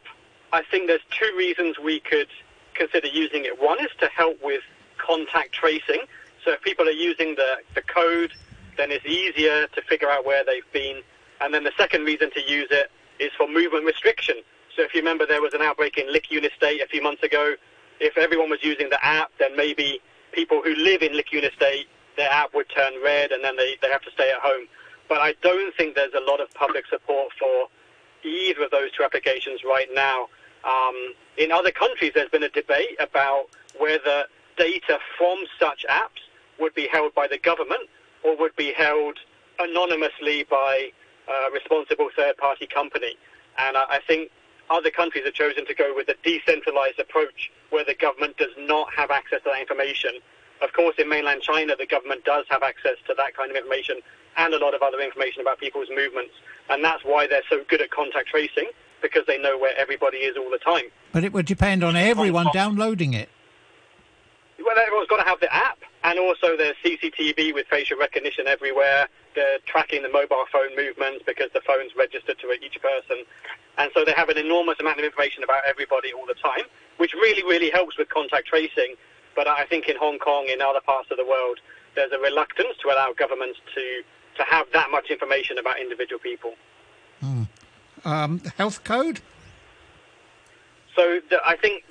I 0.54 0.64
think 0.72 0.88
there's 0.88 1.02
two 1.10 1.36
reasons 1.38 1.80
we 1.80 2.00
could 2.00 2.30
consider 2.76 3.08
using 3.08 3.44
it. 3.44 3.62
One 3.62 3.82
is 3.82 3.92
to 4.00 4.08
help 4.08 4.42
with 4.42 4.62
contact 4.98 5.52
tracing. 5.52 6.04
So 6.46 6.52
if 6.52 6.62
people 6.62 6.88
are 6.88 6.92
using 6.92 7.36
the, 7.36 7.58
the 7.76 7.82
code 7.82 8.32
then 8.78 8.92
it's 8.92 9.06
easier 9.06 9.68
to 9.68 9.82
figure 9.84 10.10
out 10.10 10.26
where 10.26 10.44
they've 10.44 10.70
been. 10.74 11.02
And 11.40 11.54
then 11.54 11.64
the 11.64 11.72
second 11.78 12.06
reason 12.06 12.32
to 12.32 12.42
use 12.42 12.68
it 12.72 12.92
is 13.20 13.32
for 13.38 13.48
movement 13.48 13.86
restriction. 13.86 14.36
So 14.76 14.84
if 14.84 14.94
you 14.94 15.02
remember, 15.02 15.26
there 15.26 15.42
was 15.42 15.54
an 15.54 15.62
outbreak 15.62 15.98
in 15.98 16.08
Licuna 16.08 16.50
State 16.56 16.82
a 16.82 16.88
few 16.88 17.02
months 17.02 17.24
ago. 17.24 17.56
If 18.00 18.18
everyone 18.18 18.50
was 18.50 18.64
using 18.64 18.90
the 18.90 19.04
app, 19.06 19.32
then 19.40 19.56
maybe 19.56 20.00
people 20.32 20.62
who 20.64 20.76
live 20.76 21.02
in 21.02 21.14
Licuna 21.14 21.54
State, 21.54 21.88
their 22.18 22.30
app 22.30 22.54
would 22.54 22.70
turn 22.70 22.94
red 23.04 23.32
and 23.32 23.44
then 23.44 23.58
they, 23.58 23.76
they 23.82 23.90
have 23.90 24.02
to 24.04 24.12
stay 24.12 24.32
at 24.32 24.40
home. 24.40 24.68
But 25.10 25.20
I 25.20 25.34
don't 25.42 25.76
think 25.76 25.96
there's 25.96 26.14
a 26.14 26.24
lot 26.30 26.40
of 26.40 26.54
public 26.54 26.86
support 26.88 27.32
for 27.38 27.68
either 28.24 28.64
of 28.64 28.72
those 28.72 28.92
two 28.92 29.04
applications 29.04 29.62
right 29.64 29.88
now. 29.94 30.28
Um, 30.64 31.14
in 31.38 31.52
other 31.52 31.72
countries, 31.72 32.12
there's 32.14 32.30
been 32.30 32.44
a 32.44 32.50
debate 32.50 32.96
about 33.00 33.46
whether 33.80 34.26
data 34.58 35.00
from 35.18 35.38
such 35.60 35.86
apps 35.90 36.22
would 36.60 36.74
be 36.76 36.88
held 36.92 37.14
by 37.16 37.28
the 37.28 37.38
government 37.38 37.90
or 38.24 38.38
would 38.38 38.56
be 38.56 38.74
held 38.74 39.18
anonymously 39.60 40.44
by 40.50 40.92
a 41.28 41.52
responsible 41.52 42.10
third-party 42.16 42.68
company. 42.68 43.16
And 43.58 43.78
I, 43.78 43.84
I 43.90 44.00
think 44.08 44.32
other 44.70 44.90
countries 44.90 45.26
have 45.26 45.34
chosen 45.34 45.66
to 45.66 45.74
go 45.74 45.94
with 45.96 46.08
a 46.10 46.16
decentralized 46.24 47.00
approach 47.00 47.52
where 47.70 47.84
the 47.84 47.96
government 47.96 48.38
does 48.38 48.52
not 48.58 48.88
have 48.94 49.12
access 49.12 49.42
to 49.44 49.50
that 49.52 49.60
information. 49.60 50.12
Of 50.62 50.74
course, 50.74 50.96
in 50.98 51.10
mainland 51.10 51.42
China, 51.42 51.76
the 51.78 51.86
government 51.86 52.24
does 52.24 52.46
have 52.50 52.64
access 52.64 52.98
to 53.08 53.14
that 53.18 53.36
kind 53.36 53.50
of 53.52 53.58
information 53.58 53.98
and 54.38 54.54
a 54.54 54.58
lot 54.58 54.74
of 54.74 54.82
other 54.82 55.00
information 55.02 55.42
about 55.42 55.60
people's 55.60 55.90
movements, 55.94 56.34
and 56.70 56.84
that's 56.84 57.04
why 57.04 57.28
they're 57.28 57.44
so 57.50 57.64
good 57.68 57.82
at 57.82 57.92
contact 57.92 58.30
tracing 58.30 58.70
because 59.02 59.24
they 59.28 59.38
know 59.38 59.58
where 59.58 59.76
everybody 59.78 60.18
is 60.18 60.38
all 60.38 60.50
the 60.50 60.60
time. 60.60 60.86
But 61.12 61.24
it 61.24 61.34
would 61.34 61.46
depend 61.46 61.84
on 61.84 61.96
everyone 61.96 62.48
downloading 62.54 63.14
it. 63.14 63.30
Well, 64.64 64.78
everyone's 64.78 65.08
got 65.10 65.18
to 65.18 65.28
have 65.28 65.40
the 65.40 65.54
app, 65.54 65.80
and 66.04 66.20
also 66.20 66.58
there's 66.58 66.76
CCTV 66.84 67.54
with 67.54 67.68
facial 67.68 67.98
recognition 67.98 68.48
everywhere. 68.48 69.08
They're 69.36 69.60
tracking 69.66 70.02
the 70.04 70.10
mobile 70.10 70.46
phone 70.52 70.76
movements 70.76 71.24
because 71.26 71.50
the 71.54 71.62
phone's 71.62 71.92
registered 71.96 72.40
to 72.40 72.52
each 72.52 72.80
person, 72.82 73.24
and 73.78 73.92
so 73.94 74.04
they 74.04 74.14
have 74.14 74.30
an 74.30 74.38
enormous 74.38 74.80
amount 74.80 75.00
of 75.00 75.06
information 75.06 75.44
about 75.44 75.64
everybody 75.68 76.12
all 76.14 76.26
the 76.26 76.36
time, 76.36 76.66
which 76.98 77.14
really, 77.14 77.44
really 77.44 77.70
helps 77.70 77.98
with 77.98 78.10
contact 78.10 78.48
tracing. 78.48 78.96
But 79.36 79.48
I 79.48 79.66
think 79.66 79.88
in 79.88 79.96
Hong 79.96 80.20
Kong, 80.20 80.48
in 80.52 80.62
other 80.62 80.82
parts 80.82 81.10
of 81.12 81.18
the 81.18 81.26
world, 81.26 81.60
there's 81.96 82.12
a 82.12 82.20
reluctance 82.20 82.76
to 82.82 82.90
allow 82.90 83.14
governments 83.18 83.60
to 83.76 84.04
to 84.38 84.44
have 84.44 84.66
that 84.74 84.90
much 84.92 85.10
information 85.10 85.58
about 85.58 85.80
individual 85.80 86.20
people. 86.20 86.54
Hmm. 87.20 87.44
Um, 88.06 88.42
health 88.58 88.84
code? 88.84 89.20
So 90.96 91.20
the, 91.30 91.40
I 91.46 91.56
think 91.58 91.84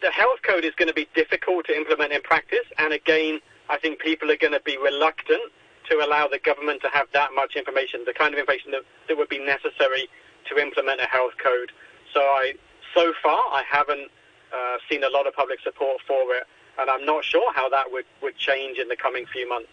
the 0.00 0.10
health 0.10 0.40
code 0.42 0.64
is 0.64 0.74
going 0.76 0.88
to 0.88 0.94
be 0.94 1.08
difficult 1.14 1.66
to 1.66 1.76
implement 1.76 2.12
in 2.12 2.22
practice, 2.22 2.66
and 2.78 2.92
again, 2.92 3.40
I 3.70 3.78
think 3.78 4.00
people 4.00 4.30
are 4.30 4.36
going 4.36 4.52
to 4.52 4.60
be 4.60 4.76
reluctant 4.76 5.52
to 5.88 5.96
allow 6.04 6.26
the 6.28 6.38
government 6.38 6.82
to 6.82 6.88
have 6.88 7.06
that 7.12 7.30
much 7.34 7.56
information, 7.56 8.02
the 8.04 8.12
kind 8.12 8.34
of 8.34 8.38
information 8.40 8.72
that, 8.72 8.82
that 9.08 9.16
would 9.16 9.28
be 9.28 9.38
necessary 9.38 10.08
to 10.48 10.58
implement 10.58 11.00
a 11.00 11.04
health 11.06 11.32
code. 11.42 11.72
So 12.12 12.20
I, 12.20 12.54
so 12.94 13.12
far, 13.22 13.38
I 13.52 13.62
haven't 13.68 14.10
uh, 14.52 14.76
seen 14.90 15.04
a 15.04 15.08
lot 15.08 15.26
of 15.26 15.34
public 15.34 15.60
support 15.62 15.98
for 16.06 16.34
it, 16.34 16.44
and 16.78 16.90
I'm 16.90 17.04
not 17.06 17.24
sure 17.24 17.52
how 17.54 17.68
that 17.70 17.90
would, 17.92 18.04
would 18.22 18.36
change 18.36 18.78
in 18.78 18.88
the 18.88 18.96
coming 18.96 19.24
few 19.32 19.48
months. 19.48 19.70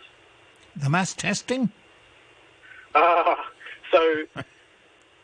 The 0.76 0.90
mass 0.90 1.14
testing? 1.14 1.72
Uh, 2.94 3.36
so 3.92 4.24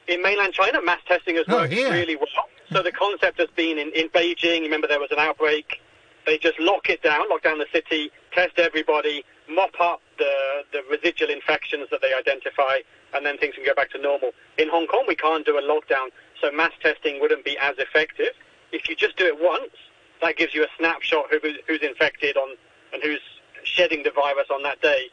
in 0.07 0.21
mainland 0.21 0.53
China, 0.53 0.81
mass 0.81 0.99
testing 1.07 1.35
has 1.35 1.45
Oh, 1.47 1.57
worked 1.57 1.73
here. 1.73 1.91
really 1.91 2.15
well. 2.15 2.27
So 2.71 2.81
the 2.81 2.91
concept 2.91 3.39
has 3.39 3.49
been 3.55 3.77
in, 3.77 3.91
in 3.91 4.09
Beijing, 4.09 4.61
remember 4.61 4.87
there 4.87 4.99
was 4.99 5.11
an 5.11 5.19
outbreak, 5.19 5.79
they 6.25 6.37
just 6.37 6.59
lock 6.59 6.89
it 6.89 7.03
down, 7.03 7.29
lock 7.29 7.43
down 7.43 7.59
the 7.59 7.67
city, 7.71 8.11
test 8.33 8.57
everybody, 8.57 9.23
mop 9.49 9.79
up 9.79 10.01
the, 10.17 10.63
the 10.71 10.81
residual 10.89 11.29
infections 11.29 11.87
that 11.91 12.01
they 12.01 12.13
identify, 12.13 12.79
and 13.13 13.25
then 13.25 13.37
things 13.37 13.55
can 13.55 13.65
go 13.65 13.73
back 13.73 13.91
to 13.91 14.01
normal. 14.01 14.31
In 14.57 14.69
Hong 14.69 14.87
Kong, 14.87 15.05
we 15.07 15.15
can't 15.15 15.45
do 15.45 15.57
a 15.57 15.61
lockdown, 15.61 16.09
so 16.41 16.51
mass 16.51 16.71
testing 16.81 17.19
wouldn't 17.21 17.45
be 17.45 17.57
as 17.59 17.77
effective. 17.77 18.33
If 18.71 18.89
you 18.89 18.95
just 18.95 19.17
do 19.17 19.25
it 19.25 19.37
once, 19.39 19.73
that 20.21 20.37
gives 20.37 20.53
you 20.53 20.63
a 20.63 20.67
snapshot 20.77 21.33
of 21.33 21.41
who, 21.41 21.53
who's 21.67 21.81
infected 21.81 22.37
on 22.37 22.55
and 22.93 23.03
who's 23.03 23.21
shedding 23.63 24.03
the 24.03 24.11
virus 24.11 24.47
on 24.51 24.63
that 24.63 24.81
day. 24.81 25.07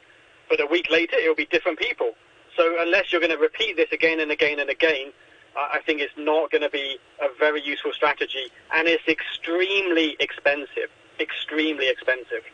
But 0.49 0.61
a 0.61 0.67
week 0.67 0.91
later, 0.91 1.17
it'll 1.17 1.35
be 1.35 1.47
different 1.47 1.79
people. 1.79 2.13
So 2.57 2.77
unless 2.81 3.13
you're 3.13 3.21
going 3.21 3.33
to 3.33 3.39
repeat 3.39 3.77
this 3.77 3.93
again 3.93 4.21
and 4.21 4.31
again 4.31 4.59
and 4.59 4.71
again, 4.71 5.13
I 5.57 5.81
think 5.85 6.01
it's 6.01 6.15
not 6.17 6.51
going 6.51 6.63
to 6.63 6.71
be 6.71 6.99
a 7.21 7.27
very 7.39 7.61
useful 7.61 7.93
strategy, 7.93 8.47
and 8.73 8.87
it's 8.87 9.07
extremely 9.09 10.17
expensive. 10.21 10.91
Extremely 11.19 11.89
expensive. 11.89 12.45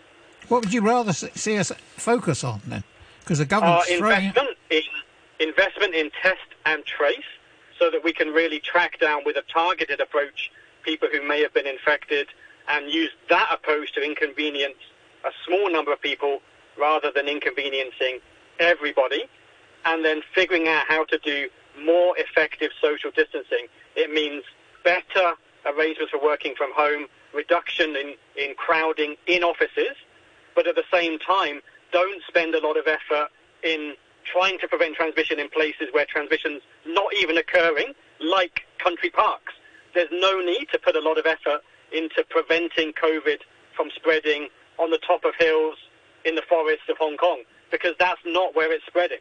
What 0.48 0.64
would 0.64 0.72
you 0.72 0.80
rather 0.82 1.12
see 1.12 1.58
us 1.58 1.72
focus 1.96 2.44
on 2.44 2.60
then? 2.66 2.84
Because 3.20 3.38
the 3.38 3.44
Uh, 3.44 3.48
government's 3.48 3.92
throwing. 3.94 4.26
investment 4.26 4.56
in 4.70 4.82
investment 5.38 5.94
in 5.94 6.10
test 6.22 6.40
and 6.64 6.84
trace, 6.86 7.30
so 7.78 7.90
that 7.90 8.02
we 8.02 8.12
can 8.12 8.32
really 8.32 8.58
track 8.58 8.98
down 8.98 9.22
with 9.24 9.36
a 9.36 9.42
targeted 9.52 10.00
approach 10.00 10.50
people 10.82 11.08
who 11.12 11.20
may 11.20 11.40
have 11.42 11.52
been 11.52 11.66
infected, 11.66 12.28
and 12.68 12.90
use 12.90 13.10
that 13.28 13.48
approach 13.52 13.92
to 13.92 14.00
inconvenience 14.02 14.78
a 15.24 15.30
small 15.44 15.70
number 15.70 15.92
of 15.92 16.00
people 16.00 16.40
rather 16.78 17.10
than 17.10 17.28
inconveniencing 17.28 18.20
everybody, 18.60 19.24
and 19.84 20.04
then 20.04 20.22
figuring 20.34 20.68
out 20.68 20.84
how 20.86 21.04
to 21.04 21.18
do 21.18 21.48
more 21.80 22.16
effective 22.18 22.70
social 22.80 23.10
distancing. 23.10 23.66
It 23.94 24.10
means 24.10 24.42
better 24.84 25.34
arrangements 25.66 26.12
for 26.12 26.22
working 26.22 26.54
from 26.56 26.72
home, 26.72 27.08
reduction 27.34 27.94
in, 27.96 28.14
in 28.36 28.54
crowding 28.54 29.16
in 29.26 29.42
offices, 29.42 29.96
but 30.56 30.66
at 30.66 30.74
the 30.74 30.84
same 30.92 31.20
time, 31.20 31.60
don't 31.92 32.20
spend 32.26 32.56
a 32.56 32.66
lot 32.66 32.76
of 32.76 32.86
effort 32.88 33.28
in 33.62 33.94
trying 34.24 34.58
to 34.58 34.66
prevent 34.66 34.96
transmission 34.96 35.38
in 35.38 35.48
places 35.50 35.88
where 35.92 36.04
transmission's 36.04 36.62
not 36.84 37.14
even 37.14 37.38
occurring, 37.38 37.92
like 38.20 38.62
country 38.82 39.10
parks. 39.10 39.52
There's 39.94 40.10
no 40.10 40.40
need 40.40 40.66
to 40.72 40.78
put 40.78 40.96
a 40.96 41.00
lot 41.00 41.18
of 41.18 41.26
effort 41.26 41.60
into 41.92 42.24
preventing 42.28 42.92
COVID 42.92 43.38
from 43.76 43.90
spreading 43.94 44.48
on 44.78 44.90
the 44.90 44.98
top 44.98 45.24
of 45.24 45.34
hills 45.38 45.76
in 46.24 46.34
the 46.34 46.42
forests 46.48 46.88
of 46.88 46.96
Hong 46.98 47.16
Kong, 47.16 47.42
because 47.70 47.94
that's 47.98 48.20
not 48.26 48.56
where 48.56 48.72
it's 48.72 48.84
spreading. 48.86 49.20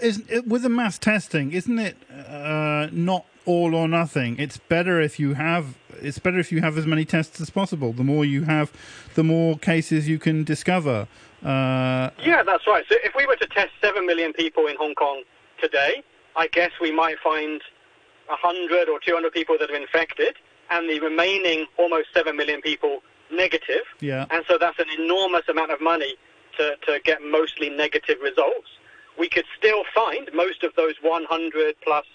It, 0.00 0.46
with 0.46 0.62
the 0.62 0.68
mass 0.68 0.98
testing? 0.98 1.52
Isn't 1.52 1.78
it 1.78 1.96
uh, 2.10 2.88
not 2.92 3.26
all 3.48 3.74
or 3.74 3.88
nothing? 3.88 4.38
It's 4.38 4.58
better 4.58 5.00
if 5.00 5.18
you 5.18 5.34
have. 5.34 5.76
It's 6.00 6.18
better 6.18 6.38
if 6.38 6.52
you 6.52 6.60
have 6.60 6.76
as 6.78 6.86
many 6.86 7.04
tests 7.04 7.40
as 7.40 7.50
possible. 7.50 7.92
The 7.92 8.04
more 8.04 8.24
you 8.24 8.44
have, 8.44 8.70
the 9.14 9.24
more 9.24 9.58
cases 9.58 10.08
you 10.08 10.18
can 10.18 10.44
discover. 10.44 11.08
Uh, 11.42 12.10
Yeah, 12.24 12.42
that's 12.44 12.66
right. 12.66 12.84
So 12.88 12.96
if 13.02 13.14
we 13.16 13.26
were 13.26 13.36
to 13.36 13.46
test 13.46 13.70
7 13.80 14.06
million 14.06 14.32
people 14.32 14.66
in 14.66 14.76
Hong 14.76 14.94
Kong 14.94 15.22
today, 15.60 16.02
I 16.36 16.46
guess 16.48 16.70
we 16.80 16.92
might 16.92 17.18
find 17.18 17.60
100 18.26 18.88
or 18.88 19.00
200 19.00 19.32
people 19.32 19.56
that 19.58 19.70
are 19.70 19.76
infected 19.76 20.36
and 20.70 20.88
the 20.88 21.00
remaining 21.00 21.66
almost 21.78 22.08
7 22.14 22.36
million 22.36 22.60
people 22.60 23.02
negative. 23.32 23.84
yeah. 24.00 24.26
And 24.30 24.44
so 24.48 24.58
that's 24.58 24.78
an 24.78 24.90
enormous 24.98 25.48
amount 25.48 25.70
of 25.70 25.80
money 25.80 26.16
to, 26.58 26.76
to 26.86 27.00
get 27.04 27.22
mostly 27.22 27.70
negative 27.70 28.18
results. 28.22 28.68
We 29.18 29.28
could 29.28 29.44
still 29.56 29.82
find 29.94 30.28
most 30.32 30.62
of 30.62 30.74
those 30.76 30.94
100 31.02 31.76
plus 31.82 32.06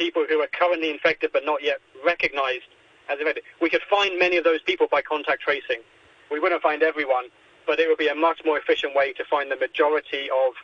people 0.00 0.24
who 0.26 0.40
are 0.40 0.48
currently 0.48 0.90
infected 0.90 1.30
but 1.32 1.44
not 1.44 1.62
yet 1.62 1.78
recognized 2.04 2.72
as 3.10 3.18
infected. 3.20 3.44
We 3.60 3.68
could 3.68 3.82
find 3.88 4.18
many 4.18 4.38
of 4.38 4.44
those 4.44 4.62
people 4.62 4.88
by 4.90 5.02
contact 5.02 5.42
tracing. 5.42 5.84
We 6.32 6.40
wouldn't 6.40 6.62
find 6.62 6.82
everyone, 6.82 7.26
but 7.66 7.78
it 7.78 7.86
would 7.86 7.98
be 7.98 8.08
a 8.08 8.14
much 8.14 8.40
more 8.44 8.58
efficient 8.58 8.96
way 8.96 9.12
to 9.12 9.24
find 9.28 9.50
the 9.50 9.56
majority 9.56 10.30
of 10.32 10.54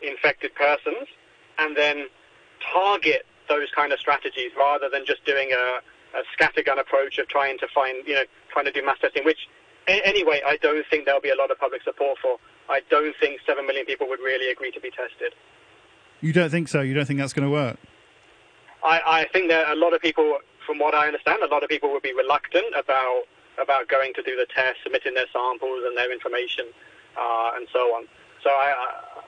infected 0.00 0.54
persons 0.54 1.06
and 1.58 1.76
then 1.76 2.06
target 2.72 3.26
those 3.48 3.68
kind 3.76 3.92
of 3.92 3.98
strategies 3.98 4.52
rather 4.56 4.88
than 4.88 5.04
just 5.04 5.24
doing 5.26 5.52
a, 5.52 5.80
a 6.16 6.22
scattergun 6.34 6.80
approach 6.80 7.18
of 7.18 7.28
trying 7.28 7.58
to 7.58 7.66
find, 7.74 8.06
you 8.06 8.14
know, 8.14 8.24
trying 8.50 8.64
to 8.64 8.72
do 8.72 8.84
mass 8.84 8.98
testing, 9.00 9.24
which 9.24 9.48
anyway, 9.86 10.40
I 10.46 10.56
don't 10.56 10.84
think 10.88 11.04
there'll 11.04 11.20
be 11.20 11.30
a 11.30 11.36
lot 11.36 11.50
of 11.50 11.58
public 11.58 11.82
support 11.82 12.18
for. 12.22 12.38
I 12.70 12.80
don't 12.90 13.14
think 13.20 13.40
7 13.46 13.66
million 13.66 13.86
people 13.86 14.08
would 14.08 14.20
really 14.20 14.50
agree 14.50 14.70
to 14.72 14.80
be 14.80 14.90
tested. 14.90 15.34
You 16.20 16.32
don't 16.32 16.50
think 16.50 16.68
so? 16.68 16.80
You 16.80 16.94
don't 16.94 17.06
think 17.06 17.18
that's 17.18 17.32
going 17.32 17.46
to 17.46 17.52
work? 17.52 17.78
I, 18.84 19.00
I 19.06 19.28
think 19.32 19.48
that 19.48 19.68
a 19.68 19.74
lot 19.74 19.92
of 19.94 20.00
people, 20.00 20.38
from 20.66 20.78
what 20.78 20.94
I 20.94 21.06
understand, 21.06 21.42
a 21.42 21.46
lot 21.46 21.62
of 21.62 21.68
people 21.68 21.92
would 21.92 22.02
be 22.02 22.12
reluctant 22.12 22.66
about 22.76 23.24
about 23.60 23.88
going 23.88 24.14
to 24.14 24.22
do 24.22 24.36
the 24.36 24.46
test, 24.54 24.78
submitting 24.84 25.14
their 25.14 25.26
samples 25.32 25.82
and 25.84 25.96
their 25.96 26.12
information, 26.12 26.66
uh, 27.18 27.50
and 27.56 27.66
so 27.72 27.80
on. 27.96 28.06
So 28.40 28.50
I, 28.50 28.72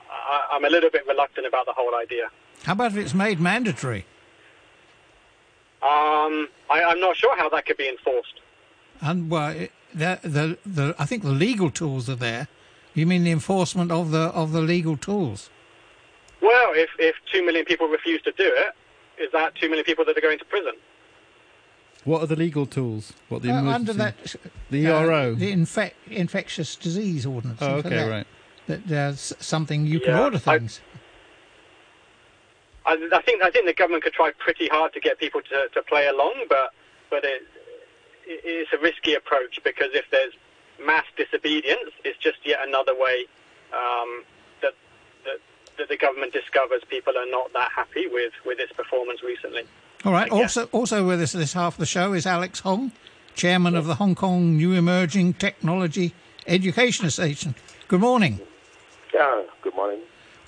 I, 0.09 0.47
I'm 0.53 0.63
a 0.63 0.69
little 0.69 0.89
bit 0.89 1.05
reluctant 1.05 1.45
about 1.45 1.65
the 1.65 1.73
whole 1.73 1.93
idea. 1.95 2.29
How 2.63 2.71
about 2.71 2.93
if 2.93 2.97
it's 2.97 3.13
made 3.13 3.41
mandatory? 3.41 4.05
Um, 5.83 6.47
I, 6.69 6.83
I'm 6.83 7.01
not 7.01 7.17
sure 7.17 7.35
how 7.35 7.49
that 7.49 7.65
could 7.65 7.75
be 7.75 7.89
enforced. 7.89 8.39
And 9.01 9.29
well, 9.29 9.49
it, 9.49 9.71
the, 9.93 10.19
the 10.23 10.57
the 10.65 10.95
I 10.97 11.05
think 11.05 11.23
the 11.23 11.31
legal 11.31 11.69
tools 11.69 12.09
are 12.09 12.15
there. 12.15 12.47
You 12.93 13.05
mean 13.05 13.23
the 13.23 13.31
enforcement 13.31 13.91
of 13.91 14.11
the 14.11 14.29
of 14.29 14.51
the 14.51 14.61
legal 14.61 14.95
tools? 14.95 15.49
Well, 16.41 16.71
if, 16.73 16.89
if 16.97 17.15
2 17.31 17.45
million 17.45 17.65
people 17.65 17.87
refuse 17.87 18.21
to 18.23 18.31
do 18.31 18.45
it, 18.45 18.73
is 19.21 19.31
that 19.33 19.55
too 19.55 19.69
many 19.69 19.83
people 19.83 20.03
that 20.05 20.17
are 20.17 20.21
going 20.21 20.39
to 20.39 20.45
prison? 20.45 20.73
What 22.03 22.23
are 22.23 22.25
the 22.27 22.35
legal 22.35 22.65
tools? 22.65 23.13
What 23.29 23.43
the 23.43 23.51
Uh, 23.51 23.59
emergency? 23.59 23.75
under 23.75 23.93
that 23.93 24.35
the 24.71 24.87
uh, 24.87 25.01
ERO. 25.03 25.35
the 25.35 25.51
infec- 25.53 25.93
infectious 26.09 26.75
disease 26.75 27.25
ordinance. 27.25 27.59
Oh, 27.61 27.75
okay, 27.75 27.89
that. 27.89 28.09
right. 28.09 28.27
That 28.67 28.87
there's 28.87 29.33
something 29.39 29.85
you 29.85 29.99
can 29.99 30.09
Yeah, 30.15 30.23
order 30.23 30.37
I- 30.37 30.57
things. 30.57 30.81
I, 32.85 32.93
I 33.13 33.21
think 33.21 33.43
I 33.43 33.51
think 33.51 33.67
the 33.67 33.73
government 33.73 34.03
could 34.03 34.13
try 34.13 34.31
pretty 34.39 34.67
hard 34.67 34.93
to 34.93 34.99
get 34.99 35.19
people 35.19 35.41
to, 35.41 35.67
to 35.73 35.81
play 35.83 36.07
along, 36.07 36.45
but 36.49 36.73
but 37.11 37.23
it, 37.23 37.43
it, 38.25 38.41
it's 38.43 38.73
a 38.73 38.77
risky 38.79 39.13
approach 39.13 39.59
because 39.63 39.89
if 39.93 40.05
there's 40.11 40.33
mass 40.83 41.05
disobedience, 41.15 41.91
it's 42.03 42.17
just 42.17 42.39
yet 42.43 42.59
another 42.67 42.95
way 42.95 43.25
um, 43.73 44.23
that, 45.81 45.89
that 45.89 45.99
that 45.99 45.99
the 45.99 46.05
government 46.05 46.33
discovers 46.33 46.81
people 46.89 47.17
are 47.17 47.29
not 47.29 47.53
that 47.53 47.71
happy 47.75 48.07
with, 48.07 48.33
with 48.45 48.59
its 48.59 48.71
performance 48.73 49.23
recently. 49.23 49.63
All 50.05 50.11
right. 50.11 50.31
Also, 50.31 50.65
also 50.71 51.07
with 51.07 51.21
us 51.21 51.31
this 51.31 51.53
half 51.53 51.73
of 51.73 51.79
the 51.79 51.85
show 51.85 52.13
is 52.13 52.25
Alex 52.25 52.59
Hong, 52.59 52.91
chairman 53.35 53.75
of 53.75 53.85
the 53.85 53.95
Hong 53.95 54.15
Kong 54.15 54.57
New 54.57 54.73
Emerging 54.73 55.33
Technology 55.33 56.13
Education 56.47 57.05
Association. 57.05 57.55
Good 57.87 58.01
morning. 58.01 58.39
Yeah, 59.13 59.43
good 59.61 59.75
morning. 59.75 59.99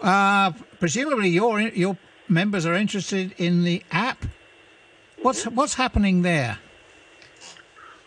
Uh, 0.01 0.51
presumably, 0.79 1.29
your 1.29 1.59
your 1.59 1.97
members 2.29 2.65
are 2.65 2.73
interested 2.73 3.33
in 3.37 3.63
the 3.63 3.83
app. 3.91 4.25
What's 5.21 5.45
what's 5.45 5.73
happening 5.73 6.21
there? 6.21 6.59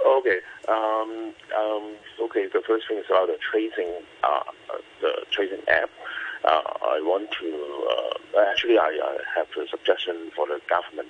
Okay. 0.07 0.39
Um, 0.69 1.33
um, 1.59 1.95
okay, 2.23 2.47
the 2.53 2.63
first 2.67 2.89
thing 2.89 2.99
is 2.99 3.05
about 3.09 3.29
the 3.29 3.39
tracing, 3.51 3.93
uh, 4.25 4.43
the 5.01 5.25
tracing 5.31 5.61
app. 5.69 5.91
Uh, 6.45 6.63
I 6.83 7.01
want 7.03 7.31
to 7.41 7.49
uh, 8.37 8.41
actually 8.51 8.79
I, 8.79 8.89
I, 8.89 9.19
have 9.37 9.49
a 9.57 9.69
suggestion 9.69 10.31
for 10.35 10.47
the 10.47 10.61
government, 10.69 11.09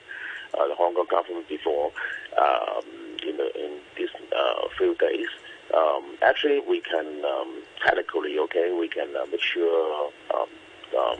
uh, 0.54 0.66
the 0.68 0.74
Hong 0.74 0.94
Kong 0.94 1.06
government 1.10 1.48
before 1.48 1.92
um, 2.38 2.84
in 3.26 3.36
the, 3.36 3.48
in 3.56 3.78
these 3.96 4.10
uh, 4.36 4.68
few 4.76 4.94
days. 4.96 5.28
Um, 5.74 6.16
actually, 6.22 6.60
we 6.60 6.80
can 6.80 7.24
um, 7.24 7.62
technically 7.84 8.38
okay, 8.38 8.72
we 8.78 8.88
can 8.88 9.08
make 9.30 9.42
sure 9.42 10.10
um, 10.34 10.48
um, 10.98 11.18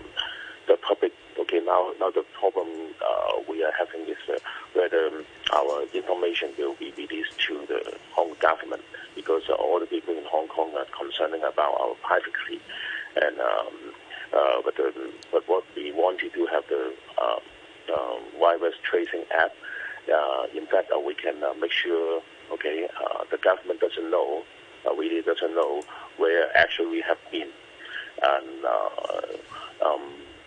the 0.66 0.76
public 0.76 1.12
okay 1.38 1.60
now 1.64 1.92
now 2.00 2.10
the 2.10 2.24
problem 2.38 2.66
uh, 3.04 3.40
we 3.48 3.62
are 3.62 3.72
having 3.78 4.02
is 4.08 4.16
uh, 4.28 4.38
whether 4.74 5.10
our 5.52 5.84
information 5.94 6.50
will 6.58 6.74
be 6.74 6.92
released 6.96 7.38
to 7.38 7.54
the 7.68 7.96
Hong 8.12 8.28
Kong 8.28 8.36
government 8.40 8.82
because 9.14 9.42
uh, 9.48 9.54
all 9.54 9.80
the 9.80 9.86
people 9.86 10.16
in 10.16 10.24
Hong 10.24 10.48
Kong 10.48 10.70
are 10.76 10.86
concerning 10.96 11.42
about 11.42 11.78
our 11.80 11.94
privacy 12.02 12.60
and 13.22 13.40
um, 13.40 13.74
uh, 14.36 14.60
but 14.64 14.78
um, 14.80 15.12
but 15.32 15.48
what 15.48 15.64
we 15.74 15.92
wanted 15.92 16.32
to 16.34 16.46
have 16.46 16.64
the 16.68 16.92
um, 17.22 17.40
um, 17.96 18.20
virus 18.38 18.74
tracing 18.82 19.24
app 19.34 19.52
uh, 20.12 20.46
in 20.54 20.66
fact 20.66 20.90
uh, 20.94 20.98
we 20.98 21.14
can 21.14 21.42
uh, 21.42 21.54
make 21.60 21.72
sure 21.72 22.22
okay 22.52 22.88
uh, 23.02 23.24
the 23.30 23.38
government 23.38 23.80
doesn't 23.80 24.10
know 24.10 24.42
uh, 24.86 24.94
really 24.94 25.22
doesn't 25.22 25.54
know 25.54 25.82
where 26.16 26.54
actually 26.56 26.90
we 26.90 27.00
have 27.00 27.18
been 27.30 27.48
and 28.22 28.64
uh, 28.64 29.86
um, 29.86 30.02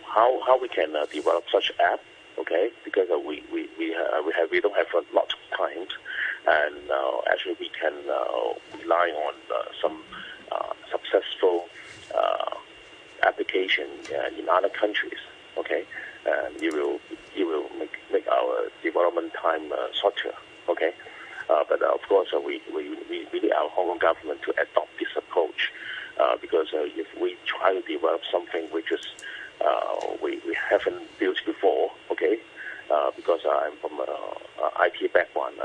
how 0.05 0.41
how 0.45 0.59
we 0.59 0.67
can 0.67 0.95
uh, 0.95 1.05
develop 1.11 1.45
such 1.51 1.71
app, 1.79 1.99
okay? 2.37 2.71
Because 2.83 3.09
uh, 3.11 3.19
we 3.19 3.43
we 3.51 3.69
we, 3.77 3.95
uh, 3.95 4.21
we 4.25 4.33
have 4.33 4.49
we 4.51 4.59
don't 4.59 4.75
have 4.75 4.87
a 4.93 5.15
lot 5.15 5.33
of 5.33 5.57
time, 5.57 5.87
and 6.47 6.89
uh, 6.89 7.21
actually 7.31 7.55
we 7.59 7.69
can 7.69 7.93
uh, 8.09 8.53
rely 8.81 9.09
on 9.09 9.33
uh, 9.53 9.63
some 9.81 10.01
uh, 10.51 10.73
successful 10.91 11.65
uh, 12.15 12.55
application 13.23 13.87
uh, 14.13 14.39
in 14.39 14.47
other 14.49 14.69
countries, 14.69 15.19
okay? 15.57 15.83
And 16.25 16.61
it 16.61 16.73
will 16.73 16.99
it 17.35 17.45
will 17.45 17.69
make 17.77 17.97
make 18.11 18.27
our 18.27 18.69
development 18.83 19.33
time 19.33 19.71
uh, 19.71 19.87
shorter, 19.93 20.33
okay? 20.67 20.93
Uh, 21.49 21.63
but 21.67 21.81
of 21.81 22.01
course, 22.07 22.29
uh, 22.35 22.39
we, 22.39 22.61
we, 22.73 22.89
we 23.09 23.39
need 23.39 23.51
our 23.51 23.69
Hong 23.69 23.87
Kong 23.87 23.97
government 23.97 24.41
to 24.43 24.51
adopt 24.51 24.89
this 24.99 25.09
approach 25.17 25.71
because 26.41 26.67
if 26.73 27.07
we 27.19 27.35
try 27.45 27.73
to 27.73 27.81
develop 27.81 28.21
something 28.31 28.65
which 28.71 28.91
is 28.91 29.01
we, 30.21 30.39
we 30.45 30.55
haven't 30.69 31.01
built 31.17 31.37
before, 31.45 31.91
okay? 32.11 32.37
Because 33.15 33.39
I'm 33.49 33.75
from 33.77 33.99
uh, 33.99 34.05
IT 34.85 35.13
background, 35.13 35.55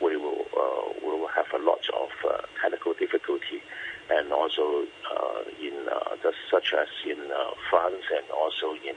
we 0.00 0.16
will 0.16 0.46
uh, 0.56 0.92
we 1.02 1.08
will 1.08 1.28
have 1.28 1.46
a 1.54 1.58
lot 1.58 1.80
of 1.94 2.10
uh, 2.24 2.42
technical 2.60 2.94
difficulty, 2.94 3.62
and 4.10 4.32
also 4.32 4.84
uh, 5.14 5.42
in 5.60 5.74
uh, 5.88 6.16
just 6.22 6.36
such 6.50 6.74
as 6.74 6.88
in 7.06 7.18
uh, 7.30 7.50
France 7.70 8.04
and 8.16 8.24
also 8.30 8.74
in 8.84 8.96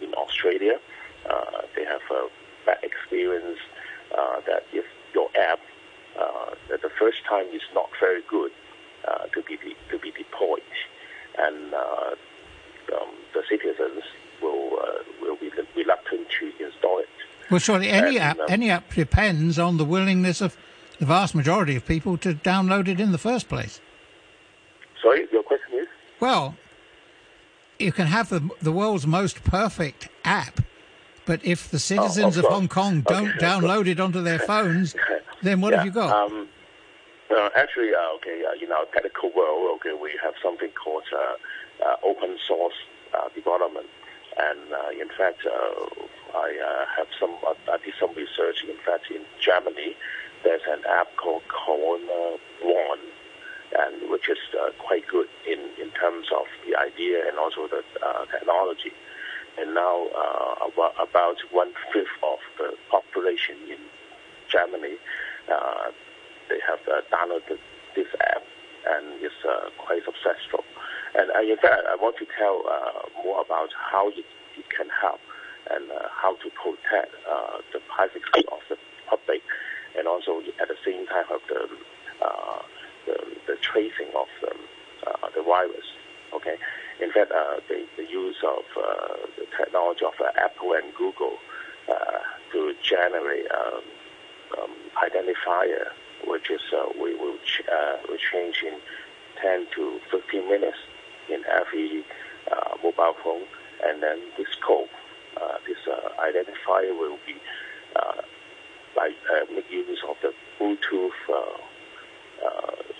in 0.00 0.12
Australia, 0.14 0.78
uh, 1.30 1.62
they 1.76 1.84
have 1.84 2.02
a 2.10 2.28
bad 2.66 2.78
experience 2.82 3.58
uh, 4.16 4.40
that 4.46 4.64
if 4.72 4.84
your 5.14 5.28
app 5.38 5.60
uh, 6.18 6.54
that 6.68 6.82
the 6.82 6.90
first 6.90 7.24
time 7.28 7.46
is 7.52 7.62
not 7.74 7.88
very 8.00 8.22
good 8.28 8.50
uh, 9.08 9.26
to 9.26 9.42
be 9.42 9.56
de- 9.56 9.76
to 9.90 9.98
be 9.98 10.10
deployed, 10.10 10.62
and 11.38 11.74
uh, 11.74 12.14
um, 12.94 13.10
the 13.34 13.42
citizens 13.48 14.02
will 14.42 14.78
uh, 14.78 15.02
will 15.22 15.36
be 15.36 15.50
reluctant 15.76 16.26
to 16.40 16.52
install 16.64 16.98
it. 16.98 17.08
Well, 17.50 17.60
surely 17.60 17.88
any 17.90 18.16
And, 18.18 18.26
app 18.30 18.38
um, 18.40 18.46
any 18.48 18.70
app 18.70 18.92
depends 18.94 19.58
on 19.58 19.76
the 19.76 19.84
willingness 19.84 20.40
of 20.40 20.56
the 20.98 21.06
vast 21.06 21.34
majority 21.34 21.76
of 21.76 21.86
people 21.86 22.16
to 22.18 22.34
download 22.34 22.88
it 22.88 23.00
in 23.00 23.12
the 23.12 23.18
first 23.18 23.48
place. 23.48 23.80
Sorry, 25.02 25.26
your 25.32 25.42
question 25.42 25.74
is? 25.74 25.88
Well, 26.24 26.54
you 27.78 27.92
can 27.92 28.06
have 28.06 28.30
the 28.30 28.40
the 28.62 28.72
world's 28.72 29.06
most 29.06 29.44
perfect 29.44 30.08
app, 30.24 30.60
but 31.26 31.44
if 31.44 31.70
the 31.70 31.78
citizens 31.78 32.38
of 32.38 32.44
course. 32.44 32.54
Hong 32.54 32.68
Kong 32.68 33.00
don't 33.02 33.28
Okay, 33.28 33.46
download 33.46 33.86
it 33.86 34.00
onto 34.00 34.22
their 34.22 34.38
phones, 34.38 34.96
then 35.42 35.60
what 35.60 35.72
yeah, 35.72 35.76
have 35.76 35.86
you 35.86 35.92
got? 35.92 36.10
Um, 36.10 36.48
uh, 37.30 37.50
actually, 37.54 37.90
uh, 37.94 38.16
okay, 38.16 38.42
uh, 38.42 38.64
in 38.64 38.72
our 38.72 38.86
technical 38.86 39.32
world, 39.36 39.76
okay, 39.76 39.92
we 39.92 40.18
have 40.22 40.32
something 40.42 40.70
called 40.82 41.04
uh, 41.12 41.18
uh, 41.86 41.96
open 42.02 42.38
source 42.48 42.78
uh, 43.12 43.28
development, 43.34 43.88
and 44.38 44.60
uh, 44.72 45.02
in 45.02 45.10
fact, 45.18 45.40
uh, 45.44 46.38
I 46.46 46.48
uh, 46.56 46.86
have 46.96 47.08
some, 47.20 47.34
uh, 47.46 47.52
I 47.70 47.76
did 47.84 47.92
some 48.00 48.14
research. 48.14 48.64
In 48.64 48.78
fact, 48.86 49.10
in 49.10 49.20
Germany, 49.40 49.94
there's 50.42 50.64
an 50.70 50.80
app 50.88 51.14
called 51.16 51.42
Corona 51.48 52.38
One, 52.62 53.00
and 53.78 54.10
which 54.10 54.28
is 54.28 54.38
uh, 54.54 54.70
quite 54.78 55.06
good 55.08 55.26
in, 55.46 55.58
in 55.82 55.90
terms 55.90 56.26
of 56.34 56.46
the 56.66 56.76
idea 56.78 57.26
and 57.28 57.38
also 57.38 57.66
the 57.68 57.82
uh, 58.04 58.24
technology. 58.26 58.92
And 59.58 59.74
now, 59.74 60.06
uh, 60.10 60.66
about, 60.98 61.38
one 61.52 61.72
fifth 61.92 62.18
of 62.22 62.38
the 62.58 62.74
population 62.90 63.56
in 63.70 63.78
Germany, 64.48 64.96
uh, 65.50 65.90
they 66.48 66.58
have 66.66 66.80
uh, 66.90 67.02
downloaded 67.14 67.58
this 67.94 68.08
app, 68.34 68.42
and 68.90 69.06
it's 69.22 69.34
uh, 69.46 69.70
quite 69.78 70.02
successful. 70.04 70.64
And 71.14 71.30
in 71.48 71.56
fact, 71.56 71.82
I 71.88 71.94
want 71.94 72.16
to 72.18 72.26
tell 72.36 72.62
more 73.22 73.40
about 73.40 73.70
how 73.78 74.08
it, 74.08 74.26
it 74.58 74.68
can 74.70 74.88
help 74.90 75.20
and 75.70 75.84
how 76.10 76.34
to 76.34 76.50
protect 76.50 77.14
the 77.72 77.78
privacy 77.94 78.42
of 78.50 78.58
the 78.68 78.76
public, 79.08 79.42
and 79.96 80.08
also 80.08 80.42
at 80.60 80.66
the 80.66 80.76
same 80.84 81.06
time 81.06 81.24
have 81.30 81.40
the 81.48 81.68
the, 83.06 83.16
the 83.46 83.56
tracing 83.60 84.08
of 84.16 84.26
the, 84.40 84.52
uh, 85.08 85.28
the 85.34 85.42
virus. 85.42 85.86
Okay. 86.34 86.56
In 87.00 87.10
fact, 87.12 87.32
uh, 87.32 87.60
the, 87.68 87.86
the 87.96 88.04
use 88.04 88.36
of 88.44 88.64
uh, 88.76 89.16
the 89.36 89.46
technology 89.56 90.04
of 90.04 90.14
uh, 90.20 90.30
Apple 90.36 90.72
and 90.74 90.94
Google 90.94 91.38
uh, 91.88 92.18
to 92.52 92.74
generate 92.82 93.46
um, 93.50 93.82
um, 94.58 94.70
identifier, 95.02 95.86
which 96.26 96.50
is 96.50 96.60
uh, 96.72 96.86
we 97.00 97.14
will 97.14 97.36
ch- 97.44 97.62
uh, 97.70 97.96
will 98.08 98.18
change 98.32 98.62
in 98.62 98.78
10 99.42 99.66
to 99.74 100.00
15 100.10 100.48
minutes 100.48 100.78
in 101.28 101.42
every 101.46 102.04
uh, 102.50 102.76
mobile 102.82 103.14
phone, 103.22 103.42
and 103.84 104.02
then 104.02 104.18
this 104.36 104.48
code, 104.66 104.88
uh, 105.40 105.58
this 105.66 105.78
uh, 105.90 106.08
identifier 106.22 106.96
will 106.98 107.18
be 107.26 107.34
uh, 107.96 108.22
by 108.94 109.10
uh, 109.32 109.52
make 109.52 109.70
use 109.70 110.02
of 110.08 110.16
the 110.22 110.32
Bluetooth 110.60 111.10
uh, 111.32 111.58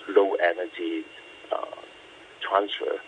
low 0.09 0.33
energy 0.35 1.03
uh, 1.51 1.81
transfer 2.41 2.99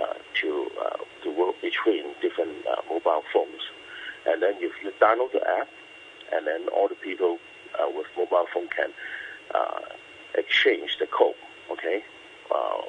uh, 0.00 0.14
to 0.40 0.70
uh, 0.80 0.96
to 1.22 1.30
work 1.38 1.54
between 1.60 2.04
different 2.20 2.66
uh, 2.66 2.80
mobile 2.88 3.22
phones, 3.32 3.62
and 4.26 4.42
then 4.42 4.54
if 4.58 4.72
you 4.82 4.92
download 5.00 5.32
the 5.32 5.42
app, 5.48 5.68
and 6.32 6.46
then 6.46 6.68
all 6.74 6.88
the 6.88 6.94
people 6.94 7.38
uh, 7.78 7.88
with 7.94 8.06
mobile 8.16 8.46
phone 8.52 8.68
can 8.68 8.90
uh, 9.54 9.80
exchange 10.34 10.96
the 10.98 11.06
code. 11.06 11.34
Okay, 11.70 12.02
uh, 12.54 12.82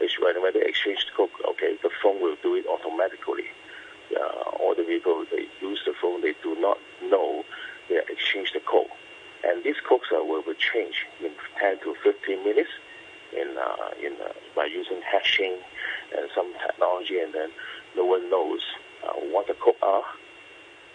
it's 0.00 0.18
when 0.20 0.40
when 0.42 0.52
they 0.54 0.62
exchange 0.62 1.06
the 1.06 1.12
code, 1.16 1.30
okay, 1.50 1.76
the 1.82 1.90
phone 2.02 2.20
will 2.20 2.36
do 2.42 2.54
it 2.54 2.66
automatically. 2.66 3.46
Uh, 4.14 4.50
all 4.60 4.74
the 4.74 4.84
people 4.84 5.24
they 5.30 5.46
use 5.60 5.80
the 5.86 5.94
phone, 6.00 6.20
they 6.20 6.34
do 6.42 6.54
not 6.60 6.78
know 7.02 7.44
they 7.88 7.98
exchange 8.08 8.52
the 8.52 8.60
code, 8.60 8.86
and 9.46 9.64
these 9.64 9.76
codes 9.88 10.04
uh, 10.12 10.22
will, 10.24 10.42
will 10.46 10.54
change 10.54 11.06
in 11.20 11.32
10 11.60 11.80
to 11.80 11.94
15 12.02 12.44
minutes 12.44 12.70
in 13.36 13.56
uh, 13.58 13.90
in 14.02 14.12
uh, 14.24 14.32
by 14.54 14.64
using 14.64 15.00
hashing 15.02 15.56
and 16.16 16.28
some 16.34 16.52
technology, 16.66 17.18
and 17.18 17.34
then 17.34 17.50
no 17.96 18.04
one 18.04 18.30
knows 18.30 18.60
uh, 19.06 19.12
what 19.32 19.46
the 19.46 19.54
code 19.54 19.74
are, 19.82 20.04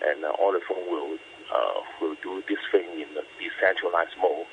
and 0.08 0.24
uh, 0.24 0.30
all 0.40 0.54
the 0.54 0.62
phone 0.68 0.90
will 0.90 1.18
uh, 1.54 1.82
will 2.02 2.16
do 2.24 2.44
this 2.48 2.60
thing 2.72 2.88
in 2.94 3.14
the 3.14 3.24
decentralized 3.40 4.16
mode. 4.22 4.46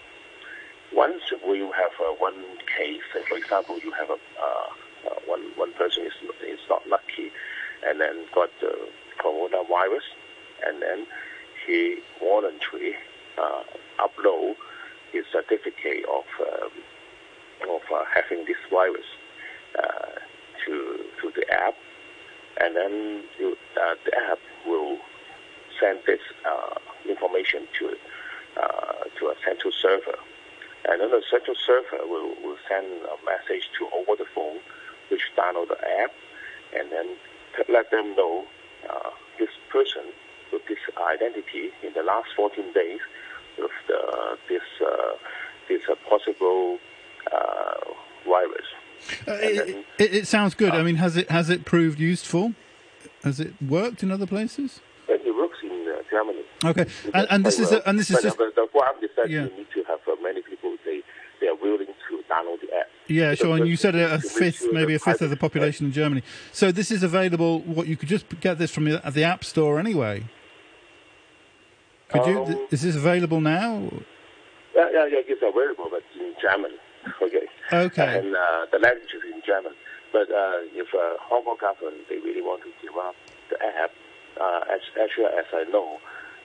Once 0.93 1.23
we 1.47 1.59
have 1.61 1.95
uh, 2.01 2.13
one 2.19 2.45
case, 2.77 3.03
for 3.29 3.37
example, 3.37 3.79
you 3.83 3.93
have 3.93 4.11
a 4.11 4.19
uh, 4.41 4.67
uh, 5.07 5.15
one 5.27 5.43
one 5.57 5.73
person 5.75 6.05
is 6.05 6.13
is 6.47 6.61
not 6.69 6.87
lucky, 6.89 7.31
and 7.87 8.01
then 8.01 8.25
got 8.35 8.51
the 8.61 8.73
coronavirus, 9.19 10.07
and 10.67 10.83
then 10.83 11.07
he 11.67 11.99
voluntarily 12.21 12.95
uh, 13.39 13.63
upload 13.99 14.55
his 15.13 15.25
certificate 15.33 16.05
of 16.07 16.25
um, 16.41 16.71
of 17.71 17.83
uh, 17.93 18.05
having 18.15 18.45
this 18.47 18.57
virus 18.71 19.07
uh, 19.79 20.21
to 20.65 21.05
to 21.21 21.33
the 21.35 21.45
app, 21.53 21.75
and 22.61 22.77
then 22.77 23.23
you, 23.39 23.57
uh, 23.81 23.95
the 24.05 24.17
app 24.31 24.39
will 24.67 24.99
send 25.81 26.01
this 26.07 26.21
uh, 26.45 26.75
information 27.09 27.67
to 27.79 27.97
uh, 28.61 29.05
to 29.19 29.27
a 29.27 29.35
central 29.45 29.73
server, 29.73 30.19
and 30.89 31.01
then 31.01 31.11
the 31.11 31.23
central 31.31 31.57
server 31.67 32.05
will, 32.07 32.35
will 32.43 32.59
send 32.69 32.87
a 32.87 33.17
message 33.25 33.69
to 33.79 33.89
over 33.95 34.17
the 34.17 34.27
phone, 34.35 34.59
which 35.11 35.23
download 35.37 35.69
the 35.69 35.79
app, 36.01 36.13
and 36.79 36.91
then 36.93 37.17
let 37.69 37.91
them 37.91 38.15
know 38.17 38.45
uh, 38.89 39.11
this 39.39 39.51
person 39.71 40.03
with 40.53 40.63
this 40.69 40.79
identity 40.99 41.71
in 41.83 41.93
the 41.95 42.03
last 42.03 42.29
14 42.37 42.73
days 42.73 43.01
with 43.59 43.71
the, 43.89 44.39
this 44.49 44.63
uh, 44.81 45.13
this 45.69 45.83
a 45.91 45.97
possible 46.09 46.79
uh, 47.33 47.93
virus. 48.25 48.67
Uh, 49.29 49.33
it, 49.35 49.87
it, 49.99 50.15
it, 50.15 50.27
sounds 50.27 50.55
good. 50.55 50.73
I 50.73 50.83
mean, 50.83 50.97
has 50.97 51.17
it 51.17 51.31
has 51.31 51.51
it 51.51 51.65
proved 51.65 51.99
useful? 51.99 52.55
Has 53.23 53.41
it 53.41 53.53
worked 53.63 54.03
in 54.03 54.11
other 54.11 54.27
places? 54.27 54.81
It 55.09 55.37
works 55.37 55.59
in 55.63 55.71
uh, 55.71 56.03
Germany. 56.11 56.43
Okay, 56.65 56.87
and, 57.15 57.27
and, 57.31 57.47
this 57.47 57.59
is 57.59 57.71
a, 57.73 57.87
and 57.89 57.99
this 57.99 58.11
is 58.11 58.23
just 58.23 58.39
the, 58.39 58.69
ground 58.73 59.03
is 59.03 59.11
that 59.17 59.31
Yeah. 59.31 59.45
you 59.45 59.57
need 59.57 59.67
to 59.75 59.83
have 59.85 60.01
uh, 60.09 60.17
many 60.23 60.43
people. 60.43 60.77
They 60.85 61.03
they 61.41 61.49
are 61.49 61.55
willing 61.55 61.87
to 61.87 62.25
download 62.31 62.61
the 62.61 62.75
app. 62.75 62.87
yeah, 63.09 63.35
sure. 63.35 63.57
And 63.57 63.69
you 63.69 63.77
said 63.77 63.95
a, 63.95 64.15
a 64.15 64.19
fifth, 64.19 64.67
maybe 64.73 64.95
a 64.95 64.99
fifth 64.99 65.23
of 65.23 65.31
the 65.31 65.37
population 65.37 65.87
in 65.87 65.93
Germany. 65.93 66.23
So 66.53 66.73
this 66.73 66.91
is 66.91 67.03
available. 67.03 67.61
What 67.61 67.87
you 67.87 67.97
could 67.97 68.09
just 68.09 68.27
get 68.41 68.59
this 68.59 68.71
from 68.71 68.85
the, 68.85 69.03
the 69.11 69.25
App 69.25 69.45
Store 69.45 69.79
anyway. 69.79 70.25
Could 72.19 72.27
you? 72.31 72.43
Um, 72.43 72.69
Is 72.71 72.83
this 72.83 72.97
available 72.97 73.41
now? 73.41 73.91
Yeah, 74.75 74.89
yeah, 74.93 75.07
yeah. 75.07 75.29
It's 75.29 75.43
available, 75.43 75.89
but 75.91 76.03
in 76.19 76.35
German. 76.41 76.73
Okay. 77.23 77.47
Okay. 77.73 78.19
And 78.19 78.35
uh, 78.35 78.67
the 78.73 78.79
language 78.79 79.15
is 79.15 79.23
in 79.23 79.41
German. 79.47 79.73
But 80.13 80.27
uh, 80.27 80.67
if 80.75 80.91
uh, 80.91 81.23
Hong 81.23 81.45
Kong 81.45 81.55
government 81.61 82.03
they 82.11 82.19
really 82.19 82.43
want 82.43 82.63
to 82.67 82.71
develop 82.83 83.15
the 83.47 83.63
app, 83.63 83.95
uh, 84.41 84.75
as, 84.75 84.83
actually, 84.99 85.31
as 85.39 85.47
I 85.55 85.71
know 85.71 85.99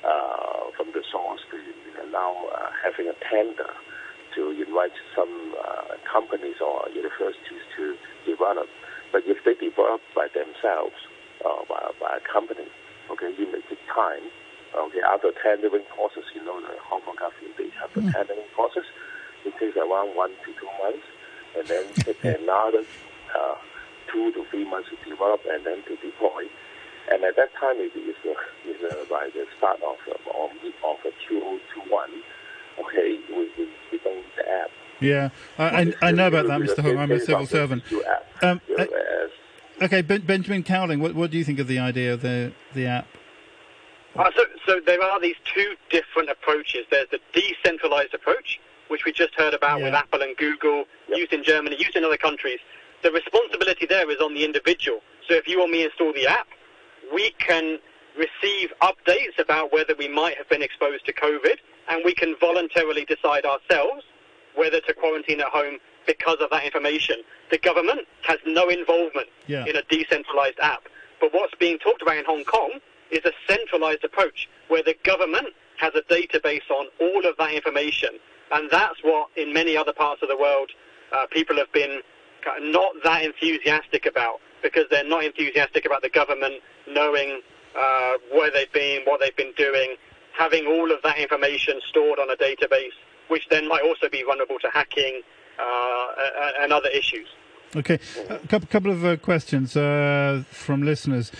uh, 0.05 0.69
from 0.77 0.93
the 0.93 1.01
source, 1.11 1.41
they, 1.49 1.57
are 1.97 2.11
now 2.13 2.33
uh, 2.53 2.69
having 2.85 3.09
a 3.09 3.17
tender 3.25 3.73
to 4.35 4.41
invite 4.53 4.93
some 5.15 5.55
uh, 5.57 5.97
companies 6.05 6.61
or 6.61 6.85
universities 6.93 7.65
to 7.77 7.97
develop. 8.25 8.69
But 9.11 9.23
if 9.25 9.43
they 9.43 9.53
develop 9.57 10.01
by 10.15 10.27
themselves 10.29 10.97
or 11.43 11.65
by, 11.67 11.89
by 11.99 12.17
a 12.17 12.23
company, 12.25 12.69
okay, 13.11 13.33
it 13.33 13.49
may 13.49 13.61
take 13.65 13.81
time. 13.93 14.23
Okay, 14.75 15.01
after 15.03 15.31
tendering 15.43 15.83
process, 15.93 16.23
you 16.33 16.43
know, 16.45 16.59
the 16.61 16.79
Hong 16.87 17.01
Kong 17.01 17.15
government 17.19 17.57
they 17.57 17.69
have 17.75 17.91
a 17.91 18.11
tendering 18.11 18.47
process. 18.55 18.87
It 19.45 19.53
takes 19.59 19.75
around 19.75 20.15
one 20.15 20.31
to 20.45 20.53
two 20.55 20.71
months, 20.81 21.03
and 21.57 21.67
then 21.67 21.85
take 21.95 22.23
another 22.23 22.83
uh, 23.35 23.55
two 24.11 24.31
to 24.31 24.45
three 24.49 24.63
months 24.63 24.89
to 24.89 25.09
develop 25.09 25.41
and 25.49 25.65
then 25.65 25.83
to 25.83 25.95
deploy. 25.97 26.47
And 27.11 27.23
at 27.23 27.35
that 27.35 27.49
time, 27.59 27.77
maybe 27.79 27.99
it's, 27.99 28.19
uh, 28.23 28.33
it's 28.65 28.83
uh, 28.83 29.05
by 29.09 29.29
the 29.33 29.45
start 29.57 29.81
of 29.81 29.97
uh, 30.07 30.37
or 30.37 30.49
mid 30.63 30.73
of 30.83 30.97
uh, 31.05 31.09
2021. 31.27 32.09
Okay, 32.79 33.19
we, 33.29 33.49
we, 33.57 33.69
we 33.91 33.97
don't 33.99 34.23
the 34.37 34.49
app. 34.49 34.69
Yeah, 35.01 35.29
I, 35.57 35.65
I, 35.65 35.93
I 36.09 36.11
know 36.11 36.27
about 36.27 36.47
that, 36.47 36.61
Mr. 36.61 36.79
Hong. 36.79 36.97
I'm 36.97 37.11
a 37.11 37.19
civil 37.19 37.45
servant. 37.47 37.83
Um, 38.41 38.61
uh, 38.77 38.85
okay, 39.81 40.01
ben, 40.01 40.21
Benjamin 40.21 40.63
Cowling, 40.63 40.99
what, 40.99 41.15
what 41.15 41.31
do 41.31 41.37
you 41.37 41.43
think 41.43 41.59
of 41.59 41.67
the 41.67 41.79
idea 41.79 42.13
of 42.13 42.21
the 42.21 42.53
the 42.73 42.85
app? 42.85 43.07
Uh, 44.15 44.29
so, 44.35 44.43
so 44.65 44.79
there 44.85 45.01
are 45.01 45.19
these 45.19 45.35
two 45.43 45.75
different 45.89 46.29
approaches. 46.29 46.81
There's 46.89 47.09
the 47.09 47.19
decentralized 47.33 48.13
approach, 48.13 48.59
which 48.89 49.05
we 49.05 49.11
just 49.11 49.33
heard 49.35 49.53
about 49.53 49.81
with 49.81 49.93
Apple 49.93 50.21
and 50.21 50.35
Google, 50.37 50.85
used 51.09 51.33
in 51.33 51.43
Germany, 51.43 51.75
used 51.77 51.95
in 51.95 52.03
other 52.03 52.17
countries. 52.17 52.59
The 53.03 53.11
responsibility 53.11 53.85
there 53.85 54.09
is 54.11 54.17
on 54.21 54.33
the 54.33 54.43
individual. 54.45 54.99
So 55.27 55.33
if 55.35 55.47
you 55.47 55.61
or 55.61 55.67
me 55.67 55.83
install 55.83 56.13
the 56.13 56.27
app, 56.27 56.47
we 57.13 57.31
can 57.39 57.79
receive 58.17 58.69
updates 58.81 59.39
about 59.39 59.71
whether 59.71 59.95
we 59.97 60.07
might 60.07 60.37
have 60.37 60.49
been 60.49 60.61
exposed 60.61 61.05
to 61.05 61.13
COVID, 61.13 61.55
and 61.89 62.01
we 62.05 62.13
can 62.13 62.35
voluntarily 62.39 63.05
decide 63.05 63.45
ourselves 63.45 64.03
whether 64.55 64.79
to 64.81 64.93
quarantine 64.93 65.39
at 65.39 65.47
home 65.47 65.77
because 66.05 66.37
of 66.41 66.49
that 66.51 66.63
information. 66.65 67.15
The 67.51 67.57
government 67.57 68.01
has 68.23 68.37
no 68.45 68.67
involvement 68.69 69.29
Yeah. 69.47 69.65
in 69.65 69.75
a 69.77 69.81
decentralized 69.83 70.59
app. 70.59 70.83
But 71.19 71.33
what's 71.33 71.53
being 71.55 71.77
talked 71.79 72.01
about 72.01 72.17
in 72.17 72.25
Hong 72.25 72.43
Kong 72.43 72.79
is 73.11 73.21
a 73.25 73.31
centralized 73.47 74.03
approach 74.03 74.49
where 74.67 74.83
the 74.83 74.95
government 75.03 75.47
has 75.77 75.93
a 75.95 76.01
database 76.13 76.69
on 76.69 76.87
all 76.99 77.25
of 77.25 77.35
that 77.37 77.53
information. 77.53 78.09
And 78.51 78.69
that's 78.69 79.03
what, 79.03 79.29
in 79.35 79.53
many 79.53 79.75
other 79.77 79.93
parts 79.93 80.21
of 80.21 80.29
the 80.29 80.37
world, 80.37 80.71
uh, 81.11 81.25
people 81.31 81.57
have 81.57 81.71
been 81.71 82.01
not 82.59 82.93
that 83.03 83.23
enthusiastic 83.23 84.05
about 84.05 84.39
because 84.61 84.85
they're 84.89 85.07
not 85.07 85.23
enthusiastic 85.23 85.85
about 85.85 86.01
the 86.01 86.09
government 86.09 86.55
knowing 86.87 87.41
uh, 87.77 88.13
where 88.31 88.51
they've 88.51 88.71
been, 88.71 89.01
what 89.05 89.19
they've 89.19 89.35
been 89.35 89.53
doing, 89.57 89.95
having 90.37 90.65
all 90.67 90.91
of 90.91 91.01
that 91.03 91.17
information 91.17 91.79
stored 91.89 92.19
on 92.19 92.29
a 92.29 92.35
database, 92.35 92.95
which 93.27 93.47
then 93.49 93.67
might 93.67 93.83
also 93.83 94.09
be 94.09 94.23
vulnerable 94.23 94.59
to 94.59 94.69
hacking 94.69 95.21
uh, 95.59 96.07
and 96.61 96.71
other 96.71 96.89
issues. 96.89 97.27
Okay, 97.75 97.99
a 98.29 98.39
couple, 98.47 98.67
couple 98.67 98.91
of 98.91 99.05
uh, 99.05 99.15
questions 99.17 99.77
uh, 99.77 100.43
from 100.49 100.83
listeners. 100.83 101.31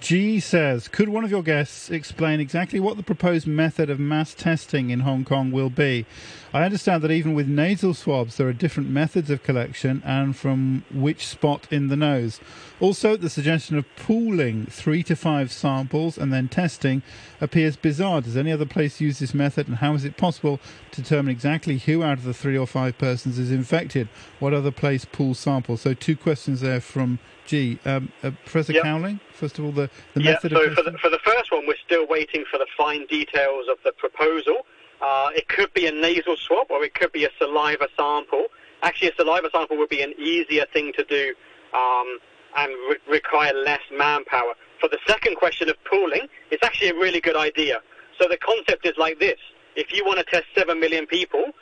G 0.00 0.40
says, 0.40 0.88
could 0.88 1.10
one 1.10 1.24
of 1.24 1.30
your 1.30 1.42
guests 1.42 1.90
explain 1.90 2.40
exactly 2.40 2.80
what 2.80 2.96
the 2.96 3.02
proposed 3.02 3.46
method 3.46 3.90
of 3.90 4.00
mass 4.00 4.32
testing 4.32 4.88
in 4.88 5.00
Hong 5.00 5.24
Kong 5.24 5.50
will 5.50 5.68
be? 5.68 6.06
I 6.52 6.64
understand 6.64 7.02
that 7.02 7.12
even 7.12 7.34
with 7.34 7.46
nasal 7.46 7.94
swabs, 7.94 8.36
there 8.36 8.48
are 8.48 8.52
different 8.52 8.88
methods 8.88 9.30
of 9.30 9.42
collection 9.44 10.02
and 10.04 10.36
from 10.36 10.84
which 10.92 11.26
spot 11.26 11.68
in 11.70 11.88
the 11.88 11.96
nose. 11.96 12.40
Also, 12.80 13.16
the 13.16 13.30
suggestion 13.30 13.78
of 13.78 13.84
pooling 13.94 14.66
three 14.66 15.04
to 15.04 15.14
five 15.14 15.52
samples 15.52 16.18
and 16.18 16.32
then 16.32 16.48
testing 16.48 17.02
appears 17.40 17.76
bizarre. 17.76 18.20
Does 18.20 18.36
any 18.36 18.50
other 18.50 18.66
place 18.66 19.00
use 19.00 19.20
this 19.20 19.32
method, 19.32 19.68
and 19.68 19.76
how 19.76 19.94
is 19.94 20.04
it 20.04 20.16
possible 20.16 20.58
to 20.90 21.02
determine 21.02 21.30
exactly 21.30 21.78
who 21.78 22.02
out 22.02 22.18
of 22.18 22.24
the 22.24 22.34
three 22.34 22.58
or 22.58 22.66
five 22.66 22.98
persons 22.98 23.38
is 23.38 23.52
infected? 23.52 24.08
What 24.40 24.52
other 24.52 24.72
place 24.72 25.04
pools 25.04 25.38
samples? 25.38 25.82
So, 25.82 25.94
two 25.94 26.16
questions 26.16 26.62
there 26.62 26.80
from 26.80 27.20
G. 27.46 27.78
Um, 27.84 28.12
uh, 28.22 28.30
Professor 28.44 28.72
Yep. 28.72 28.82
Cowling, 28.82 29.20
first 29.34 29.58
of 29.58 29.64
all, 29.64 29.72
the, 29.72 29.90
the 30.14 30.22
yeah, 30.22 30.32
method 30.32 30.52
so 30.52 30.64
of 30.64 30.74
for 30.74 30.82
the, 30.82 30.98
for 30.98 31.10
the 31.10 31.18
first 31.24 31.52
one, 31.52 31.66
we're 31.66 31.74
still 31.84 32.06
waiting 32.06 32.44
for 32.50 32.58
the 32.58 32.66
fine 32.76 33.06
details 33.06 33.66
of 33.70 33.78
the 33.84 33.92
proposal. 33.92 34.66
Uh, 35.00 35.30
it 35.34 35.48
could 35.48 35.72
be 35.72 35.86
a 35.86 35.92
nasal 35.92 36.36
swab 36.36 36.66
or 36.70 36.84
it 36.84 36.94
could 36.94 37.12
be 37.12 37.24
a 37.24 37.30
saliva 37.38 37.88
sample. 37.96 38.46
Actually, 38.82 39.08
a 39.08 39.14
saliva 39.16 39.48
sample 39.52 39.76
would 39.76 39.88
be 39.88 40.02
an 40.02 40.14
easier 40.18 40.66
thing 40.72 40.92
to 40.96 41.04
do 41.04 41.34
um, 41.74 42.18
and 42.56 42.72
re- 42.88 42.98
require 43.08 43.52
less 43.54 43.80
manpower. 43.92 44.54
For 44.80 44.88
the 44.88 44.98
second 45.06 45.36
question 45.36 45.68
of 45.68 45.76
pooling, 45.84 46.26
it's 46.50 46.62
actually 46.62 46.90
a 46.90 46.94
really 46.94 47.20
good 47.20 47.36
idea. 47.36 47.80
So 48.20 48.28
the 48.28 48.38
concept 48.38 48.86
is 48.86 48.94
like 48.98 49.18
this. 49.18 49.38
If 49.76 49.92
you 49.92 50.04
want 50.04 50.18
to 50.18 50.24
test 50.24 50.46
7 50.54 50.78
million 50.78 51.06
people, 51.06 51.52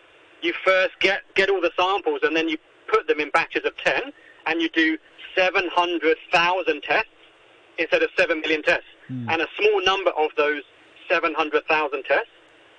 you 0.43 0.53
first 0.65 0.99
get, 1.01 1.23
get 1.35 1.51
all 1.51 1.61
the 1.61 1.73
samples 1.79 2.21
and 2.23 2.37
then 2.37 2.49
you 2.49 2.57
put 2.87 3.07
them 3.07 3.21
in 3.21 3.31
batches 3.31 3.65
of 3.65 3.77
10 3.77 4.13
and 4.47 4.63
you 4.63 4.69
do 4.71 4.97
700,000 5.37 6.83
tests 6.83 7.09
instead 7.79 8.03
of 8.03 8.11
7 8.17 8.41
million 8.41 8.63
tests. 8.63 8.87
And 9.29 9.43
a 9.43 9.47
small 9.59 9.85
number 9.85 10.11
of 10.11 10.31
those 10.37 10.63
700,000 11.09 12.03
tests 12.05 12.29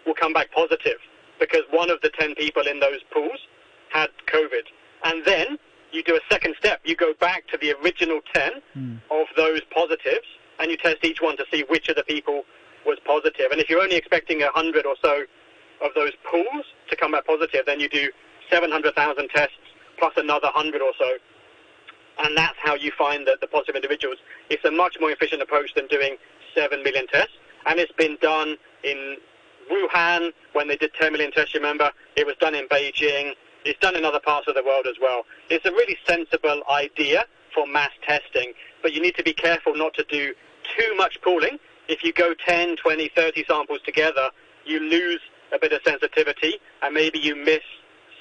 will 0.09 0.15
come 0.15 0.33
back 0.33 0.51
positive 0.51 0.97
because 1.39 1.61
one 1.69 1.89
of 1.91 2.01
the 2.01 2.09
10 2.09 2.33
people 2.33 2.63
in 2.65 2.79
those 2.79 2.99
pools 3.13 3.39
had 3.89 4.09
COVID. 4.25 4.65
And 5.05 5.23
then 5.23 5.59
you 5.91 6.03
do 6.03 6.15
a 6.15 6.19
second 6.29 6.55
step. 6.57 6.81
You 6.83 6.95
go 6.95 7.13
back 7.19 7.47
to 7.49 7.57
the 7.57 7.75
original 7.81 8.19
10 8.33 8.51
hmm. 8.73 8.95
of 9.11 9.27
those 9.37 9.61
positives 9.71 10.25
and 10.57 10.71
you 10.71 10.77
test 10.77 10.97
each 11.03 11.21
one 11.21 11.37
to 11.37 11.45
see 11.51 11.63
which 11.69 11.87
of 11.89 11.95
the 11.95 12.03
people 12.03 12.43
was 12.85 12.97
positive. 13.05 13.51
And 13.51 13.61
if 13.61 13.69
you're 13.69 13.81
only 13.81 13.95
expecting 13.95 14.39
100 14.39 14.85
or 14.85 14.95
so 15.01 15.23
of 15.81 15.91
those 15.95 16.11
pools 16.29 16.65
to 16.89 16.95
come 16.95 17.11
back 17.11 17.27
positive, 17.27 17.65
then 17.67 17.79
you 17.79 17.87
do 17.87 18.09
700,000 18.49 19.29
tests 19.29 19.53
plus 19.99 20.13
another 20.17 20.49
100 20.53 20.81
or 20.81 20.91
so 20.97 21.05
and 22.19 22.35
that's 22.35 22.57
how 22.61 22.75
you 22.75 22.91
find 22.97 23.25
the, 23.25 23.37
the 23.39 23.47
positive 23.47 23.75
individuals. 23.75 24.17
It's 24.49 24.65
a 24.65 24.71
much 24.71 24.97
more 24.99 25.09
efficient 25.09 25.41
approach 25.41 25.73
than 25.73 25.87
doing 25.87 26.17
7 26.53 26.83
million 26.83 27.07
tests, 27.07 27.31
and 27.65 27.79
it's 27.79 27.93
been 27.93 28.17
done 28.21 28.57
in 28.83 29.17
Wuhan 29.69 30.31
when 30.53 30.67
they 30.67 30.75
did 30.75 30.93
10 30.93 31.11
million 31.11 31.31
tests, 31.31 31.53
remember? 31.53 31.91
It 32.15 32.25
was 32.25 32.35
done 32.39 32.55
in 32.55 32.67
Beijing. 32.67 33.33
It's 33.65 33.79
done 33.79 33.95
in 33.95 34.05
other 34.05 34.19
parts 34.19 34.47
of 34.47 34.55
the 34.55 34.63
world 34.63 34.87
as 34.87 34.95
well. 35.01 35.23
It's 35.49 35.65
a 35.65 35.71
really 35.71 35.97
sensible 36.07 36.61
idea 36.71 37.25
for 37.53 37.67
mass 37.67 37.91
testing, 38.05 38.53
but 38.81 38.93
you 38.93 39.01
need 39.01 39.15
to 39.15 39.23
be 39.23 39.33
careful 39.33 39.75
not 39.75 39.93
to 39.95 40.03
do 40.05 40.33
too 40.77 40.95
much 40.95 41.19
pooling. 41.21 41.59
If 41.87 42.03
you 42.03 42.13
go 42.13 42.33
10, 42.33 42.77
20, 42.77 43.11
30 43.15 43.45
samples 43.47 43.79
together, 43.85 44.29
you 44.65 44.79
lose 44.79 45.21
a 45.53 45.59
bit 45.59 45.73
of 45.73 45.81
sensitivity, 45.83 46.55
and 46.81 46.93
maybe 46.93 47.19
you 47.19 47.35
miss 47.35 47.61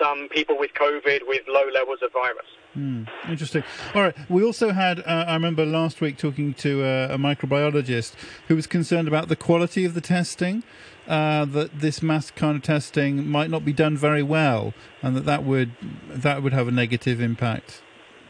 some 0.01 0.29
people 0.31 0.59
with 0.59 0.71
COVID 0.75 1.21
with 1.27 1.43
low 1.49 1.69
levels 1.73 1.99
of 2.03 2.13
virus. 2.13 2.47
Hmm, 2.75 3.05
interesting. 3.29 3.65
All 3.95 4.03
right. 4.03 4.15
We 4.29 4.45
also 4.45 4.71
had, 4.71 5.01
uh, 5.01 5.25
I 5.27 5.35
remember 5.35 5.67
last 5.67 6.01
week 6.01 6.17
talking 6.17 6.55
to 6.55 6.85
uh, 6.85 7.09
a 7.11 7.19
microbiologist 7.19 8.15
who 8.47 8.57
was 8.57 8.67
concerned 8.67 9.09
about 9.09 9.29
the 9.29 9.37
quality 9.37 9.85
of 9.85 9.95
the 9.95 10.01
testing, 10.01 10.63
uh, 11.09 11.45
that 11.47 11.81
this 11.81 12.03
mass 12.03 12.31
kind 12.31 12.57
of 12.57 12.63
testing 12.63 13.27
might 13.27 13.51
not 13.51 13.65
be 13.65 13.73
done 13.73 13.97
very 13.97 14.23
well, 14.23 14.75
and 15.03 15.17
that 15.17 15.25
that 15.25 15.43
would, 15.43 15.73
that 16.09 16.43
would 16.43 16.53
have 16.53 16.69
a 16.69 16.71
negative 16.71 17.21
impact. 17.21 17.83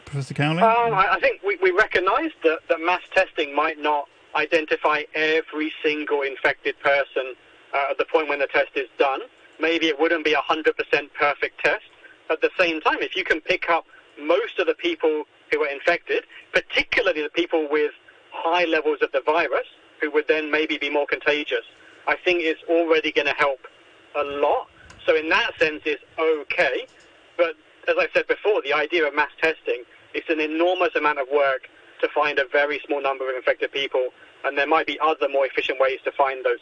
Professor 0.05 0.33
Cowling? 0.33 0.63
Um, 0.63 0.93
I, 0.93 1.09
I 1.11 1.19
think 1.19 1.41
we, 1.43 1.57
we 1.61 1.71
recognise 1.71 2.31
that, 2.43 2.59
that 2.69 2.79
mass 2.79 3.01
testing 3.13 3.53
might 3.55 3.77
not 3.77 4.07
identify 4.35 5.03
every 5.13 5.71
single 5.83 6.21
infected 6.21 6.79
person 6.79 7.35
uh, 7.73 7.91
at 7.91 7.97
the 7.97 8.05
point 8.05 8.29
when 8.29 8.39
the 8.39 8.47
test 8.47 8.71
is 8.75 8.87
done. 8.97 9.21
Maybe 9.59 9.87
it 9.87 9.99
wouldn't 9.99 10.23
be 10.23 10.33
a 10.33 10.41
100% 10.41 10.73
perfect 11.13 11.63
test. 11.63 11.83
At 12.29 12.41
the 12.41 12.49
same 12.57 12.79
time, 12.81 12.97
if 13.01 13.15
you 13.15 13.23
can 13.23 13.41
pick 13.41 13.69
up 13.69 13.85
most 14.19 14.59
of 14.59 14.67
the 14.67 14.73
people 14.73 15.23
who 15.51 15.63
are 15.63 15.67
infected, 15.69 16.25
particularly 16.53 17.21
the 17.21 17.29
people 17.29 17.67
with 17.69 17.91
high 18.31 18.65
levels 18.65 18.99
of 19.01 19.11
the 19.11 19.21
virus, 19.25 19.67
who 20.01 20.11
would 20.11 20.27
then 20.27 20.49
maybe 20.49 20.77
be 20.77 20.89
more 20.89 21.05
contagious, 21.05 21.65
I 22.07 22.15
think 22.23 22.41
it's 22.43 22.61
already 22.69 23.11
going 23.11 23.27
to 23.27 23.33
help 23.33 23.59
a 24.15 24.23
lot. 24.23 24.67
So 25.05 25.15
in 25.15 25.29
that 25.29 25.51
sense, 25.59 25.81
it's 25.85 26.03
okay. 26.19 26.87
But 27.37 27.55
as 27.87 27.95
I 27.97 28.07
said 28.13 28.27
before, 28.27 28.61
the 28.61 28.73
idea 28.73 29.07
of 29.07 29.15
mass 29.15 29.31
testing 29.41 29.83
is 30.13 30.23
an 30.29 30.39
enormous 30.39 30.95
amount 30.95 31.19
of 31.19 31.27
work 31.31 31.69
to 32.01 32.07
find 32.13 32.39
a 32.39 32.45
very 32.51 32.81
small 32.85 33.01
number 33.01 33.29
of 33.29 33.35
infected 33.35 33.71
people, 33.71 34.09
and 34.43 34.57
there 34.57 34.67
might 34.67 34.87
be 34.87 34.99
other 34.99 35.27
more 35.29 35.45
efficient 35.45 35.79
ways 35.79 35.99
to 36.05 36.11
find 36.11 36.45
those 36.45 36.59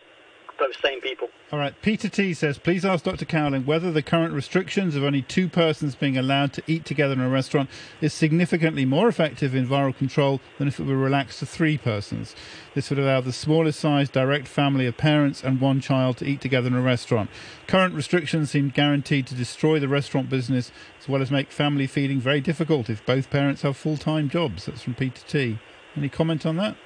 those 0.60 0.76
same 0.82 1.02
people. 1.02 1.30
All 1.52 1.60
right. 1.60 1.80
Peter 1.82 2.10
T 2.10 2.34
says, 2.34 2.58
please 2.58 2.84
ask 2.84 3.06
Dr. 3.06 3.26
Cowling 3.26 3.66
whether 3.66 3.92
the 3.92 4.02
current 4.02 4.34
restrictions 4.34 4.96
of 4.96 5.04
only 5.04 5.22
two 5.22 5.48
persons 5.48 5.96
being 5.96 6.18
allowed 6.18 6.54
to 6.54 6.64
eat 6.68 6.86
together 6.86 7.14
in 7.14 7.22
a 7.22 7.30
restaurant 7.30 7.70
is 8.02 8.14
significantly 8.14 8.86
more 8.86 9.08
effective 9.08 9.56
in 9.56 9.68
viral 9.68 9.96
control 9.96 10.42
than 10.58 10.68
if 10.68 10.80
it 10.80 10.86
were 10.86 10.98
relaxed 10.98 11.40
to 11.40 11.46
three 11.46 11.78
persons. 11.78 12.36
This 12.78 12.91
would 12.91 12.99
allow 12.99 13.21
the 13.21 13.34
smallest 13.34 13.80
size 13.80 14.07
direct 14.07 14.47
family 14.47 14.86
of 14.86 14.97
parents 14.97 15.43
and 15.43 15.59
one 15.59 15.82
child 15.82 16.17
to 16.17 16.25
eat 16.25 16.41
together 16.41 16.67
in 16.67 16.75
a 16.75 16.82
restaurant. 16.82 17.32
Current 17.65 17.95
restrictions 17.95 18.51
seem 18.51 18.69
guaranteed 18.69 19.25
to 19.25 19.34
destroy 19.34 19.80
the 19.80 19.88
restaurant 19.88 20.30
business 20.30 20.71
as 21.01 21.09
well 21.09 21.23
as 21.23 21.32
make 21.32 21.51
family 21.51 21.88
feeding 21.88 22.19
very 22.19 22.39
difficult 22.39 22.88
if 22.88 23.03
both 23.03 23.32
parents 23.32 23.63
have 23.63 23.75
full 23.75 23.97
time 23.97 24.30
jobs. 24.30 24.67
That's 24.67 24.84
from 24.84 24.93
Peter 24.93 25.25
T. 25.28 25.57
Any 25.95 26.07
comment 26.07 26.45
on 26.45 26.57
that? 26.57 26.78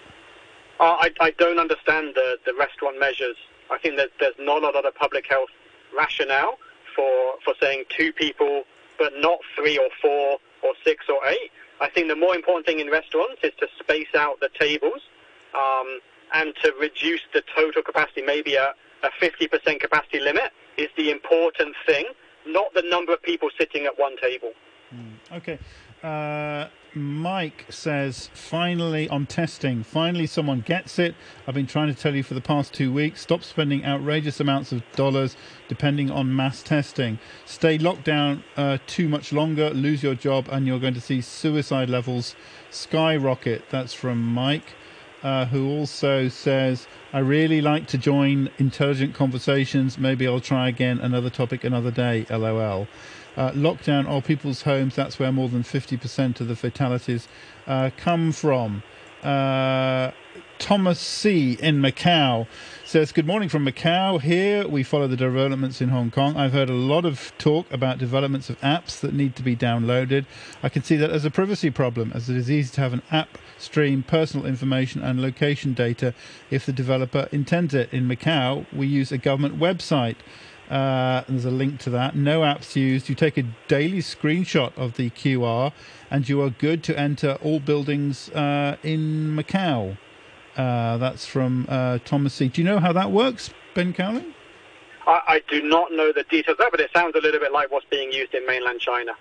Uh, 0.80 0.96
I, 0.98 1.12
I 1.20 1.32
don't 1.32 1.60
understand 1.60 2.14
the, 2.16 2.38
the 2.46 2.54
restaurant 2.58 2.98
measures 2.98 3.36
I 3.70 3.78
think 3.78 3.98
that 3.98 4.12
there's 4.18 4.36
not 4.40 4.64
a 4.64 4.70
lot 4.70 4.86
of 4.86 4.96
public 4.96 5.28
health 5.28 5.50
rationale 5.94 6.58
for 6.96 7.36
for 7.44 7.54
saying 7.60 7.84
two 7.90 8.14
people, 8.14 8.64
but 8.98 9.12
not 9.18 9.40
three 9.58 9.78
or 9.78 9.90
four 10.02 10.40
or 10.64 10.72
six 10.86 11.10
or 11.10 11.20
eight. 11.28 11.52
I 11.82 11.90
think 11.90 12.08
the 12.08 12.16
more 12.16 12.34
important 12.34 12.66
thing 12.66 12.80
in 12.80 12.90
restaurants 12.90 13.42
is 13.44 13.52
to 13.60 13.68
space 13.78 14.16
out 14.16 14.40
the 14.40 14.50
tables 14.58 15.02
um, 15.56 16.00
and 16.34 16.54
to 16.64 16.74
reduce 16.80 17.22
the 17.34 17.44
total 17.56 17.82
capacity. 17.82 18.22
Maybe 18.22 18.56
a, 18.56 18.74
a 19.04 19.10
50% 19.22 19.80
capacity 19.80 20.20
limit 20.20 20.52
is 20.78 20.88
the 20.98 21.12
important 21.12 21.76
thing, 21.86 22.06
not 22.46 22.74
the 22.74 22.84
number 22.84 23.14
of 23.14 23.22
people 23.22 23.50
sitting 23.58 23.86
at 23.86 23.98
one 24.00 24.16
table. 24.18 24.52
Mm, 24.94 25.38
okay. 25.38 25.60
Uh, 26.04 26.68
Mike 26.94 27.66
says, 27.70 28.30
finally 28.34 29.08
on 29.08 29.26
testing, 29.26 29.84
finally 29.84 30.28
someone 30.28 30.60
gets 30.60 31.00
it. 31.00 31.16
I've 31.48 31.56
been 31.56 31.68
trying 31.68 31.94
to 31.94 32.00
tell 32.00 32.14
you 32.16 32.24
for 32.24 32.34
the 32.34 32.42
past 32.42 32.74
two 32.74 32.92
weeks. 32.92 33.22
Stop 33.22 33.44
spending 33.44 33.86
outrageous 33.86 34.40
amounts 34.40 34.74
of 34.74 34.84
dollars 34.96 35.38
depending 35.70 36.12
on 36.12 36.36
mass 36.36 36.62
testing. 36.62 37.20
Stay 37.46 37.78
locked 37.78 38.04
down 38.04 38.44
uh, 38.58 38.80
too 38.88 39.08
much 39.08 39.32
longer, 39.32 39.70
lose 39.70 40.04
your 40.04 40.16
job, 40.16 40.50
and 40.52 40.68
you're 40.68 40.80
going 40.80 40.96
to 40.96 41.02
see 41.02 41.22
suicide 41.22 41.90
levels 41.90 42.36
skyrocket. 42.72 43.64
That's 43.70 43.94
from 43.94 44.22
Mike. 44.22 44.74
Uh, 45.24 45.46
who 45.46 45.70
also 45.70 46.28
says, 46.30 46.88
I 47.14 47.20
really 47.20 47.62
like 47.62 47.86
to 47.88 47.98
join 47.98 48.50
intelligent 48.58 49.14
conversations. 49.14 50.00
Maybe 50.00 50.28
I'll 50.28 50.40
try 50.40 50.68
again 50.68 51.00
another 51.00 51.30
topic 51.30 51.64
another 51.64 51.92
day. 51.92 52.26
LOL. 52.30 52.88
Uh, 53.38 53.52
lockdown 53.52 54.10
or 54.10 54.22
people's 54.22 54.64
homes, 54.64 54.96
that's 54.96 55.20
where 55.20 55.32
more 55.32 55.48
than 55.48 55.64
50% 55.64 56.42
of 56.42 56.48
the 56.48 56.56
fatalities 56.56 57.28
uh, 57.68 57.92
come 57.98 58.32
from. 58.32 58.84
Thomas 60.62 61.00
C. 61.00 61.58
in 61.60 61.82
Macau 61.82 62.46
says, 62.86 63.12
Good 63.12 63.26
morning 63.26 63.50
from 63.50 63.66
Macau. 63.66 64.22
Here 64.22 64.68
we 64.68 64.84
follow 64.84 65.08
the 65.08 65.18
developments 65.18 65.82
in 65.82 65.90
Hong 65.90 66.12
Kong. 66.12 66.38
I've 66.38 66.54
heard 66.54 66.70
a 66.70 66.74
lot 66.74 67.04
of 67.04 67.34
talk 67.40 67.66
about 67.74 67.98
developments 67.98 68.48
of 68.48 68.62
apps 68.62 69.00
that 69.00 69.12
need 69.12 69.36
to 69.38 69.42
be 69.44 69.56
downloaded. 69.56 70.28
I 70.62 70.70
can 70.70 70.84
see 70.84 70.98
that 70.98 71.10
as 71.10 71.26
a 71.26 71.32
privacy 71.32 71.72
problem, 71.72 72.12
as 72.14 72.30
it 72.30 72.38
is 72.38 72.52
easy 72.52 72.72
to 72.76 72.82
have 72.82 72.94
an 72.94 73.02
app 73.10 73.40
stream 73.58 74.04
personal 74.04 74.46
information 74.46 75.02
and 75.02 75.20
location 75.20 75.74
data 75.74 76.14
if 76.52 76.68
the 76.68 76.74
developer 76.74 77.28
intends 77.32 77.74
it. 77.74 77.92
In 77.92 78.08
Macau, 78.08 78.68
we 78.72 78.86
use 78.86 79.12
a 79.12 79.18
government 79.18 79.60
website. 79.60 80.18
Uh, 80.70 81.24
there's 81.28 81.44
a 81.44 81.52
link 81.52 81.80
to 81.80 81.90
that. 81.90 82.16
No 82.16 82.42
apps 82.42 82.76
used. 82.76 83.10
You 83.10 83.16
take 83.16 83.38
a 83.40 83.46
daily 83.68 84.00
screenshot 84.00 84.78
of 84.78 84.96
the 84.96 85.10
QR, 85.10 85.74
and 86.12 86.30
you 86.30 86.40
are 86.44 86.52
good 86.52 86.84
to 86.84 86.98
enter 86.98 87.40
all 87.42 87.60
buildings 87.60 88.30
uh, 88.30 88.78
in 88.84 89.36
Macau. 89.36 89.98
Uh, 90.58 90.98
that's 90.98 91.26
from 91.26 91.66
uh, 91.70 92.00
Thomas 92.04 92.34
C. 92.34 92.50
Do 92.50 92.62
you 92.62 92.68
know 92.68 92.80
how 92.80 92.92
that 92.94 93.12
works, 93.12 93.52
Ben 93.74 93.94
Cowling? 93.94 94.34
I, 95.08 95.22
I, 95.28 95.42
do 95.48 95.62
not 95.64 95.92
know 95.92 96.12
the 96.12 96.24
details 96.24 96.56
of 96.56 96.58
that, 96.60 96.72
but 96.72 96.80
it 96.80 96.92
sounds 96.94 97.16
a 97.16 97.20
little 97.20 97.40
bit 97.40 97.52
like 97.52 97.72
what's 97.72 97.86
being 97.90 98.12
used 98.12 98.34
in 98.34 98.46
mainland 98.46 98.80
China. 98.80 99.14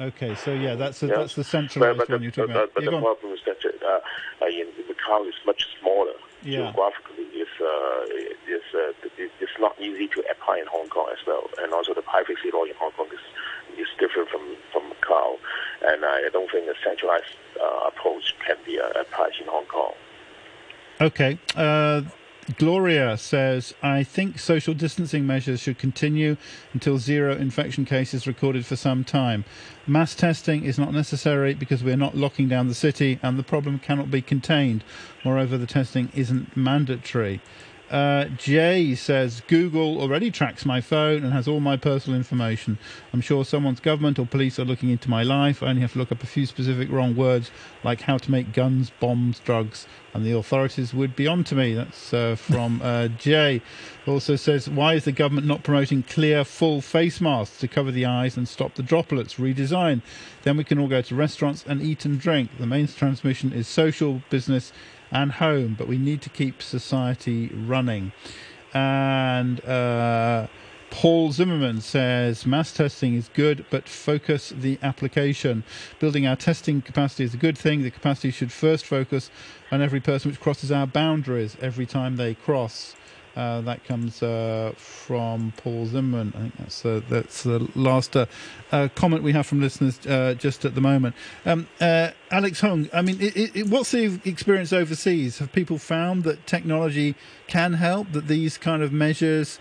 Okay, 0.00 0.34
so 0.34 0.52
yeah, 0.52 0.74
that's 0.74 1.02
a, 1.02 1.06
yeah. 1.06 1.16
that's 1.16 1.34
the 1.34 1.44
centralized 1.44 1.98
but, 1.98 2.08
but 2.08 2.14
one 2.14 2.22
you're 2.22 2.32
talking 2.32 2.54
but, 2.54 2.64
about. 2.64 2.74
But 2.74 2.84
yeah, 2.84 2.90
the 2.90 3.00
problem 3.00 3.32
is 3.32 3.40
that 3.44 3.58
uh, 3.64 4.46
in 4.46 4.66
Macau 4.88 5.28
is 5.28 5.34
much 5.46 5.68
smaller 5.80 6.12
yeah. 6.42 6.58
geographically. 6.58 7.24
It's, 7.32 7.50
uh, 7.60 8.06
it's, 8.46 8.74
uh, 8.74 9.08
it's 9.18 9.58
not 9.60 9.78
easy 9.80 10.08
to 10.08 10.24
apply 10.30 10.58
in 10.58 10.66
Hong 10.66 10.88
Kong 10.88 11.08
as 11.12 11.24
well, 11.26 11.48
and 11.60 11.72
also 11.72 11.94
the 11.94 12.02
privacy 12.02 12.50
law 12.52 12.64
in 12.64 12.74
Hong 12.78 12.92
Kong 12.92 13.08
is, 13.12 13.78
is 13.78 13.88
different 13.98 14.28
from, 14.28 14.56
from 14.72 14.82
Macau, 14.90 15.36
and 15.86 16.04
I 16.04 16.28
don't 16.32 16.50
think 16.50 16.68
a 16.68 16.74
centralized 16.82 17.36
uh, 17.60 17.88
approach 17.88 18.34
can 18.46 18.56
be 18.64 18.80
uh, 18.80 18.88
applied 19.00 19.32
in 19.40 19.46
Hong 19.46 19.66
Kong. 19.66 19.92
Okay. 21.02 21.36
Uh, 21.56 22.02
Gloria 22.58 23.16
says, 23.16 23.74
I 23.82 24.04
think 24.04 24.38
social 24.38 24.72
distancing 24.72 25.26
measures 25.26 25.58
should 25.58 25.76
continue 25.76 26.36
until 26.74 26.96
zero 26.98 27.34
infection 27.34 27.84
cases 27.84 28.28
recorded 28.28 28.64
for 28.64 28.76
some 28.76 29.02
time. 29.02 29.44
Mass 29.84 30.14
testing 30.14 30.64
is 30.64 30.78
not 30.78 30.92
necessary 30.92 31.54
because 31.54 31.82
we're 31.82 31.96
not 31.96 32.16
locking 32.16 32.48
down 32.48 32.68
the 32.68 32.74
city 32.74 33.18
and 33.20 33.36
the 33.36 33.42
problem 33.42 33.80
cannot 33.80 34.12
be 34.12 34.22
contained. 34.22 34.84
Moreover, 35.24 35.58
the 35.58 35.66
testing 35.66 36.08
isn't 36.14 36.56
mandatory. 36.56 37.40
Uh, 37.92 38.24
Jay 38.38 38.94
says 38.94 39.42
Google 39.48 40.00
already 40.00 40.30
tracks 40.30 40.64
my 40.64 40.80
phone 40.80 41.22
and 41.22 41.34
has 41.34 41.46
all 41.46 41.60
my 41.60 41.76
personal 41.76 42.16
information. 42.16 42.78
I'm 43.12 43.20
sure 43.20 43.44
someone's 43.44 43.80
government 43.80 44.18
or 44.18 44.24
police 44.24 44.58
are 44.58 44.64
looking 44.64 44.88
into 44.88 45.10
my 45.10 45.22
life. 45.22 45.62
I 45.62 45.66
only 45.66 45.82
have 45.82 45.92
to 45.92 45.98
look 45.98 46.10
up 46.10 46.22
a 46.22 46.26
few 46.26 46.46
specific 46.46 46.90
wrong 46.90 47.14
words, 47.14 47.50
like 47.84 48.00
how 48.00 48.16
to 48.16 48.30
make 48.30 48.54
guns, 48.54 48.90
bombs, 48.98 49.40
drugs, 49.40 49.86
and 50.14 50.24
the 50.24 50.32
authorities 50.32 50.94
would 50.94 51.14
be 51.14 51.26
on 51.26 51.44
to 51.44 51.54
me. 51.54 51.74
That's 51.74 52.14
uh, 52.14 52.34
from 52.34 52.80
uh, 52.84 53.08
Jay. 53.08 53.60
Also 54.06 54.36
says, 54.36 54.70
why 54.70 54.94
is 54.94 55.04
the 55.04 55.12
government 55.12 55.46
not 55.46 55.62
promoting 55.62 56.02
clear, 56.02 56.44
full 56.44 56.80
face 56.80 57.20
masks 57.20 57.58
to 57.58 57.68
cover 57.68 57.90
the 57.90 58.06
eyes 58.06 58.38
and 58.38 58.48
stop 58.48 58.74
the 58.74 58.82
droplets? 58.82 59.34
Redesign. 59.34 60.00
Then 60.44 60.56
we 60.56 60.64
can 60.64 60.78
all 60.78 60.88
go 60.88 61.02
to 61.02 61.14
restaurants 61.14 61.62
and 61.68 61.82
eat 61.82 62.06
and 62.06 62.18
drink. 62.18 62.56
The 62.58 62.66
main 62.66 62.88
transmission 62.88 63.52
is 63.52 63.68
social, 63.68 64.22
business, 64.30 64.72
and 65.12 65.32
home, 65.32 65.76
but 65.78 65.86
we 65.86 65.98
need 65.98 66.22
to 66.22 66.30
keep 66.30 66.62
society 66.62 67.48
running. 67.48 68.12
And 68.74 69.64
uh, 69.64 70.48
Paul 70.90 71.32
Zimmerman 71.32 71.80
says 71.82 72.46
mass 72.46 72.72
testing 72.72 73.14
is 73.14 73.28
good, 73.32 73.64
but 73.70 73.88
focus 73.88 74.52
the 74.56 74.78
application. 74.82 75.64
Building 76.00 76.26
our 76.26 76.36
testing 76.36 76.82
capacity 76.82 77.24
is 77.24 77.34
a 77.34 77.36
good 77.36 77.56
thing. 77.56 77.82
The 77.82 77.90
capacity 77.90 78.30
should 78.30 78.50
first 78.50 78.86
focus 78.86 79.30
on 79.70 79.82
every 79.82 80.00
person 80.00 80.30
which 80.30 80.40
crosses 80.40 80.72
our 80.72 80.86
boundaries 80.86 81.56
every 81.60 81.86
time 81.86 82.16
they 82.16 82.34
cross. 82.34 82.96
Uh, 83.34 83.62
that 83.62 83.82
comes 83.84 84.22
uh, 84.22 84.72
from 84.76 85.54
Paul 85.56 85.86
Zimmerman. 85.86 86.32
I 86.36 86.40
think 86.40 86.56
that's 86.58 86.84
uh, 86.84 87.00
that's 87.08 87.44
the 87.44 87.66
last 87.74 88.14
uh, 88.14 88.26
uh, 88.70 88.88
comment 88.94 89.22
we 89.22 89.32
have 89.32 89.46
from 89.46 89.60
listeners 89.60 90.06
uh, 90.06 90.34
just 90.34 90.66
at 90.66 90.74
the 90.74 90.82
moment. 90.82 91.14
Um, 91.46 91.66
Alex 91.80 92.60
Hung, 92.60 92.90
I 92.92 93.00
mean, 93.00 93.18
it, 93.20 93.56
it, 93.56 93.66
what's 93.68 93.92
the 93.92 94.20
experience 94.24 94.72
overseas? 94.72 95.38
Have 95.38 95.52
people 95.52 95.78
found 95.78 96.24
that 96.24 96.46
technology 96.46 97.14
can 97.46 97.74
help? 97.74 98.12
That 98.12 98.28
these 98.28 98.58
kind 98.58 98.82
of 98.82 98.92
measures, 98.92 99.58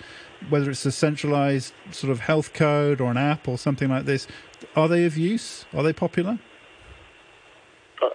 whether 0.50 0.70
it's 0.70 0.86
a 0.86 0.92
centralized 0.92 1.74
sort 1.92 2.12
of 2.12 2.20
health 2.20 2.54
code 2.54 3.00
or 3.00 3.10
an 3.10 3.18
app 3.18 3.48
or 3.48 3.58
something 3.58 3.90
like 3.90 4.04
this, 4.04 4.28
are 4.76 4.90
they 4.90 5.06
of 5.06 5.18
use? 5.18 5.66
Are 5.74 5.84
they 5.84 5.94
popular? 5.94 6.40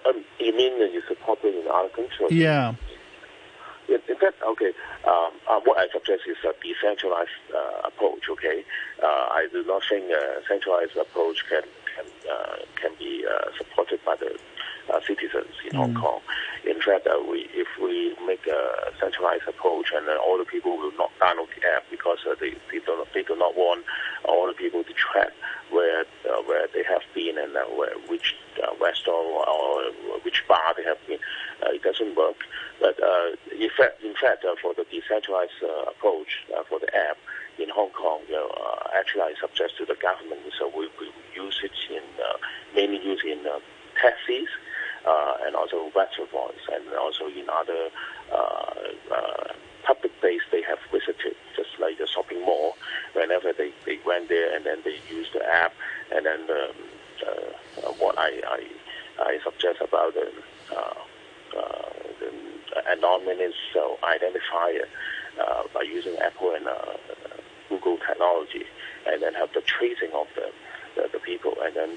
Um, 0.05 0.23
you 0.39 0.55
mean 0.55 0.73
is 0.73 1.03
it 1.09 1.19
popular 1.21 1.59
in 1.59 1.67
other 1.67 1.89
countries? 1.89 2.31
Yeah. 2.31 2.75
In, 3.87 4.01
in 4.07 4.17
fact, 4.17 4.41
okay, 4.43 4.71
um, 5.05 5.31
uh, 5.49 5.59
what 5.63 5.77
I 5.77 5.87
suggest 5.89 6.23
is 6.27 6.37
a 6.43 6.53
decentralized 6.61 7.29
uh, 7.53 7.87
approach. 7.87 8.29
Okay, 8.29 8.63
uh, 9.01 9.27
I 9.31 9.47
do 9.51 9.63
not 9.63 9.83
think 9.89 10.11
a 10.11 10.41
centralized 10.47 10.95
approach 10.97 11.45
can 11.49 11.63
can 11.95 12.05
uh, 12.29 12.57
can 12.75 12.91
be 12.99 13.25
uh, 13.25 13.51
supported 13.57 13.99
by 14.05 14.15
the 14.17 14.37
uh, 14.89 14.99
citizens 15.05 15.53
in 15.65 15.71
mm. 15.71 15.77
Hong 15.77 15.93
Kong. 15.95 16.21
In 16.65 16.81
fact, 16.81 17.07
uh, 17.07 17.19
we 17.29 17.47
if 17.53 17.67
we 17.81 18.15
make 18.25 18.45
a 18.47 18.91
centralized 18.99 19.47
approach, 19.47 19.91
and 19.95 20.07
uh, 20.07 20.17
all 20.17 20.37
the 20.37 20.45
people 20.45 20.77
will 20.77 20.91
not 20.97 21.11
download 21.19 21.47
the 21.55 21.67
app 21.67 21.83
because 21.89 22.19
uh, 22.29 22.35
they 22.39 22.51
they 22.71 22.79
do 22.79 22.95
not, 22.97 23.07
they 23.13 23.23
do 23.23 23.35
not 23.35 23.55
want 23.55 23.85
all 24.25 24.47
the 24.47 24.53
people 24.53 24.83
to 24.83 24.93
track 24.93 25.31
where 25.71 26.05
where 26.45 26.67
they 26.73 26.83
have 26.83 27.01
been 27.13 27.37
and 27.37 27.53
where 27.77 27.95
which 28.07 28.35
restaurant 28.81 29.47
or 29.47 29.91
which 30.23 30.43
bar 30.47 30.73
they 30.75 30.83
have 30.83 30.97
been. 31.07 31.19
it 31.71 31.83
doesn't 31.83 32.15
work. 32.15 32.37
But 32.79 33.01
uh, 33.01 33.35
in 33.51 33.69
fact, 33.77 34.03
in 34.03 34.13
fact 34.15 34.45
uh, 34.45 34.55
for 34.61 34.73
the 34.73 34.85
decentralized 34.91 35.59
uh, 35.63 35.91
approach 35.91 36.45
for 36.69 36.79
the 36.79 36.93
app 36.95 37.17
in 37.59 37.69
Hong 37.69 37.89
Kong, 37.91 38.21
you 38.27 38.35
know, 38.35 38.51
actually 38.95 39.23
I 39.23 39.33
suggest 39.39 39.77
to 39.77 39.85
the 39.85 39.95
government, 39.95 40.41
so 40.59 40.71
we, 40.75 40.89
we 40.99 41.11
use 41.35 41.59
it 41.63 41.71
in 41.89 42.03
mainly 42.75 43.03
use 43.03 43.23
in 43.25 43.43
taxis 43.99 44.49
and 45.45 45.55
also 45.55 45.91
restaurants 45.95 46.61
and 46.73 46.83
also 46.95 47.27
in 47.27 47.47
other 47.49 47.89
public 49.87 50.19
place 50.19 50.41
they 50.51 50.61
have 50.61 50.79
visited, 50.91 51.35
just 51.55 51.69
like 51.79 51.97
the 51.97 52.07
shopping 52.07 52.41
mall. 52.45 52.75
Whenever 53.13 53.53
they, 53.53 53.71
they 53.85 53.99
went 54.05 54.27
there 54.27 54.55
and 54.55 54.65
then 54.65 54.79
they 54.83 54.99
used 55.09 55.33
the 55.33 55.43
app, 55.45 55.73
and 56.13 56.25
then 56.25 56.41
um, 56.41 56.75
uh, 57.25 57.91
what 57.97 58.17
I, 58.17 58.41
I, 58.47 58.63
I 59.23 59.39
suggest 59.43 59.79
about 59.81 60.13
the, 60.13 60.29
uh, 60.75 61.57
uh, 61.57 61.89
the 62.19 62.31
anonymous 62.91 63.55
uh, 63.75 63.95
identifier 64.03 64.85
uh, 65.41 65.63
by 65.73 65.81
using 65.81 66.15
Apple 66.17 66.53
and 66.53 66.67
uh, 66.67 66.97
Google 67.69 67.97
technology, 67.97 68.65
and 69.07 69.21
then 69.23 69.33
have 69.33 69.53
the 69.53 69.61
tracing 69.61 70.11
of 70.13 70.27
the 70.35 70.51
the, 70.97 71.09
the 71.13 71.19
people. 71.19 71.53
And 71.61 71.75
then, 71.75 71.91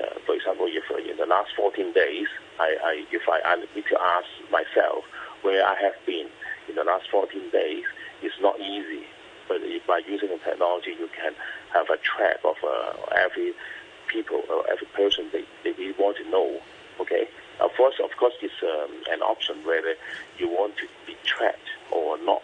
uh, 0.00 0.18
for 0.24 0.34
example, 0.34 0.66
if 0.68 0.84
uh, 0.90 0.96
in 0.96 1.16
the 1.16 1.26
last 1.26 1.50
14 1.56 1.92
days, 1.92 2.26
I, 2.58 2.76
I 2.82 2.92
if 3.12 3.28
I, 3.28 3.40
I 3.44 3.56
need 3.56 3.84
to 3.92 4.00
ask 4.00 4.26
myself 4.50 5.04
where 5.42 5.64
I 5.64 5.76
have 5.76 5.94
been 6.06 6.28
in 6.68 6.74
the 6.74 6.84
last 6.84 7.08
14 7.10 7.50
days, 7.52 7.84
it's 8.22 8.40
not 8.40 8.58
easy. 8.58 9.04
But 9.48 9.58
if 9.62 9.86
by 9.86 10.00
using 10.08 10.30
the 10.30 10.38
technology, 10.38 10.96
you 10.98 11.08
can 11.14 11.32
have 11.72 11.86
a 11.90 11.98
track 11.98 12.38
of 12.44 12.56
uh, 12.64 12.94
every 13.14 13.52
people 14.08 14.42
or 14.50 14.64
every 14.70 14.86
person 14.88 15.28
they, 15.32 15.44
they 15.62 15.72
really 15.72 15.94
want 15.98 16.16
to 16.16 16.28
know. 16.30 16.58
Okay. 17.00 17.28
Of 17.60 17.70
course, 17.76 17.94
of 18.02 18.10
course, 18.18 18.34
it's 18.42 18.54
um, 18.62 18.90
an 19.10 19.22
option 19.22 19.56
whether 19.64 19.94
you 20.38 20.48
want 20.48 20.76
to 20.76 20.86
be 21.06 21.16
tracked 21.24 21.70
or 21.90 22.18
not. 22.18 22.42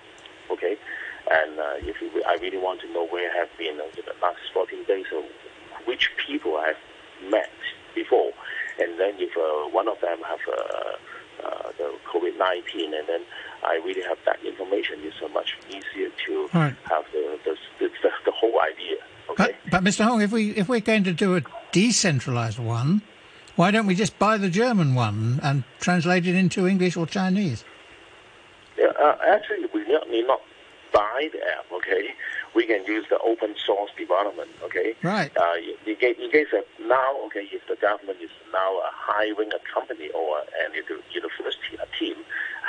Okay. 0.51 0.77
And 1.31 1.59
uh, 1.59 1.75
if 1.79 2.01
you, 2.01 2.11
I 2.27 2.35
really 2.41 2.59
want 2.59 2.81
to 2.81 2.93
know 2.93 3.07
where 3.07 3.31
I 3.31 3.39
have 3.39 3.49
been 3.59 3.79
in 3.81 4.05
the 4.05 4.15
last 4.23 4.41
14 4.53 4.85
days, 4.85 5.07
or 5.15 5.23
which 5.87 6.11
people 6.27 6.57
I 6.57 6.69
have 6.69 7.31
met 7.31 7.51
before, 7.95 8.33
and 8.79 8.99
then 8.99 9.15
if 9.19 9.37
uh, 9.37 9.71
one 9.71 9.89
of 9.89 10.01
them 10.01 10.19
have 10.27 10.41
uh, 10.49 11.47
uh, 11.47 11.73
the 11.79 11.95
COVID-19, 12.07 12.85
and 12.99 13.09
then 13.09 13.23
I 13.63 13.75
really 13.85 14.03
have 14.03 14.19
that 14.27 14.43
information, 14.45 15.01
it's 15.03 15.19
so 15.21 15.29
much 15.29 15.57
easier 15.69 16.11
to 16.27 16.49
Right. 16.55 16.75
have 16.85 17.05
the 17.13 17.39
the, 17.45 17.57
the, 17.81 17.91
the, 18.25 18.33
whole 18.33 18.61
idea. 18.61 18.97
But, 19.37 19.55
but 19.71 19.83
Mr. 19.85 20.05
Hong, 20.05 20.21
if 20.21 20.33
we 20.33 20.51
if 20.51 20.69
we're 20.69 20.81
going 20.81 21.05
to 21.05 21.13
do 21.13 21.37
a 21.37 21.43
decentralized 21.73 22.59
one, 22.59 23.03
why 23.57 23.71
don't 23.71 23.87
we 23.87 23.95
just 23.95 24.19
buy 24.19 24.37
the 24.37 24.51
German 24.51 24.95
one 24.95 25.41
and 25.43 25.65
translate 25.81 26.27
it 26.27 26.35
into 26.35 26.67
English 26.67 26.97
or 26.97 27.07
Chinese? 27.07 27.65
Yeah, 28.79 28.93
uh, 28.99 29.17
actually, 29.27 29.67
we 29.75 29.81
need 30.11 30.27
not 30.27 30.41
buy 30.93 31.29
the 31.33 31.39
app, 31.39 31.71
okay? 31.73 32.09
We 32.55 32.67
can 32.67 32.85
use 32.85 33.07
the 33.09 33.19
open 33.19 33.55
source 33.65 33.91
development, 33.97 34.51
okay? 34.63 34.95
Right. 35.03 35.35
Uh, 35.37 35.55
in, 35.87 35.97
case, 35.97 36.17
in 36.23 36.31
case 36.31 36.49
of 36.53 36.65
now, 36.87 37.17
okay, 37.27 37.49
if 37.51 37.67
the 37.67 37.77
government 37.77 38.19
is 38.21 38.31
now 38.53 38.81
hiring 38.85 39.51
a 39.53 39.61
company 39.73 40.11
or 40.11 40.41
an 40.65 40.75
uni- 40.75 41.03
university, 41.13 41.77
a 41.81 41.87
team, 41.99 42.17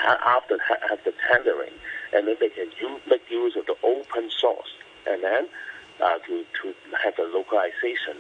after 0.04 0.58
have 0.90 1.04
the 1.04 1.14
tendering, 1.28 1.74
and 2.14 2.28
then 2.28 2.36
they 2.40 2.50
can 2.50 2.70
use, 2.80 3.02
make 3.10 3.30
use 3.30 3.56
of 3.56 3.66
the 3.66 3.76
open 3.84 4.30
source, 4.30 4.74
and 5.08 5.24
then 5.24 5.48
uh, 6.02 6.18
to, 6.20 6.46
to 6.62 6.74
have 7.04 7.16
the 7.16 7.24
localization 7.24 8.18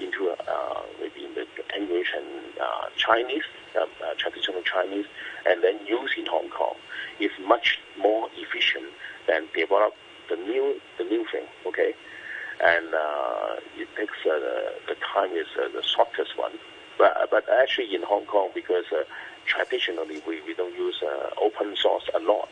into 0.00 0.30
uh, 0.30 0.82
maybe 1.00 1.24
in 1.24 1.34
the 1.34 1.46
English 1.76 2.12
and 2.16 2.26
uh, 2.60 2.86
Chinese, 2.96 3.42
uh, 3.76 3.82
uh, 3.82 4.14
traditional 4.16 4.62
Chinese, 4.62 5.06
and 5.46 5.62
then 5.62 5.78
use 5.86 6.10
in 6.16 6.26
Hong 6.26 6.48
Kong 6.50 6.76
is 7.20 7.30
much 7.46 7.80
more 7.98 8.28
efficient 8.36 8.86
than 9.26 9.46
develop 9.54 9.94
the 10.28 10.36
new 10.36 10.80
the 10.98 11.04
new 11.04 11.24
thing. 11.32 11.44
Okay, 11.66 11.94
and 12.64 12.94
uh, 12.94 13.56
it 13.76 13.88
takes 13.96 14.18
uh, 14.26 14.38
the, 14.88 14.96
time 15.14 15.32
is 15.32 15.46
uh, 15.56 15.68
the 15.74 15.82
shortest 15.82 16.36
one. 16.38 16.52
But 16.98 17.28
but 17.30 17.44
actually 17.60 17.94
in 17.94 18.02
Hong 18.02 18.26
Kong 18.26 18.50
because 18.54 18.84
uh, 18.92 19.04
traditionally 19.46 20.22
we, 20.26 20.40
we 20.42 20.54
don't 20.54 20.74
use 20.74 21.00
uh, 21.02 21.30
open 21.40 21.76
source 21.76 22.08
a 22.14 22.20
lot, 22.20 22.50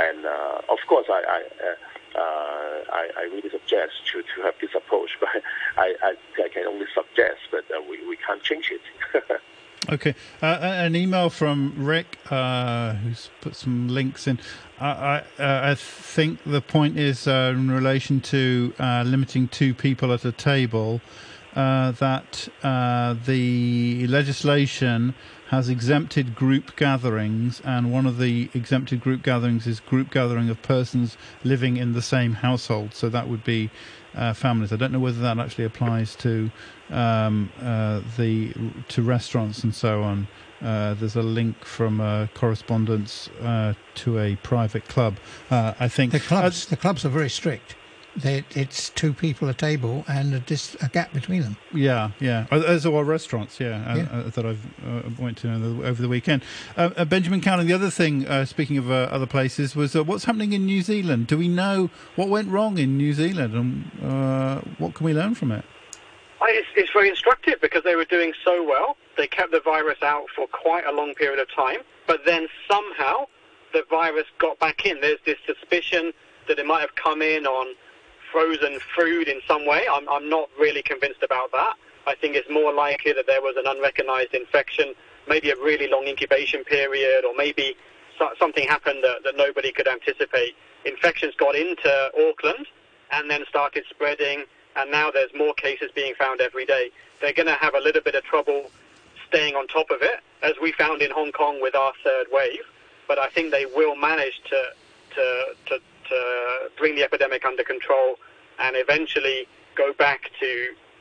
and 0.00 0.24
uh, 0.26 0.60
of 0.68 0.78
course 0.88 1.06
I. 1.08 1.22
I 1.28 1.40
uh, 1.40 1.74
uh, 2.16 2.84
I, 2.92 3.10
I 3.18 3.22
really 3.24 3.50
suggest 3.50 4.06
to, 4.12 4.22
to 4.22 4.42
have 4.44 4.54
this 4.60 4.70
approach, 4.76 5.10
but 5.20 5.30
I, 5.76 5.94
I, 6.00 6.14
I 6.38 6.48
can 6.48 6.64
only 6.64 6.86
suggest, 6.94 7.40
but 7.50 7.64
uh, 7.76 7.82
we, 7.90 8.06
we 8.06 8.16
can't 8.16 8.40
change 8.40 8.70
it. 8.70 9.40
Okay, 9.86 10.14
uh, 10.42 10.46
an 10.46 10.96
email 10.96 11.28
from 11.28 11.74
Rick 11.76 12.18
uh, 12.30 12.94
who's 12.94 13.28
put 13.42 13.54
some 13.54 13.88
links 13.88 14.26
in. 14.26 14.38
I, 14.80 14.88
I, 14.88 15.18
uh, 15.38 15.70
I 15.70 15.74
think 15.74 16.42
the 16.46 16.62
point 16.62 16.98
is 16.98 17.28
uh, 17.28 17.52
in 17.54 17.70
relation 17.70 18.22
to 18.22 18.72
uh, 18.78 19.02
limiting 19.06 19.46
two 19.48 19.74
people 19.74 20.10
at 20.14 20.24
a 20.24 20.32
table 20.32 21.02
uh, 21.54 21.90
that 21.92 22.48
the 22.62 24.06
legislation 24.06 25.14
has 25.48 25.68
exempted 25.68 26.34
group 26.34 26.74
gatherings, 26.76 27.60
and 27.64 27.92
one 27.92 28.06
of 28.06 28.18
the 28.18 28.48
exempted 28.54 29.00
group 29.00 29.22
gatherings 29.22 29.66
is 29.66 29.80
group 29.80 30.10
gathering 30.10 30.48
of 30.48 30.60
persons 30.62 31.16
living 31.42 31.76
in 31.76 31.92
the 31.92 32.02
same 32.02 32.34
household. 32.34 32.94
So 32.94 33.08
that 33.10 33.28
would 33.28 33.44
be 33.44 33.70
uh, 34.14 34.32
families. 34.32 34.72
I 34.72 34.76
don't 34.76 34.92
know 34.92 35.00
whether 35.00 35.20
that 35.20 35.38
actually 35.38 35.64
applies 35.64 36.16
to 36.16 36.50
um, 36.90 37.50
uh, 37.62 38.00
the 38.16 38.52
to 38.88 39.02
restaurants 39.02 39.64
and 39.64 39.74
so 39.74 40.02
on. 40.02 40.28
Uh, 40.62 40.94
there's 40.94 41.16
a 41.16 41.22
link 41.22 41.64
from 41.64 42.00
a 42.00 42.28
correspondence 42.34 43.28
uh, 43.42 43.74
to 43.96 44.18
a 44.18 44.36
private 44.36 44.88
club. 44.88 45.16
Uh, 45.50 45.74
I 45.78 45.88
think 45.88 46.12
The 46.12 46.20
clubs 46.20 46.66
the 46.66 46.76
clubs 46.76 47.04
are 47.04 47.10
very 47.10 47.30
strict. 47.30 47.76
They, 48.16 48.44
it's 48.50 48.90
two 48.90 49.12
people 49.12 49.48
a 49.48 49.54
table 49.54 50.04
and 50.06 50.34
a, 50.34 50.38
dis, 50.40 50.76
a 50.80 50.88
gap 50.88 51.12
between 51.12 51.42
them. 51.42 51.56
Yeah, 51.72 52.10
yeah. 52.20 52.46
As 52.50 52.86
are 52.86 53.02
restaurants, 53.04 53.58
yeah, 53.58 53.84
uh, 53.90 53.96
Yeah. 53.96 54.02
Uh, 54.04 54.30
that 54.30 54.46
I've 54.46 54.66
uh, 54.86 55.10
went 55.18 55.38
to 55.38 55.52
over- 55.52 55.84
over 55.86 56.00
the 56.00 56.08
weekend. 56.08 56.42
Uh, 56.76 56.90
uh, 56.96 57.04
Benjamin 57.04 57.40
Cowling, 57.40 57.66
the 57.66 57.72
other 57.72 57.90
thing, 57.90 58.26
uh, 58.26 58.44
speaking 58.44 58.78
of 58.78 58.88
uh, 58.90 59.08
other 59.10 59.26
places, 59.26 59.74
was 59.74 59.96
uh, 59.96 60.04
what's 60.04 60.24
happening 60.24 60.52
in 60.52 60.64
New 60.64 60.82
Zealand? 60.82 61.26
Do 61.26 61.36
we 61.38 61.48
know 61.48 61.90
what 62.14 62.28
went 62.28 62.48
wrong 62.50 62.78
in 62.78 62.96
New 62.96 63.12
Zealand 63.14 63.54
and 63.54 63.90
uh, 64.02 64.60
what 64.78 64.94
can 64.94 65.04
we 65.06 65.12
learn 65.12 65.34
from 65.34 65.50
it? 65.50 65.64
I, 66.40 66.50
it's, 66.50 66.68
it's 66.76 66.92
very 66.92 67.08
instructive 67.08 67.60
because 67.60 67.82
they 67.82 67.96
were 67.96 68.04
doing 68.04 68.32
so 68.44 68.62
well. 68.62 68.96
They 69.16 69.26
kept 69.26 69.50
the 69.50 69.60
virus 69.60 69.98
out 70.02 70.26
for 70.36 70.46
quite 70.46 70.84
a 70.86 70.92
long 70.92 71.14
period 71.14 71.40
of 71.40 71.48
time, 71.54 71.78
but 72.06 72.20
then 72.26 72.46
somehow 72.70 73.26
the 73.72 73.82
virus 73.90 74.26
got 74.38 74.58
back 74.60 74.86
in. 74.86 75.00
There's 75.00 75.18
this 75.26 75.38
suspicion 75.46 76.12
that 76.46 76.58
it 76.58 76.66
might 76.66 76.80
have 76.80 76.94
come 76.94 77.22
in 77.22 77.46
on 77.46 77.74
frozen 78.34 78.80
food 78.96 79.28
in 79.28 79.40
some 79.46 79.64
way. 79.64 79.86
I'm, 79.88 80.08
I'm 80.08 80.28
not 80.28 80.50
really 80.58 80.82
convinced 80.82 81.22
about 81.22 81.52
that. 81.52 81.74
I 82.06 82.16
think 82.16 82.34
it's 82.34 82.50
more 82.50 82.72
likely 82.74 83.12
that 83.12 83.28
there 83.28 83.40
was 83.40 83.54
an 83.56 83.64
unrecognized 83.66 84.34
infection, 84.34 84.92
maybe 85.28 85.50
a 85.50 85.56
really 85.56 85.88
long 85.88 86.06
incubation 86.08 86.64
period, 86.64 87.24
or 87.24 87.32
maybe 87.36 87.76
so, 88.18 88.30
something 88.36 88.66
happened 88.66 89.04
that, 89.04 89.18
that 89.24 89.36
nobody 89.36 89.70
could 89.70 89.86
anticipate. 89.86 90.56
Infections 90.84 91.34
got 91.36 91.54
into 91.54 92.10
Auckland 92.28 92.66
and 93.12 93.30
then 93.30 93.44
started 93.48 93.84
spreading, 93.88 94.44
and 94.74 94.90
now 94.90 95.12
there's 95.12 95.30
more 95.34 95.54
cases 95.54 95.90
being 95.94 96.14
found 96.18 96.40
every 96.40 96.66
day. 96.66 96.90
They're 97.20 97.32
going 97.32 97.46
to 97.46 97.54
have 97.54 97.74
a 97.74 97.80
little 97.80 98.02
bit 98.02 98.16
of 98.16 98.24
trouble 98.24 98.70
staying 99.28 99.54
on 99.54 99.68
top 99.68 99.90
of 99.90 100.02
it, 100.02 100.20
as 100.42 100.54
we 100.60 100.72
found 100.72 101.02
in 101.02 101.12
Hong 101.12 101.30
Kong 101.30 101.62
with 101.62 101.76
our 101.76 101.92
third 102.02 102.26
wave. 102.32 102.66
But 103.06 103.18
I 103.18 103.28
think 103.28 103.52
they 103.52 103.66
will 103.66 103.94
manage 103.96 104.42
to 104.50 104.60
to 105.14 105.54
to, 105.66 105.80
to 106.14 106.70
bring 106.78 106.94
the 106.98 107.04
epidemic 107.08 107.44
under 107.44 107.64
control 107.64 108.16
and 108.58 108.76
eventually 108.76 109.46
go 109.76 109.92
back 109.92 110.20
to 110.40 110.50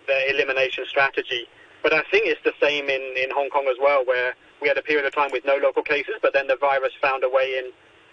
their 0.08 0.24
elimination 0.34 0.86
strategy. 0.94 1.44
But 1.84 1.92
I 1.94 2.04
think 2.12 2.28
it's 2.28 2.44
the 2.44 2.54
same 2.62 2.86
in, 2.90 3.04
in 3.24 3.30
Hong 3.32 3.50
Kong 3.50 3.68
as 3.70 3.78
well, 3.80 4.02
where 4.06 4.34
we 4.62 4.68
had 4.68 4.78
a 4.78 4.82
period 4.82 5.06
of 5.06 5.14
time 5.14 5.32
with 5.32 5.46
no 5.46 5.58
local 5.58 5.84
cases, 5.84 6.16
but 6.22 6.32
then 6.34 6.48
the 6.48 6.56
virus 6.56 6.94
found 7.02 7.24
a 7.24 7.30
way 7.30 7.48
in, 7.60 7.72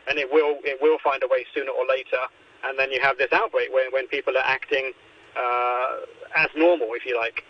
and 0.09 0.19
it 0.19 0.29
will 0.33 0.59
it 0.65 0.79
will 0.83 0.99
find 1.09 1.23
a 1.23 1.29
way 1.29 1.47
sooner 1.55 1.71
or 1.71 1.87
later. 1.87 2.23
And 2.65 2.79
then 2.79 2.91
you 2.93 3.01
have 3.01 3.17
this 3.17 3.33
outbreak 3.33 3.73
when, 3.73 3.91
when 3.93 4.07
people 4.09 4.37
are 4.37 4.45
acting 4.45 4.93
uh, 5.37 5.91
as 6.37 6.49
normal, 6.57 6.89
if 6.93 7.07
you 7.07 7.17
like. 7.17 7.45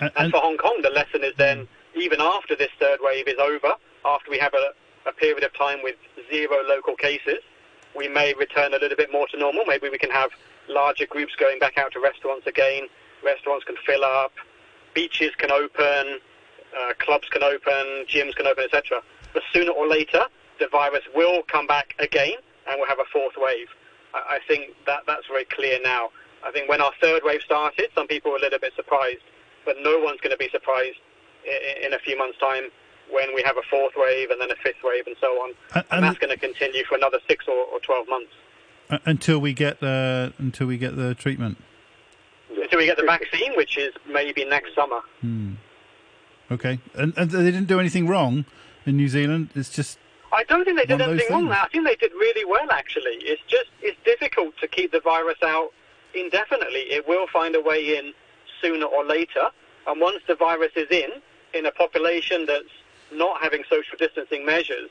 And, 0.00 0.10
And 0.16 0.32
for 0.32 0.40
Hong 0.40 0.56
Kong, 0.56 0.80
the 0.82 0.90
lesson 0.90 1.22
is 1.24 1.34
then, 1.36 1.68
even 1.94 2.20
after 2.20 2.54
this 2.56 2.70
third 2.80 3.00
wave 3.02 3.26
is 3.28 3.38
over, 3.38 3.74
after 4.04 4.30
we 4.30 4.38
have 4.38 4.54
a, 4.54 4.66
a 5.10 5.12
period 5.12 5.42
of 5.42 5.52
time 5.54 5.80
with 5.82 5.96
zero 6.32 6.56
local 6.66 6.94
cases, 6.96 7.40
we 7.96 8.08
may 8.08 8.34
return 8.34 8.74
a 8.74 8.78
little 8.78 8.96
bit 8.96 9.12
more 9.12 9.26
to 9.28 9.38
normal. 9.38 9.64
Maybe 9.66 9.88
we 9.88 9.98
can 9.98 10.10
have 10.10 10.30
larger 10.68 11.06
groups 11.06 11.34
going 11.36 11.58
back 11.58 11.78
out 11.78 11.92
to 11.92 12.00
restaurants 12.00 12.46
again. 12.46 12.88
Restaurants 13.24 13.64
can 13.64 13.76
fill 13.84 14.04
up, 14.04 14.32
beaches 14.94 15.32
can 15.38 15.50
open, 15.50 16.20
uh, 16.78 16.92
clubs 16.98 17.28
can 17.30 17.42
open, 17.42 18.04
gyms 18.06 18.34
can 18.36 18.46
open, 18.46 18.64
etc. 18.64 19.02
But 19.32 19.42
sooner 19.52 19.72
or 19.72 19.88
later, 19.88 20.22
the 20.60 20.68
virus 20.68 21.02
will 21.14 21.42
come 21.44 21.66
back 21.66 21.94
again, 21.98 22.36
and 22.68 22.78
we'll 22.78 22.88
have 22.88 23.00
a 23.00 23.08
fourth 23.12 23.34
wave. 23.36 23.68
I, 24.14 24.36
I 24.36 24.38
think 24.46 24.74
that 24.86 25.02
that's 25.06 25.26
very 25.26 25.44
clear 25.44 25.78
now. 25.82 26.10
I 26.46 26.52
think 26.52 26.68
when 26.68 26.80
our 26.80 26.92
third 27.00 27.22
wave 27.24 27.40
started, 27.44 27.88
some 27.94 28.06
people 28.06 28.30
were 28.30 28.38
a 28.38 28.40
little 28.40 28.60
bit 28.60 28.72
surprised, 28.76 29.22
but 29.64 29.76
no 29.82 29.98
one's 29.98 30.20
going 30.20 30.30
to 30.30 30.38
be 30.38 30.48
surprised 30.50 30.98
in, 31.44 31.86
in 31.86 31.94
a 31.94 31.98
few 31.98 32.16
months' 32.16 32.38
time 32.38 32.70
when 33.10 33.34
we 33.34 33.42
have 33.42 33.56
a 33.56 33.62
fourth 33.70 33.92
wave 33.96 34.30
and 34.30 34.40
then 34.40 34.50
a 34.50 34.56
fifth 34.56 34.82
wave 34.84 35.06
and 35.06 35.16
so 35.20 35.26
on. 35.42 35.54
And- 35.74 35.84
And, 35.90 36.04
that's 36.04 36.18
going 36.18 36.30
to 36.30 36.38
continue 36.38 36.84
for 36.84 36.96
another 36.96 37.18
six 37.28 37.46
or, 37.48 37.64
or 37.72 37.80
12 37.80 38.08
months 38.08 38.32
until 39.04 39.38
we 39.38 39.52
get 39.52 39.80
the 39.80 40.32
until 40.38 40.66
we 40.66 40.78
get 40.78 40.96
the 40.96 41.14
treatment. 41.14 41.58
until 42.50 42.78
we 42.78 42.86
get 42.86 42.96
the 42.96 43.02
vaccine, 43.04 43.54
which 43.56 43.76
is 43.76 43.92
maybe 44.10 44.44
next 44.44 44.74
summer. 44.74 45.00
Hmm. 45.20 45.54
Okay, 46.50 46.78
and, 46.94 47.12
and 47.18 47.30
they 47.30 47.44
didn't 47.50 47.66
do 47.68 47.78
anything 47.78 48.08
wrong 48.08 48.46
in 48.86 48.96
New 48.96 49.08
Zealand. 49.08 49.50
It's 49.54 49.68
just 49.68 49.98
I 50.32 50.44
don't 50.44 50.64
think 50.64 50.78
they 50.78 50.86
did 50.86 50.92
One 50.94 51.00
of 51.02 51.06
those 51.08 51.20
anything 51.20 51.36
wrong. 51.36 51.48
There, 51.48 51.60
I 51.60 51.68
think 51.68 51.86
they 51.86 51.96
did 51.96 52.12
really 52.12 52.44
well. 52.46 52.70
Actually, 52.70 53.16
it's 53.20 53.42
just 53.48 53.70
it's 53.82 53.98
difficult 54.04 54.56
to 54.62 54.68
keep 54.68 54.92
the 54.92 55.00
virus 55.00 55.36
out 55.42 55.72
indefinitely. 56.14 56.80
It 56.90 57.06
will 57.06 57.26
find 57.32 57.54
a 57.54 57.60
way 57.60 57.98
in 57.98 58.12
sooner 58.62 58.86
or 58.86 59.04
later, 59.04 59.50
and 59.86 60.00
once 60.00 60.20
the 60.26 60.34
virus 60.34 60.72
is 60.76 60.88
in 60.90 61.10
in 61.54 61.66
a 61.66 61.72
population 61.72 62.46
that's 62.46 62.72
not 63.12 63.40
having 63.40 63.62
social 63.68 63.96
distancing 63.98 64.44
measures, 64.44 64.90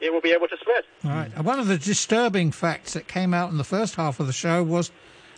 it 0.00 0.12
will 0.12 0.20
be 0.20 0.32
able 0.32 0.48
to 0.48 0.56
spread. 0.58 0.84
All 1.04 1.10
right. 1.10 1.30
And 1.34 1.44
One 1.44 1.58
of 1.58 1.66
the 1.66 1.78
disturbing 1.78 2.50
facts 2.52 2.92
that 2.94 3.08
came 3.08 3.32
out 3.32 3.50
in 3.50 3.58
the 3.58 3.64
first 3.64 3.94
half 3.94 4.20
of 4.20 4.26
the 4.26 4.32
show 4.32 4.62
was 4.62 4.90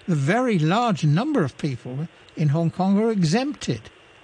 the 0.09 0.15
very 0.15 0.59
large 0.59 1.05
number 1.05 1.45
of 1.45 1.57
people 1.59 2.09
in 2.37 2.49
Hong 2.49 2.71
Kong 2.71 2.99
are 2.99 3.11
exempted. 3.11 3.83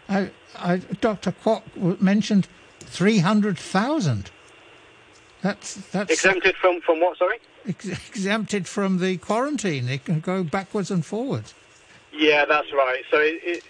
I, 0.09 0.30
I, 0.59 0.76
Dr. 1.00 1.32
Kwok 1.32 2.00
mentioned 2.00 2.48
300,000. 2.80 4.30
That's, 5.42 5.74
that's 5.90 6.12
Exempted 6.12 6.55
from 6.57 6.80
from 6.82 7.00
what? 7.00 7.18
Sorry. 7.18 7.38
ex- 7.68 7.86
exempted 8.09 8.68
from 8.68 8.98
the 8.98 9.16
quarantine. 9.16 9.86
They 9.86 9.98
can 9.98 10.20
go 10.20 10.44
backwards 10.44 10.90
and 10.90 11.05
forwards. 11.05 11.53
Yeah, 12.12 12.44
that's 12.44 12.72
right. 12.72 13.03
So 13.11 13.18
it, 13.18 13.40
it, 13.42 13.64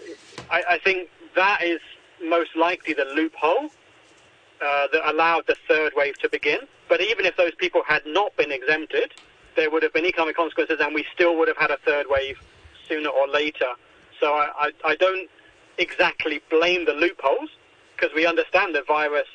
I, 0.50 0.62
I 0.70 0.78
think 0.78 1.08
that 1.34 1.62
is 1.62 1.80
most 2.22 2.54
likely 2.56 2.92
the 2.92 3.04
loophole 3.14 3.70
uh, 4.62 4.86
that 4.92 5.02
allowed 5.12 5.44
the 5.46 5.56
third 5.66 5.92
wave 5.96 6.16
to 6.18 6.28
begin. 6.28 6.60
But 6.88 7.00
even 7.00 7.26
if 7.26 7.36
those 7.36 7.54
people 7.56 7.82
had 7.86 8.02
not 8.06 8.36
been 8.36 8.52
exempted, 8.52 9.12
there 9.56 9.70
would 9.70 9.82
have 9.82 9.92
been 9.92 10.06
economic 10.06 10.36
consequences, 10.36 10.78
and 10.80 10.94
we 10.94 11.04
still 11.12 11.36
would 11.38 11.48
have 11.48 11.56
had 11.56 11.70
a 11.70 11.78
third 11.78 12.06
wave 12.08 12.40
sooner 12.88 13.08
or 13.08 13.28
later. 13.28 13.68
So 14.20 14.34
I, 14.34 14.48
I, 14.58 14.70
I 14.84 14.96
don't 14.96 15.28
exactly 15.78 16.40
blame 16.50 16.84
the 16.84 16.92
loopholes 16.92 17.50
because 17.96 18.14
we 18.14 18.26
understand 18.26 18.74
the 18.74 18.82
virus. 18.86 19.28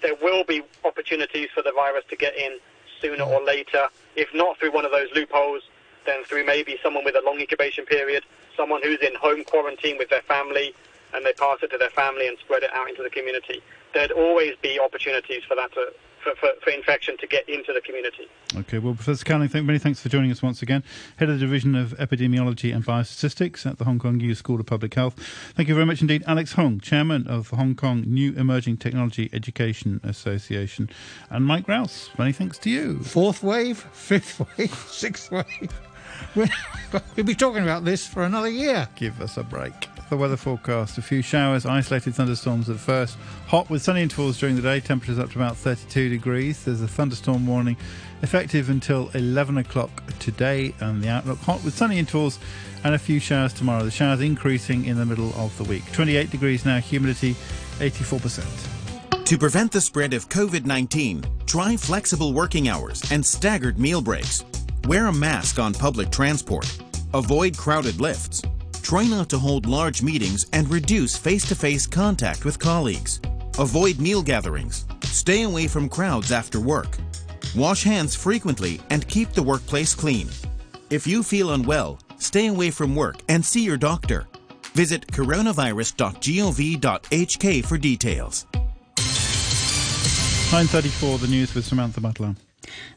There 0.00 0.14
will 0.22 0.44
be 0.44 0.62
opportunities 0.84 1.48
for 1.54 1.62
the 1.62 1.72
virus 1.72 2.04
to 2.10 2.16
get 2.16 2.36
in 2.36 2.58
sooner 3.00 3.24
or 3.24 3.42
later. 3.44 3.88
If 4.16 4.28
not 4.34 4.58
through 4.58 4.72
one 4.72 4.84
of 4.84 4.90
those 4.90 5.08
loopholes, 5.14 5.62
then 6.06 6.24
through 6.24 6.46
maybe 6.46 6.78
someone 6.82 7.04
with 7.04 7.14
a 7.14 7.22
long 7.24 7.38
incubation 7.38 7.84
period, 7.84 8.24
someone 8.56 8.80
who's 8.82 9.00
in 9.00 9.14
home 9.14 9.44
quarantine 9.44 9.98
with 9.98 10.08
their 10.08 10.22
family, 10.22 10.74
and 11.14 11.24
they 11.24 11.32
pass 11.34 11.58
it 11.62 11.70
to 11.70 11.78
their 11.78 11.90
family 11.90 12.26
and 12.26 12.38
spread 12.38 12.62
it 12.62 12.70
out 12.74 12.88
into 12.88 13.02
the 13.02 13.10
community. 13.10 13.62
There'd 13.94 14.12
always 14.12 14.54
be 14.62 14.78
opportunities 14.80 15.42
for 15.46 15.54
that 15.56 15.72
to, 15.74 15.92
for, 16.22 16.34
for, 16.36 16.50
for 16.62 16.70
infection 16.70 17.16
to 17.18 17.26
get 17.26 17.48
into 17.48 17.72
the 17.72 17.80
community. 17.80 18.28
Okay, 18.56 18.78
well, 18.78 18.94
Professor 18.94 19.24
Cowling, 19.24 19.48
thank, 19.48 19.66
many 19.66 19.78
thanks 19.78 20.00
for 20.00 20.08
joining 20.08 20.30
us 20.30 20.42
once 20.42 20.62
again. 20.62 20.82
Head 21.16 21.28
of 21.28 21.38
the 21.38 21.46
Division 21.46 21.74
of 21.74 21.92
Epidemiology 21.98 22.74
and 22.74 22.84
Biostatistics 22.84 23.66
at 23.66 23.78
the 23.78 23.84
Hong 23.84 23.98
Kong 23.98 24.20
U 24.20 24.34
School 24.34 24.60
of 24.60 24.66
Public 24.66 24.94
Health. 24.94 25.16
Thank 25.54 25.68
you 25.68 25.74
very 25.74 25.86
much 25.86 26.00
indeed. 26.00 26.22
Alex 26.26 26.52
Hong, 26.52 26.80
Chairman 26.80 27.26
of 27.26 27.50
the 27.50 27.56
Hong 27.56 27.74
Kong 27.74 28.04
New 28.06 28.32
Emerging 28.34 28.78
Technology 28.78 29.30
Education 29.32 30.00
Association. 30.02 30.88
And 31.30 31.44
Mike 31.44 31.68
Rowse, 31.68 32.10
many 32.18 32.32
thanks 32.32 32.58
to 32.58 32.70
you. 32.70 33.00
Fourth 33.00 33.42
wave, 33.42 33.78
fifth 33.92 34.40
wave, 34.58 34.74
sixth 34.88 35.30
wave. 35.30 35.72
We'll 36.34 36.48
we'll 37.16 37.26
be 37.26 37.34
talking 37.34 37.62
about 37.62 37.84
this 37.84 38.06
for 38.06 38.24
another 38.24 38.48
year. 38.48 38.88
Give 38.96 39.20
us 39.20 39.36
a 39.36 39.42
break. 39.42 39.88
The 40.10 40.16
weather 40.18 40.36
forecast 40.36 40.98
a 40.98 41.02
few 41.02 41.22
showers, 41.22 41.64
isolated 41.64 42.14
thunderstorms 42.14 42.68
at 42.68 42.76
first. 42.76 43.16
Hot 43.46 43.70
with 43.70 43.80
sunny 43.80 44.02
intervals 44.02 44.38
during 44.38 44.56
the 44.56 44.60
day, 44.60 44.78
temperatures 44.78 45.18
up 45.18 45.30
to 45.30 45.38
about 45.38 45.56
32 45.56 46.10
degrees. 46.10 46.64
There's 46.64 46.82
a 46.82 46.86
thunderstorm 46.86 47.46
warning 47.46 47.78
effective 48.20 48.68
until 48.68 49.08
11 49.14 49.56
o'clock 49.56 49.90
today. 50.18 50.74
And 50.80 51.02
the 51.02 51.08
outlook 51.08 51.38
hot 51.38 51.64
with 51.64 51.74
sunny 51.74 51.98
intervals 51.98 52.38
and 52.84 52.94
a 52.94 52.98
few 52.98 53.20
showers 53.20 53.54
tomorrow. 53.54 53.84
The 53.84 53.90
showers 53.90 54.20
increasing 54.20 54.84
in 54.84 54.98
the 54.98 55.06
middle 55.06 55.32
of 55.34 55.56
the 55.56 55.64
week. 55.64 55.90
28 55.92 56.30
degrees 56.30 56.66
now, 56.66 56.78
humidity 56.78 57.34
84%. 57.78 59.24
To 59.24 59.38
prevent 59.38 59.72
the 59.72 59.80
spread 59.80 60.12
of 60.12 60.28
COVID 60.28 60.66
19, 60.66 61.24
try 61.46 61.74
flexible 61.74 62.34
working 62.34 62.68
hours 62.68 63.02
and 63.10 63.24
staggered 63.24 63.78
meal 63.78 64.02
breaks. 64.02 64.44
Wear 64.88 65.06
a 65.06 65.12
mask 65.12 65.60
on 65.60 65.74
public 65.74 66.10
transport. 66.10 66.66
Avoid 67.14 67.56
crowded 67.56 68.00
lifts. 68.00 68.42
Try 68.82 69.06
not 69.06 69.28
to 69.28 69.38
hold 69.38 69.64
large 69.64 70.02
meetings 70.02 70.46
and 70.52 70.68
reduce 70.68 71.16
face 71.16 71.46
to 71.48 71.54
face 71.54 71.86
contact 71.86 72.44
with 72.44 72.58
colleagues. 72.58 73.20
Avoid 73.60 74.00
meal 74.00 74.22
gatherings. 74.22 74.84
Stay 75.04 75.42
away 75.42 75.68
from 75.68 75.88
crowds 75.88 76.32
after 76.32 76.58
work. 76.58 76.96
Wash 77.54 77.84
hands 77.84 78.16
frequently 78.16 78.80
and 78.90 79.06
keep 79.06 79.30
the 79.32 79.42
workplace 79.42 79.94
clean. 79.94 80.28
If 80.90 81.06
you 81.06 81.22
feel 81.22 81.52
unwell, 81.52 82.00
stay 82.18 82.48
away 82.48 82.72
from 82.72 82.96
work 82.96 83.18
and 83.28 83.44
see 83.44 83.62
your 83.62 83.76
doctor. 83.76 84.26
Visit 84.74 85.06
coronavirus.gov.hk 85.06 87.64
for 87.64 87.78
details. 87.78 88.46
9.34, 90.50 91.20
the 91.20 91.28
news 91.28 91.54
with 91.54 91.64
Samantha 91.64 92.00
Butler. 92.00 92.34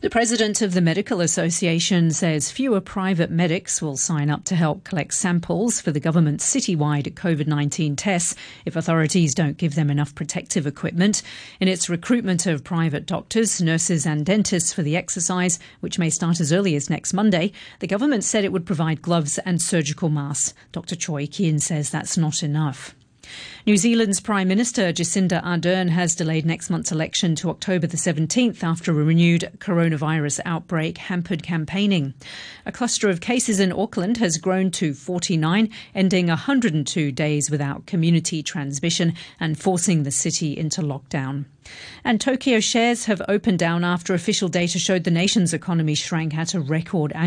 The 0.01 0.09
president 0.11 0.61
of 0.61 0.74
the 0.74 0.82
Medical 0.82 1.22
Association 1.22 2.11
says 2.11 2.51
fewer 2.51 2.80
private 2.80 3.32
medics 3.32 3.82
will 3.82 3.97
sign 3.97 4.30
up 4.30 4.43
to 4.45 4.55
help 4.55 4.84
collect 4.84 5.13
samples 5.13 5.82
for 5.82 5.91
the 5.91 5.99
government's 5.99 6.45
citywide 6.45 7.11
COVID 7.13 7.47
19 7.47 7.95
tests 7.95 8.36
if 8.66 8.76
authorities 8.76 9.34
don't 9.34 9.57
give 9.57 9.76
them 9.76 9.89
enough 9.89 10.13
protective 10.13 10.68
equipment. 10.68 11.24
In 11.59 11.68
its 11.68 11.89
recruitment 11.89 12.45
of 12.45 12.63
private 12.63 13.05
doctors, 13.05 13.61
nurses, 13.61 14.05
and 14.05 14.26
dentists 14.26 14.72
for 14.72 14.84
the 14.84 14.95
exercise, 14.95 15.57
which 15.80 15.99
may 15.99 16.09
start 16.09 16.39
as 16.39 16.53
early 16.53 16.76
as 16.76 16.89
next 16.89 17.13
Monday, 17.13 17.51
the 17.80 17.88
government 17.88 18.24
said 18.24 18.43
it 18.43 18.51
would 18.51 18.66
provide 18.66 19.01
gloves 19.01 19.39
and 19.39 19.61
surgical 19.61 20.09
masks. 20.09 20.53
Dr. 20.72 20.95
Choi 20.95 21.28
Kin 21.28 21.59
says 21.59 21.89
that's 21.89 22.18
not 22.18 22.43
enough. 22.43 22.94
New 23.65 23.78
Zealand's 23.78 24.19
Prime 24.19 24.47
Minister 24.47 24.93
Jacinda 24.93 25.43
Ardern 25.43 25.89
has 25.89 26.13
delayed 26.13 26.45
next 26.45 26.69
month's 26.69 26.91
election 26.91 27.36
to 27.36 27.49
October 27.49 27.88
the 27.88 27.97
17th 27.97 28.63
after 28.63 28.91
a 28.91 29.03
renewed 29.03 29.49
coronavirus 29.57 30.39
outbreak 30.45 30.99
hampered 30.99 31.41
campaigning. 31.41 32.13
A 32.65 32.71
cluster 32.71 33.09
of 33.09 33.21
cases 33.21 33.59
in 33.59 33.71
Auckland 33.71 34.17
has 34.17 34.38
grown 34.38 34.69
to 34.71 34.93
49, 34.93 35.69
ending 35.95 36.28
102 36.28 37.11
days 37.11 37.49
without 37.49 37.88
community 37.88 38.43
transmission 38.43 39.13
and 39.39 39.59
forcing 39.59 40.03
the 40.03 40.11
city 40.11 40.55
into 40.55 40.82
lockdown. 40.82 41.45
And 42.03 42.21
Tokyo 42.21 42.59
shares 42.59 43.05
have 43.05 43.21
opened 43.28 43.57
down 43.57 43.84
after 43.84 44.13
official 44.13 44.49
data 44.49 44.78
showed 44.78 45.03
the 45.03 45.11
nation's 45.11 45.53
economy 45.53 45.95
shrank 45.95 46.36
at 46.36 46.53
a 46.53 46.59
record 46.59 47.11